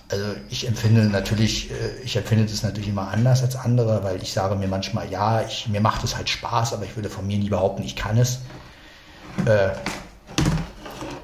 [0.08, 1.74] Also ich empfinde natürlich, äh,
[2.04, 5.66] ich empfinde das natürlich immer anders als andere, weil ich sage mir manchmal, ja, ich,
[5.66, 8.38] mir macht es halt Spaß, aber ich würde von mir nie behaupten, ich kann es.
[9.46, 9.70] Äh,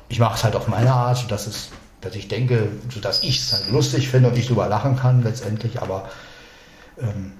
[0.08, 1.68] ich mache es halt auf meine Art, sodass es,
[2.00, 5.80] dass ich denke, sodass ich es halt lustig finde und ich drüber lachen kann letztendlich,
[5.80, 6.08] aber
[7.00, 7.32] ähm,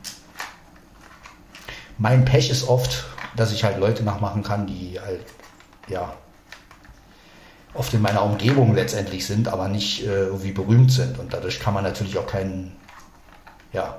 [1.99, 3.07] mein Pech ist oft,
[3.37, 5.25] dass ich halt Leute nachmachen kann, die halt,
[5.89, 6.15] ja,
[7.75, 11.19] oft in meiner Umgebung letztendlich sind, aber nicht äh, irgendwie berühmt sind.
[11.19, 12.77] Und dadurch kann man natürlich auch keinen,
[13.73, 13.99] ja,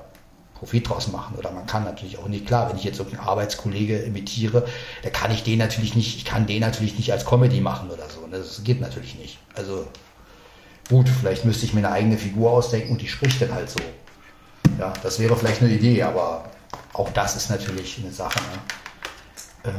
[0.60, 1.36] Profit draus machen.
[1.36, 4.66] Oder man kann natürlich auch nicht, klar, wenn ich jetzt irgendeinen Arbeitskollege imitiere,
[5.02, 8.08] da kann ich den natürlich nicht, ich kann den natürlich nicht als Comedy machen oder
[8.10, 8.26] so.
[8.30, 9.38] Das geht natürlich nicht.
[9.54, 9.86] Also
[10.90, 13.78] gut, vielleicht müsste ich mir eine eigene Figur ausdenken und die spricht dann halt so.
[14.80, 16.50] Ja, das wäre vielleicht eine Idee, aber
[16.94, 18.38] auch das ist natürlich eine Sache.
[19.64, 19.70] Ne?
[19.70, 19.74] Äh,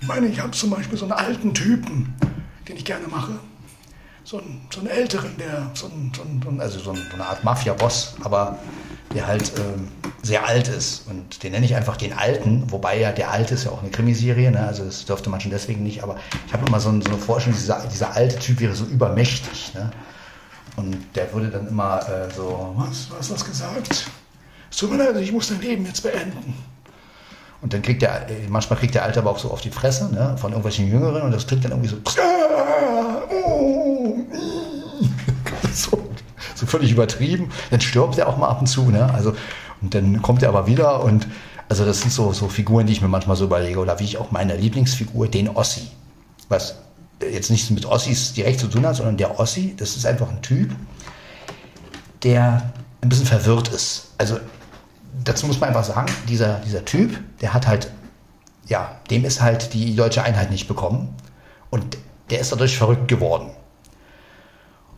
[0.00, 2.14] Ich meine, ich habe zum Beispiel so einen alten Typen,
[2.66, 3.32] den ich gerne mache.
[4.24, 6.96] So einen, so einen älteren, der so ein, so ein, so ein also so, ein,
[6.96, 8.58] so eine Art Mafia-Boss, aber
[9.14, 9.88] der halt ähm,
[10.22, 11.06] sehr alt ist.
[11.08, 13.90] Und den nenne ich einfach den Alten, wobei ja der Alte ist ja auch eine
[13.90, 14.66] Krimiserie, ne?
[14.66, 17.58] also das dürfte man schon deswegen nicht, aber ich habe immer so, so eine Vorstellung,
[17.58, 19.74] dieser, dieser alte Typ wäre so übermächtig.
[19.74, 19.90] Ne?
[20.78, 23.08] Und der würde dann immer äh, so, Was?
[23.08, 24.06] Du hast was gesagt?
[24.70, 26.54] Es tut mir leid, ich muss dein Leben jetzt beenden.
[27.62, 30.14] und dann kriegt der, äh, manchmal kriegt der Alte aber auch so auf die Fresse
[30.14, 30.36] ne?
[30.38, 31.96] von irgendwelchen Jüngeren und das klingt dann irgendwie so,
[33.44, 34.18] oh,
[35.72, 36.10] so,
[36.54, 37.50] so völlig übertrieben.
[37.70, 39.12] Dann stirbt er auch mal ab und zu, ne?
[39.12, 39.34] Also,
[39.80, 41.26] und dann kommt er aber wieder und
[41.68, 43.80] also das sind so, so Figuren, die ich mir manchmal so überlege.
[43.80, 45.88] Oder wie ich auch meine Lieblingsfigur, den Ossi.
[46.48, 46.76] Was
[47.22, 50.42] jetzt nichts mit Ossis direkt zu tun hat, sondern der Ossi, das ist einfach ein
[50.42, 50.74] Typ,
[52.22, 54.12] der ein bisschen verwirrt ist.
[54.18, 54.38] Also
[55.24, 57.90] dazu muss man einfach sagen, dieser, dieser Typ, der hat halt,
[58.66, 61.14] ja, dem ist halt die deutsche Einheit nicht bekommen.
[61.70, 61.98] Und
[62.30, 63.50] der ist dadurch verrückt geworden.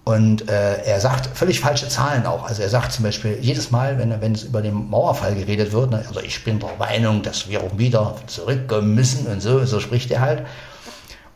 [0.05, 2.45] Und äh, er sagt völlig falsche Zahlen auch.
[2.45, 5.91] Also er sagt zum Beispiel jedes Mal, wenn, wenn es über den Mauerfall geredet wird,
[5.91, 10.11] ne, also ich bin der Meinung, dass wir wieder zurückkommen müssen und so, so spricht
[10.11, 10.47] er halt.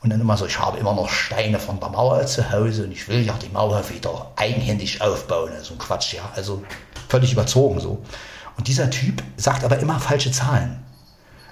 [0.04, 2.92] Und dann immer so, ich habe immer noch Steine von der Mauer zu Hause und
[2.92, 5.50] ich will ja die Mauer wieder eigenhändig aufbauen.
[5.62, 6.20] So ein Quatsch, ja.
[6.36, 6.62] Also
[7.08, 8.02] völlig überzogen so.
[8.58, 10.84] Und dieser Typ sagt aber immer falsche Zahlen.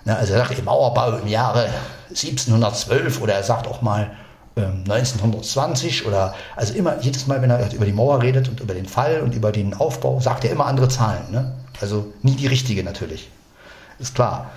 [0.04, 1.70] Ne, also er sagt im Mauerbau im Jahre
[2.10, 4.10] 1712 oder er sagt auch mal
[4.56, 8.74] ähm, 1920 oder also immer jedes Mal, wenn er über die Mauer redet und über
[8.74, 11.30] den Fall und über den Aufbau, sagt er immer andere Zahlen.
[11.30, 11.54] Ne?
[11.80, 13.30] Also nie die richtige natürlich.
[13.98, 14.50] Ist klar.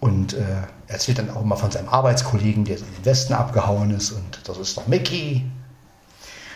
[0.00, 3.90] Und äh, er erzählt dann auch immer von seinem Arbeitskollegen, der in den Westen abgehauen
[3.90, 4.12] ist.
[4.12, 5.44] Und das ist doch Mickey.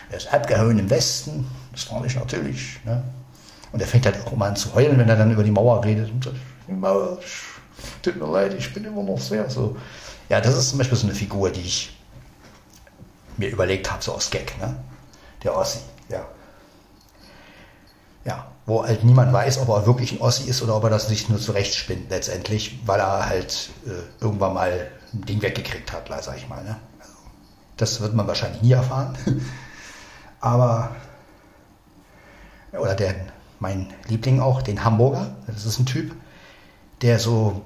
[0.09, 1.47] Er ist abgehauen im Westen.
[1.71, 2.79] Das fand ich natürlich.
[2.85, 3.03] Ne?
[3.71, 5.83] Und er fängt halt auch immer an zu heulen, wenn er dann über die Mauer
[5.83, 6.09] redet.
[6.09, 7.19] Und sagt, die Mauer,
[8.01, 9.77] tut mir leid, ich bin immer noch sehr so.
[10.27, 11.95] Ja, das ist zum Beispiel so eine Figur, die ich
[13.37, 14.59] mir überlegt habe, so aus Gag.
[14.59, 14.75] Ne?
[15.43, 16.25] Der Ossi, ja.
[18.23, 21.07] Ja, wo halt niemand weiß, ob er wirklich ein Ossi ist oder ob er das
[21.07, 26.37] sich nur zurechtspinnt letztendlich, weil er halt äh, irgendwann mal ein Ding weggekriegt hat, sag
[26.37, 26.63] ich mal.
[26.63, 26.75] Ne?
[26.99, 27.13] Also,
[27.77, 29.15] das wird man wahrscheinlich nie erfahren.
[30.39, 30.95] Aber,
[32.71, 33.15] oder der,
[33.59, 36.15] mein Liebling auch, den Hamburger, das ist ein Typ,
[37.01, 37.61] der so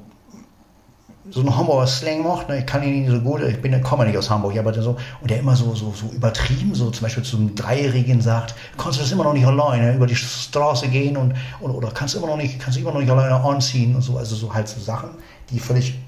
[1.31, 2.59] so einen Hamburger Slang macht, ne?
[2.59, 4.97] ich kann ihn nicht so gut, ich bin, komme nicht aus Hamburg, aber der so,
[5.21, 9.03] und der immer so, so, so übertrieben, so zum Beispiel zum Dreijährigen sagt, kannst du
[9.03, 12.27] das immer noch nicht alleine über die Straße gehen und, und oder kannst du immer
[12.27, 14.79] noch nicht, kannst du immer noch nicht alleine anziehen und so, also so halt so
[14.79, 15.09] Sachen,
[15.51, 15.99] die völlig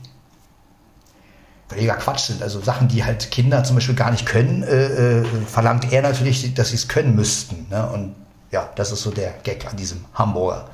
[1.67, 5.25] völliger Quatsch sind, also Sachen, die halt Kinder zum Beispiel gar nicht können, äh, äh,
[5.47, 7.87] verlangt er natürlich, dass sie es können müssten, ne?
[7.93, 8.15] und
[8.51, 10.67] ja, das ist so der Gag an diesem Hamburger.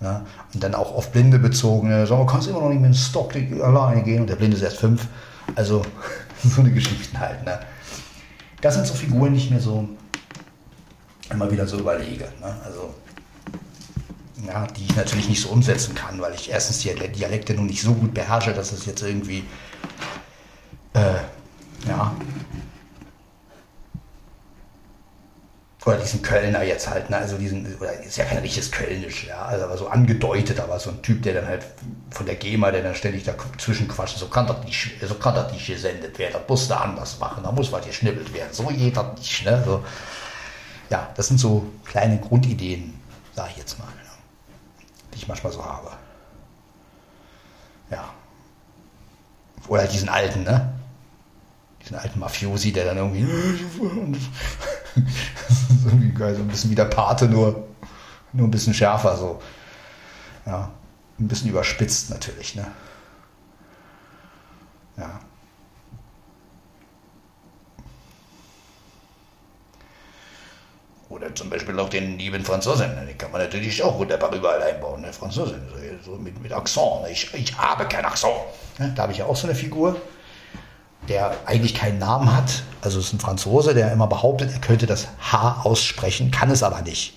[0.00, 1.88] Ja, und dann auch auf Blinde bezogen.
[1.88, 2.06] Ne?
[2.06, 4.62] So, man kannst immer noch nicht mit dem Stock alleine gehen und der Blinde ist
[4.62, 5.06] erst fünf.
[5.54, 5.82] Also
[6.44, 7.44] so eine Geschichte halt.
[7.44, 7.58] Ne?
[8.60, 9.88] Das sind so Figuren, die ich mir so
[11.30, 12.24] immer wieder so überlege.
[12.40, 12.54] Ne?
[12.64, 12.94] Also
[14.46, 17.82] ja, die ich natürlich nicht so umsetzen kann, weil ich erstens die Dialekte nun nicht
[17.82, 19.44] so gut beherrsche, dass es jetzt irgendwie
[20.92, 21.14] äh,
[21.88, 22.14] ja,
[25.86, 27.16] oder diesen Kölner jetzt halt, ne?
[27.16, 30.90] also diesen, oder ist ja kein richtiges Kölnisch, ja, also aber so angedeutet, aber so
[30.90, 31.64] ein Typ, der dann halt
[32.10, 35.52] von der GEMA, der dann ständig dazwischen quatscht, so kann das nicht, so kann das
[35.52, 38.96] nicht gesendet werden, das muss da anders machen, da muss was geschnibbelt werden, so geht
[38.96, 39.84] das nicht, ne, so.
[40.90, 43.00] Ja, das sind so kleine Grundideen,
[43.34, 43.92] sage ich jetzt mal, ne?
[45.14, 45.92] die ich manchmal so habe.
[47.90, 48.08] Ja.
[49.68, 50.75] Oder diesen alten, ne?
[51.86, 53.20] Diesen alten Mafiosi, der dann irgendwie
[55.84, 57.68] irgendwie geil, so ein bisschen wie der Pate, nur,
[58.32, 59.40] nur ein bisschen schärfer, so.
[60.44, 60.72] Ja,
[61.20, 62.66] ein bisschen überspitzt natürlich, ne?
[64.96, 65.20] Ja.
[71.08, 73.06] Oder zum Beispiel auch den lieben Franzosen, ne?
[73.06, 75.12] den kann man natürlich auch wunderbar überall einbauen, ne?
[75.12, 75.62] Franzosen,
[76.02, 77.02] so, so mit, mit Akzent.
[77.02, 77.12] Ne?
[77.12, 78.34] Ich, ich habe kein Akzent.
[78.78, 78.92] Ne?
[78.96, 80.00] Da habe ich ja auch so eine Figur
[81.08, 82.62] der eigentlich keinen Namen hat.
[82.82, 86.62] Also es ist ein Franzose, der immer behauptet, er könnte das H aussprechen, kann es
[86.62, 87.14] aber nicht.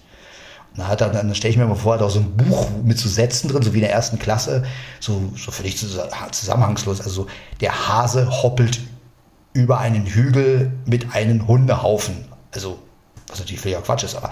[0.76, 3.10] Und dann, dann stelle ich mir mal vor, hat auch so ein Buch mit so
[3.10, 4.64] Sätzen drin, so wie in der ersten Klasse,
[4.99, 7.02] so, so völlig zusammenhangslos.
[7.02, 7.28] Also
[7.60, 8.80] der Hase hoppelt
[9.53, 12.26] über einen Hügel mit einem Hundehaufen.
[12.53, 12.80] Also,
[13.28, 14.32] was natürlich völliger Quatsch ist, aber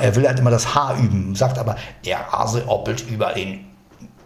[0.00, 3.67] er will halt immer das H üben, sagt aber, der Hase hoppelt über den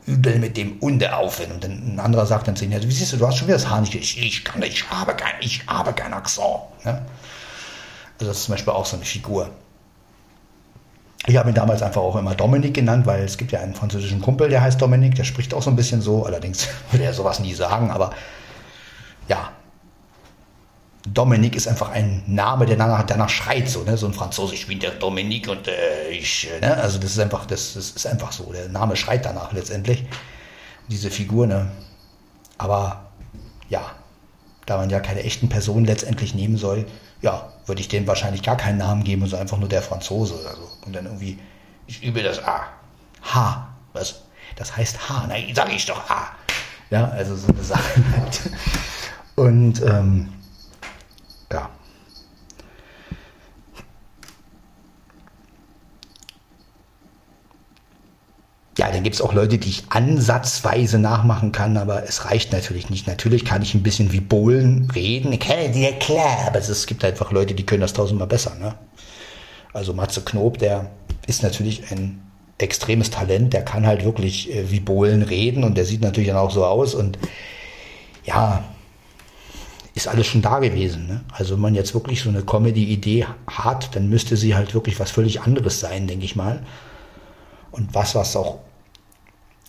[0.07, 1.53] übel mit dem Unde aufhören.
[1.53, 3.49] Und dann ein anderer sagt dann zu ihm, ja, wie siehst du, du hast schon
[3.49, 6.47] wieder das Haar nicht, ich, ich kann ich habe kein, ich habe kein Akzent.
[6.85, 7.03] Ne?
[8.19, 9.51] Also das ist zum Beispiel auch so eine Figur.
[11.27, 14.21] Ich habe ihn damals einfach auch immer Dominik genannt, weil es gibt ja einen französischen
[14.21, 17.39] Kumpel, der heißt Dominik, der spricht auch so ein bisschen so, allerdings würde er sowas
[17.39, 18.13] nie sagen, aber
[19.29, 19.53] ja,
[21.07, 23.97] Dominik ist einfach ein Name, der danach, danach schreit, so, ne?
[23.97, 26.77] so ein Französisch wie der Dominik und äh, ich, ne?
[26.77, 30.05] also das ist einfach, das, das, ist einfach so, der Name schreit danach letztendlich,
[30.89, 31.73] diese Figur, ne?
[32.57, 33.11] aber
[33.69, 33.93] ja,
[34.67, 36.87] da man ja keine echten Personen letztendlich nehmen soll,
[37.21, 40.55] ja, würde ich denen wahrscheinlich gar keinen Namen geben, sondern einfach nur der Franzose oder
[40.55, 40.69] so.
[40.87, 41.39] Und dann irgendwie,
[41.87, 42.67] ich übe das A.
[43.23, 43.69] H.
[43.93, 44.23] Was?
[44.57, 45.27] Das heißt H.
[45.29, 46.33] Nein, sage ich doch A.
[46.91, 48.41] Ja, also so eine Sache halt.
[49.37, 50.33] Und ähm,
[58.79, 62.89] Ja, dann gibt es auch Leute, die ich ansatzweise nachmachen kann, aber es reicht natürlich
[62.89, 63.07] nicht.
[63.07, 65.31] Natürlich kann ich ein bisschen wie Bohlen reden.
[65.33, 68.55] Ich kenne dir klar, aber es gibt einfach Leute, die können das tausendmal besser.
[68.59, 68.75] Ne?
[69.75, 70.91] Also Matze Knob, der
[71.27, 72.23] ist natürlich ein
[72.57, 76.39] extremes Talent, der kann halt wirklich äh, wie Bohlen reden und der sieht natürlich dann
[76.39, 77.19] auch so aus und
[78.25, 78.65] ja,
[79.95, 81.07] ist alles schon da gewesen.
[81.07, 81.21] Ne?
[81.33, 85.11] Also wenn man jetzt wirklich so eine Comedy-Idee hat, dann müsste sie halt wirklich was
[85.11, 86.63] völlig anderes sein, denke ich mal.
[87.73, 88.59] Und was, was auch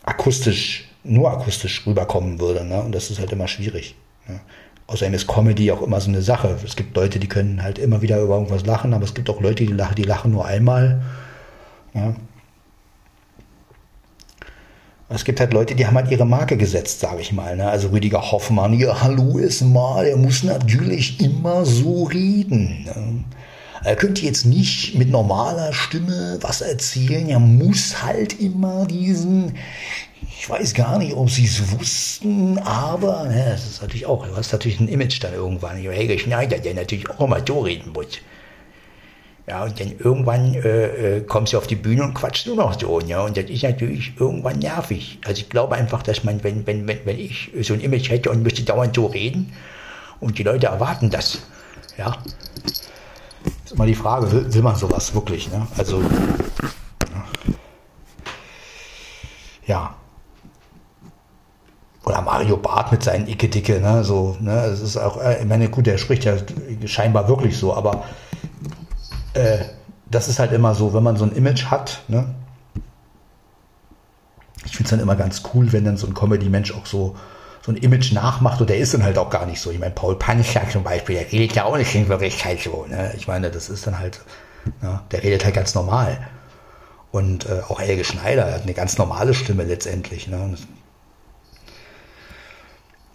[0.04, 2.64] akustisch, nur akustisch rüberkommen würde.
[2.64, 2.82] Ne?
[2.82, 3.96] Und das ist halt immer schwierig.
[4.28, 4.40] Ne?
[4.88, 6.58] Außerdem ist Comedy auch immer so eine Sache.
[6.64, 9.42] Es gibt Leute, die können halt immer wieder über irgendwas lachen, aber es gibt auch
[9.42, 11.02] Leute, die lachen, die lachen nur einmal.
[11.94, 12.14] Ja?
[15.10, 17.56] Es gibt halt Leute, die haben halt ihre Marke gesetzt, sage ich mal.
[17.56, 17.70] Ne?
[17.70, 22.84] Also Rüdiger Hoffmann, ja, hallo ist mal, er muss natürlich immer so reden.
[22.84, 23.24] Ne?
[23.84, 29.58] Er könnte jetzt nicht mit normaler Stimme was erzählen, er muss halt immer diesen,
[30.40, 34.36] ich weiß gar nicht, ob sie es wussten, aber ne, das ist natürlich auch, du
[34.38, 35.78] hast natürlich ein Image dann irgendwann.
[35.78, 38.20] Helge Schneider, der natürlich auch immer so reden muss.
[39.48, 42.80] Ja, und dann irgendwann äh, äh, kommst du auf die Bühne und quatschst nur noch
[42.80, 45.20] so, ja, und das ist natürlich irgendwann nervig.
[45.26, 48.30] Also ich glaube einfach, dass man, wenn, wenn, wenn, wenn ich so ein Image hätte
[48.30, 49.52] und müsste dauernd so reden
[50.22, 51.40] und die Leute erwarten das,
[51.98, 52.16] ja,
[53.74, 55.66] ist immer die Frage, will, will man sowas wirklich, ne?
[55.78, 56.02] Also,
[59.66, 59.96] ja.
[62.06, 65.70] Oder Mario Barth mit seinen Icke-Dicke, ne, so, ne, es ist auch, äh, ich meine,
[65.70, 66.36] gut, der spricht ja
[66.86, 68.04] scheinbar wirklich so, aber
[69.34, 69.60] äh,
[70.12, 72.36] das ist halt immer so, wenn man so ein Image hat, ne?
[74.66, 77.16] Ich finde es dann immer ganz cool, wenn dann so ein Comedy-Mensch auch so,
[77.66, 79.72] so ein Image nachmacht und der ist dann halt auch gar nicht so.
[79.72, 82.86] Ich meine, Paul Panchak zum Beispiel, der redet ja auch nicht in Wirklichkeit so.
[82.88, 83.14] Ne?
[83.16, 84.20] Ich meine, das ist dann halt,
[84.82, 85.02] ne?
[85.12, 86.18] der redet halt ganz normal.
[87.12, 90.28] Und äh, auch Helge Schneider hat eine ganz normale Stimme letztendlich.
[90.28, 90.56] Ne?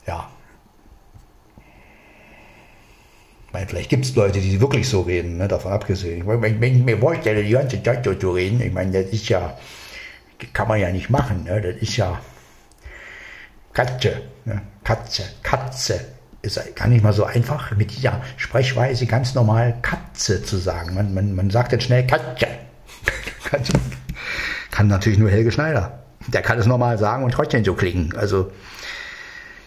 [0.07, 0.29] Ja,
[3.49, 6.19] Ich meine, vielleicht gibt es Leute, die wirklich so reden, ne, davon abgesehen.
[6.19, 9.11] Ich meine, wenn ich mir vorstelle, die ganze Zeit so zu reden, ich meine, das
[9.11, 9.57] ist ja,
[10.39, 11.59] das kann man ja nicht machen, ne?
[11.63, 12.21] das ist ja
[13.79, 14.61] Katze, ne?
[14.83, 16.01] Katze, Katze.
[16.43, 20.97] Ist gar nicht mal so einfach, mit dieser Sprechweise ganz normal Katze zu sagen.
[20.97, 22.49] Man, man, man sagt jetzt schnell Katze.
[24.73, 26.03] kann natürlich nur Helge Schneider.
[26.27, 28.17] Der kann es normal sagen und trotzdem so klingen.
[28.17, 28.51] Also,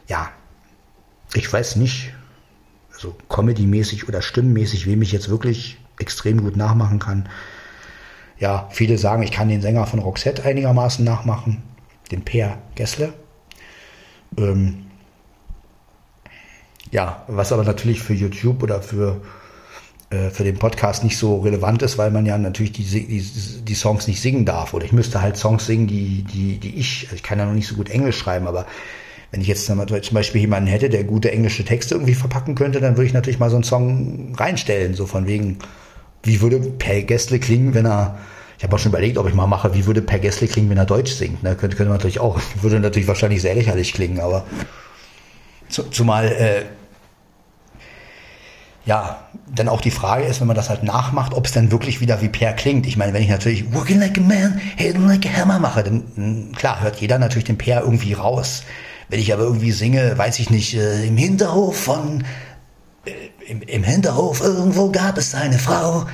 [0.07, 0.29] ja,
[1.33, 2.13] ich weiß nicht,
[2.89, 7.29] so Comedy-mäßig oder stimmenmäßig, wem ich jetzt wirklich extrem gut nachmachen kann.
[8.39, 11.63] Ja, viele sagen, ich kann den Sänger von Roxette einigermaßen nachmachen,
[12.11, 13.13] den Per Gessle.
[14.37, 14.85] Ähm,
[16.91, 19.21] ja, was aber natürlich für YouTube oder für,
[20.09, 23.21] äh, für den Podcast nicht so relevant ist, weil man ja natürlich die, die,
[23.63, 24.73] die Songs nicht singen darf.
[24.73, 27.53] Oder ich müsste halt Songs singen, die, die, die ich, also ich kann ja noch
[27.53, 28.65] nicht so gut Englisch schreiben, aber
[29.31, 32.97] wenn ich jetzt zum Beispiel jemanden hätte, der gute englische Texte irgendwie verpacken könnte, dann
[32.97, 35.59] würde ich natürlich mal so einen Song reinstellen, so von wegen,
[36.23, 38.17] wie würde Per Gessle klingen, wenn er,
[38.61, 40.77] ich habe auch schon überlegt, ob ich mal mache, wie würde Per Gessle klingen, wenn
[40.77, 41.41] er Deutsch singt.
[41.41, 41.55] Ne?
[41.55, 44.45] Könnte, könnte man natürlich auch, würde natürlich wahrscheinlich sehr lächerlich klingen, aber
[45.67, 46.65] zumal, äh,
[48.85, 52.01] ja, dann auch die Frage ist, wenn man das halt nachmacht, ob es dann wirklich
[52.01, 52.85] wieder wie Per klingt.
[52.85, 56.51] Ich meine, wenn ich natürlich Working like a man, hitting like a hammer mache, dann
[56.55, 58.61] klar, hört jeder natürlich den Per irgendwie raus.
[59.09, 62.23] Wenn ich aber irgendwie singe, weiß ich nicht, äh, im Hinterhof von,
[63.05, 63.11] äh,
[63.47, 66.05] im, im, Hinterhof irgendwo gab es eine Frau.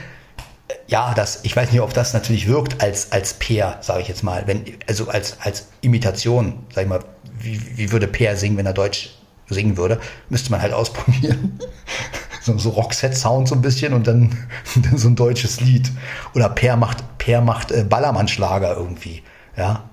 [0.87, 4.23] Ja, das, ich weiß nicht, ob das natürlich wirkt als, als Peer, sage ich jetzt
[4.23, 4.43] mal.
[4.47, 7.03] Wenn, also als, als Imitation, sag ich mal,
[7.39, 9.11] wie, wie würde Peer singen, wenn er Deutsch
[9.47, 9.99] singen würde?
[10.29, 11.59] Müsste man halt ausprobieren.
[12.41, 14.37] so, so Roxette-Sound so ein bisschen und dann,
[14.75, 15.89] dann so ein deutsches Lied.
[16.35, 19.23] Oder Peer macht, Peer macht äh, Ballermann-Schlager irgendwie.
[19.55, 19.83] Ja.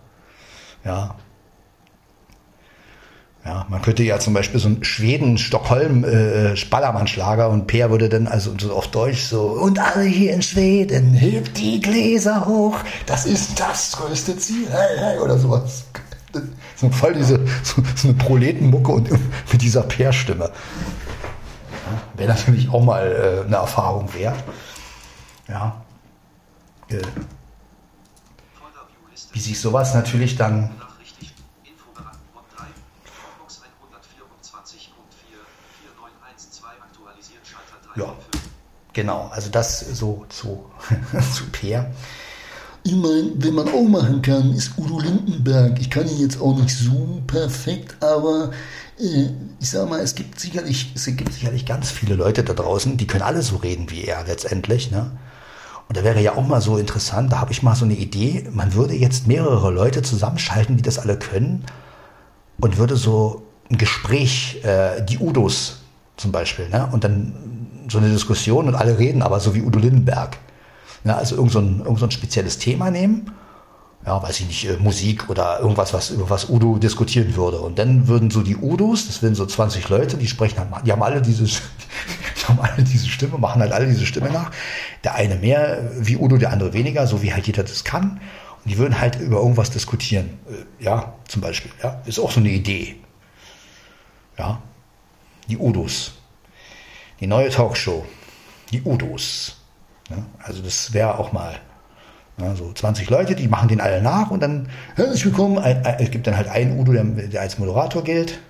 [0.84, 1.16] Ja.
[3.44, 8.54] Ja, man könnte ja zum Beispiel so ein Schweden-Stockholm äh, und Peer würde dann also
[8.58, 13.60] so auf Deutsch so und alle hier in Schweden hebt die Gläser hoch, das ist
[13.60, 14.66] das größte Ziel
[15.22, 15.84] oder sowas.
[16.76, 19.10] So voll diese so, so eine Proletenmucke und
[19.52, 20.44] mit dieser Peer-Stimme.
[20.44, 24.42] Ja, Wäre natürlich auch mal äh, eine Erfahrung wert.
[25.48, 25.82] Ja.
[26.88, 27.02] Äh,
[29.32, 30.70] wie sich sowas natürlich dann
[37.96, 38.14] Ja,
[38.92, 39.30] genau.
[39.32, 40.64] Also das so zu,
[41.34, 41.92] zu Peer.
[42.86, 45.80] Ich meine, wenn man auch machen kann, ist Udo Lindenberg.
[45.80, 48.50] Ich kann ihn jetzt auch nicht so perfekt, aber
[49.00, 52.98] äh, ich sag mal, es gibt sicherlich, es gibt sicherlich ganz viele Leute da draußen,
[52.98, 54.90] die können alle so reden wie er letztendlich.
[54.90, 55.10] Ne?
[55.88, 58.48] Und da wäre ja auch mal so interessant, da habe ich mal so eine Idee,
[58.52, 61.64] man würde jetzt mehrere Leute zusammenschalten, die das alle können
[62.60, 65.80] und würde so ein Gespräch, äh, die Udos
[66.16, 66.88] zum Beispiel, ne?
[66.92, 67.34] und dann
[67.88, 70.36] so eine Diskussion und alle reden aber so wie Udo Lindenberg.
[71.04, 73.30] Ja, also irgend so, ein, irgend so ein spezielles Thema nehmen,
[74.06, 77.58] ja, weiß ich nicht, äh, Musik oder irgendwas, was, über was Udo diskutieren würde.
[77.60, 81.02] Und dann würden so die Udos, das wären so 20 Leute, die sprechen, die haben
[81.02, 84.50] alle diese, die haben alle diese Stimme, machen halt alle diese Stimme nach.
[85.04, 88.20] Der eine mehr wie Udo, der andere weniger, so wie halt jeder das kann.
[88.64, 90.38] Und die würden halt über irgendwas diskutieren.
[90.48, 91.70] Äh, ja, zum Beispiel.
[91.82, 92.96] Ja, ist auch so eine Idee.
[94.38, 94.60] Ja,
[95.48, 96.12] die Udos
[97.20, 98.04] die neue Talkshow,
[98.70, 99.56] die Udos.
[100.10, 101.58] Ja, also das wäre auch mal
[102.38, 105.58] Ja, so 20 Leute, die machen den alle nach und dann herzlich willkommen.
[105.58, 108.40] Ein, ein, es gibt dann halt einen Udo, der, der als Moderator gilt.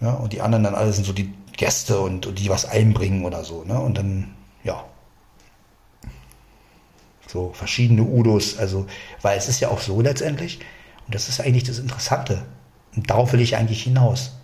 [0.00, 3.24] Ja, und die anderen dann alle sind so die Gäste und, und die was einbringen
[3.24, 3.64] oder so.
[3.64, 3.80] Ne?
[3.80, 4.34] Und dann,
[4.64, 4.84] ja.
[7.26, 8.58] So verschiedene Udos.
[8.58, 8.86] Also,
[9.22, 10.60] weil es ist ja auch so letztendlich,
[11.06, 12.44] und das ist eigentlich das Interessante.
[12.94, 14.37] Und darauf will ich eigentlich hinaus.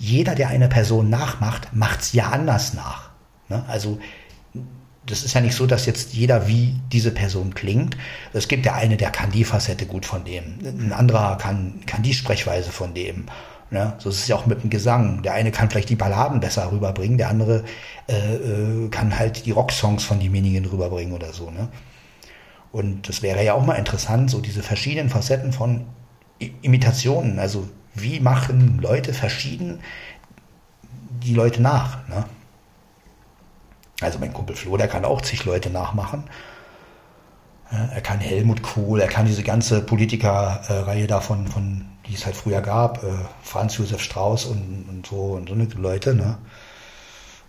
[0.00, 3.10] Jeder, der eine Person nachmacht, macht es ja anders nach.
[3.50, 3.62] Ne?
[3.68, 3.98] Also
[5.04, 7.98] das ist ja nicht so, dass jetzt jeder wie diese Person klingt.
[8.32, 10.58] Es gibt der eine, der kann die Facette gut von dem.
[10.64, 13.26] Ein anderer kann, kann die Sprechweise von dem.
[13.70, 13.92] Ne?
[13.98, 15.22] So ist es ja auch mit dem Gesang.
[15.22, 17.64] Der eine kann vielleicht die Balladen besser rüberbringen, der andere
[18.08, 21.50] äh, äh, kann halt die Rocksongs von demjenigen rüberbringen oder so.
[21.50, 21.68] Ne?
[22.72, 25.84] Und das wäre ja auch mal interessant, so diese verschiedenen Facetten von
[26.40, 27.38] I Imitationen.
[27.38, 27.68] Also
[28.02, 29.80] wie machen Leute verschieden
[31.22, 32.06] die Leute nach?
[32.08, 32.24] Ne?
[34.00, 36.24] Also mein Kumpel Flo, der kann auch zig Leute nachmachen.
[37.70, 42.62] Er kann Helmut Kohl, er kann diese ganze Politikerreihe davon, von, die es halt früher
[42.62, 43.12] gab, äh,
[43.42, 46.14] Franz Josef Strauß und, und so und so eine Leute.
[46.14, 46.38] Ne?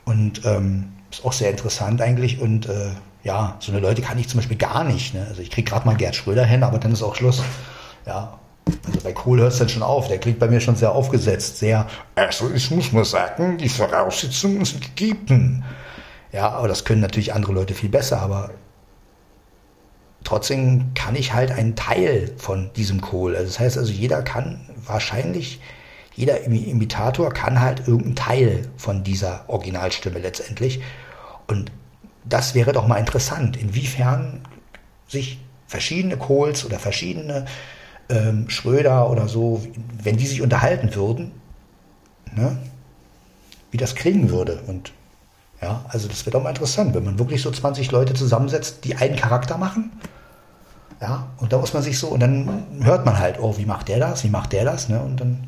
[0.06, 2.40] Und ähm, ist auch sehr interessant eigentlich.
[2.40, 2.92] Und äh,
[3.24, 5.16] ja, so eine Leute kann ich zum Beispiel gar nicht.
[5.16, 5.26] Ne?
[5.28, 7.42] Also ich kriege gerade mal Gerd Schröder hin, aber dann ist auch Schluss.
[8.06, 10.08] Ja, also bei Kohl hört es dann schon auf.
[10.08, 11.88] Der klingt bei mir schon sehr aufgesetzt, sehr.
[12.16, 15.64] Also ich muss mal sagen, die Voraussetzungen sind gegeben.
[16.32, 18.52] Ja, aber das können natürlich andere Leute viel besser, aber
[20.24, 23.36] trotzdem kann ich halt einen Teil von diesem Kohl.
[23.36, 25.60] Also das heißt also, jeder kann wahrscheinlich,
[26.14, 30.82] jeder Imitator kann halt irgendeinen Teil von dieser Originalstimme letztendlich.
[31.48, 31.72] Und
[32.24, 34.42] das wäre doch mal interessant, inwiefern
[35.08, 37.46] sich verschiedene Kohls oder verschiedene
[38.12, 39.66] ähm, Schröder oder so,
[40.04, 41.32] wenn die sich unterhalten würden,
[42.36, 42.58] ne,
[43.72, 44.62] wie das klingen würde.
[44.68, 44.92] Und
[45.62, 48.96] ja, also das wird auch mal interessant, wenn man wirklich so 20 Leute zusammensetzt, die
[48.96, 49.92] einen Charakter machen.
[51.00, 53.88] Ja, und da muss man sich so, und dann hört man halt, oh, wie macht
[53.88, 55.02] der das, wie macht der das, ne?
[55.02, 55.48] Und dann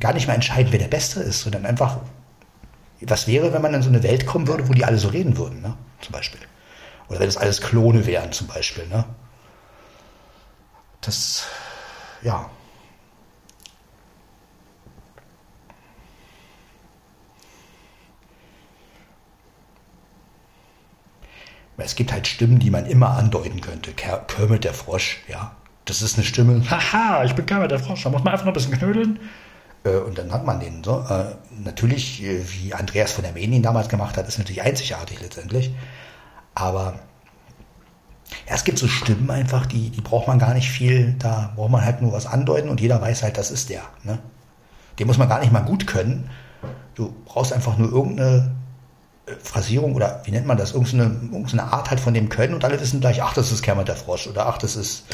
[0.00, 1.98] gar nicht mehr entscheiden, wer der Beste ist, sondern einfach,
[3.02, 5.36] was wäre, wenn man in so eine Welt kommen würde, wo die alle so reden
[5.36, 5.74] würden, ne?
[6.00, 6.40] Zum Beispiel.
[7.08, 9.04] Oder wenn das alles Klone wären, zum Beispiel, ne?
[11.06, 11.46] Das,
[12.22, 12.50] ja,
[21.78, 23.92] Es gibt halt Stimmen, die man immer andeuten könnte.
[23.92, 25.54] Kermit der Frosch, ja.
[25.84, 26.62] Das ist eine Stimme.
[26.70, 28.02] Haha, ich bin Kermit der Frosch.
[28.02, 29.20] Da muss man einfach noch ein bisschen knödeln.
[29.84, 31.04] Äh, und dann hat man den so.
[31.08, 35.70] Äh, natürlich, äh, wie Andreas von der Menin damals gemacht hat, ist natürlich einzigartig letztendlich.
[36.54, 36.98] Aber
[38.48, 41.14] ja, es gibt so Stimmen einfach, die, die braucht man gar nicht viel.
[41.18, 43.82] Da braucht man halt nur was andeuten und jeder weiß halt, das ist der.
[44.04, 44.18] Ne?
[44.98, 46.30] Den muss man gar nicht mal gut können.
[46.94, 48.54] Du brauchst einfach nur irgendeine
[49.42, 52.80] Phrasierung oder wie nennt man das, irgendeine, irgendeine Art halt von dem Können und alle
[52.80, 55.04] wissen gleich, ach, das ist Kermit der Frosch oder ach, das ist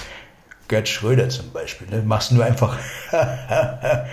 [0.68, 1.88] Gerd Schröder zum Beispiel.
[1.88, 2.02] Ne?
[2.02, 2.78] Machst nur einfach.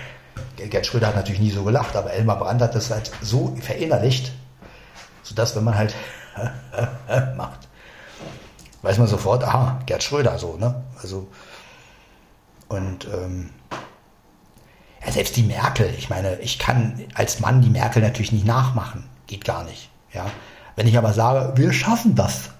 [0.57, 4.31] Gerd Schröder hat natürlich nie so gelacht, aber Elmar Brandt hat das halt so verinnerlicht,
[5.23, 5.95] sodass, wenn man halt
[7.37, 7.68] macht,
[8.81, 10.83] weiß man sofort, aha, Gerd Schröder so, ne?
[11.01, 11.27] Also,
[12.67, 13.49] und ähm,
[15.05, 19.05] ja, selbst die Merkel, ich meine, ich kann als Mann die Merkel natürlich nicht nachmachen.
[19.27, 19.89] Geht gar nicht.
[20.13, 20.25] Ja?
[20.75, 22.51] Wenn ich aber sage, wir schaffen das,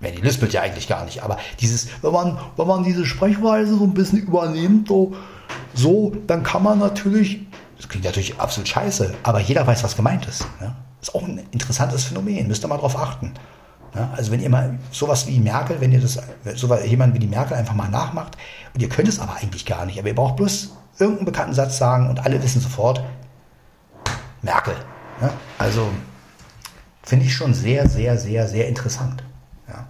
[0.00, 3.76] wenn die lispelt ja eigentlich gar nicht, aber dieses, wenn man, wenn man diese Sprechweise
[3.76, 5.14] so ein bisschen übernimmt, so,
[5.74, 7.40] so, dann kann man natürlich,
[7.76, 10.46] das klingt natürlich absolut scheiße, aber jeder weiß, was gemeint ist.
[10.60, 10.74] Ja?
[11.00, 13.34] Ist auch ein interessantes Phänomen, müsst ihr mal drauf achten.
[13.94, 14.12] Ja?
[14.16, 16.18] Also wenn ihr mal sowas wie Merkel, wenn ihr das,
[16.54, 18.36] so jemand wie die Merkel einfach mal nachmacht,
[18.74, 21.78] und ihr könnt es aber eigentlich gar nicht, aber ihr braucht bloß irgendeinen bekannten Satz
[21.78, 23.02] sagen und alle wissen sofort,
[24.42, 24.74] Merkel.
[25.20, 25.30] Ja?
[25.58, 25.88] Also
[27.02, 29.22] finde ich schon sehr, sehr, sehr, sehr interessant.
[29.68, 29.86] Ja.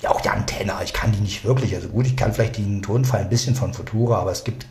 [0.00, 1.74] ja, auch die Antenne, ich kann die nicht wirklich.
[1.74, 4.66] Also gut, ich kann vielleicht den Tonfall ein bisschen von Futura, aber es gibt,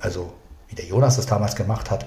[0.00, 0.32] also
[0.68, 2.06] wie der Jonas das damals gemacht hat,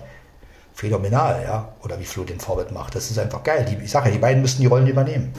[0.73, 1.69] phänomenal, ja.
[1.83, 2.95] Oder wie Flo den Vorbild macht.
[2.95, 3.65] Das ist einfach geil.
[3.69, 5.33] Die, ich sage ja, die beiden müssten die Rollen übernehmen.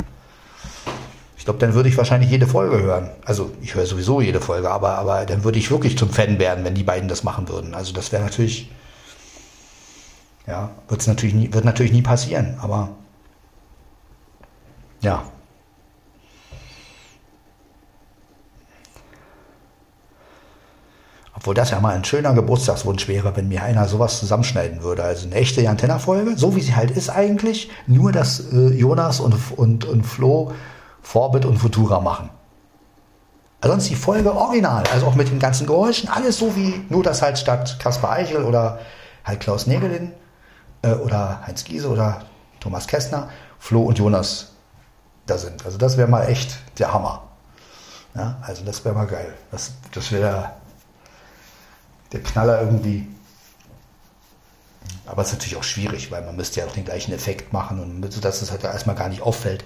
[1.37, 3.11] Ich glaube, dann würde ich wahrscheinlich jede Folge hören.
[3.25, 6.65] Also ich höre sowieso jede Folge, aber, aber dann würde ich wirklich zum Fan werden,
[6.65, 7.75] wenn die beiden das machen würden.
[7.75, 8.71] Also das wäre natürlich
[10.47, 12.91] ja, wird's natürlich nie, wird natürlich nie passieren, aber
[15.01, 15.25] ja.
[21.43, 25.03] Obwohl das ja mal ein schöner Geburtstagswunsch wäre, wenn mir einer sowas zusammenschneiden würde.
[25.03, 29.35] Also eine echte Antenna-Folge, so wie sie halt ist eigentlich, nur dass äh, Jonas und,
[29.57, 30.53] und, und Flo
[31.03, 32.31] Vorbit und Futura machen.
[33.61, 37.03] Also sonst die Folge original, also auch mit den ganzen Geräuschen, alles so wie, nur
[37.03, 38.79] dass halt statt Kaspar Eichel oder
[39.25, 40.13] halt Klaus Nägelin
[40.83, 42.23] äh, oder Heinz Giese oder
[42.61, 44.53] Thomas Kästner, Flo und Jonas
[45.27, 45.67] da sind.
[45.67, 47.25] Also das wäre mal echt der Hammer.
[48.15, 49.35] Ja, also das wäre mal geil.
[49.51, 50.53] Das, das wäre
[52.13, 53.07] der Knaller irgendwie.
[55.07, 57.81] Aber es ist natürlich auch schwierig, weil man müsste ja auch den gleichen Effekt machen
[57.81, 59.65] und dass es halt erstmal gar nicht auffällt,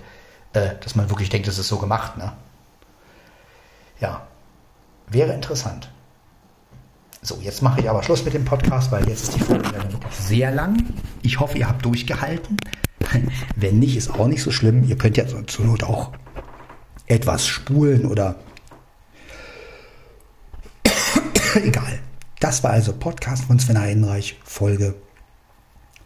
[0.55, 2.17] äh, dass man wirklich denkt, das ist so gemacht.
[2.17, 2.33] Ne?
[4.01, 4.27] Ja,
[5.09, 5.91] wäre interessant.
[7.23, 10.15] So, jetzt mache ich aber Schluss mit dem Podcast, weil jetzt ist die Folge wirklich
[10.15, 10.85] sehr lang.
[11.23, 12.57] Ich hoffe, ihr habt durchgehalten.
[13.57, 14.85] Wenn nicht, ist auch nicht so schlimm.
[14.85, 16.13] Ihr könnt ja zur Not auch
[17.07, 18.37] etwas spulen oder
[21.55, 22.01] egal.
[22.41, 24.95] Das war also Podcast von Sven Heidenreich, Folge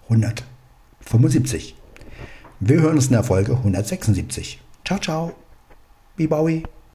[0.05, 1.74] 175.
[2.61, 4.61] Wir hören uns in der Folge 176.
[4.85, 5.32] Ciao, ciao.
[6.27, 6.62] Bowie.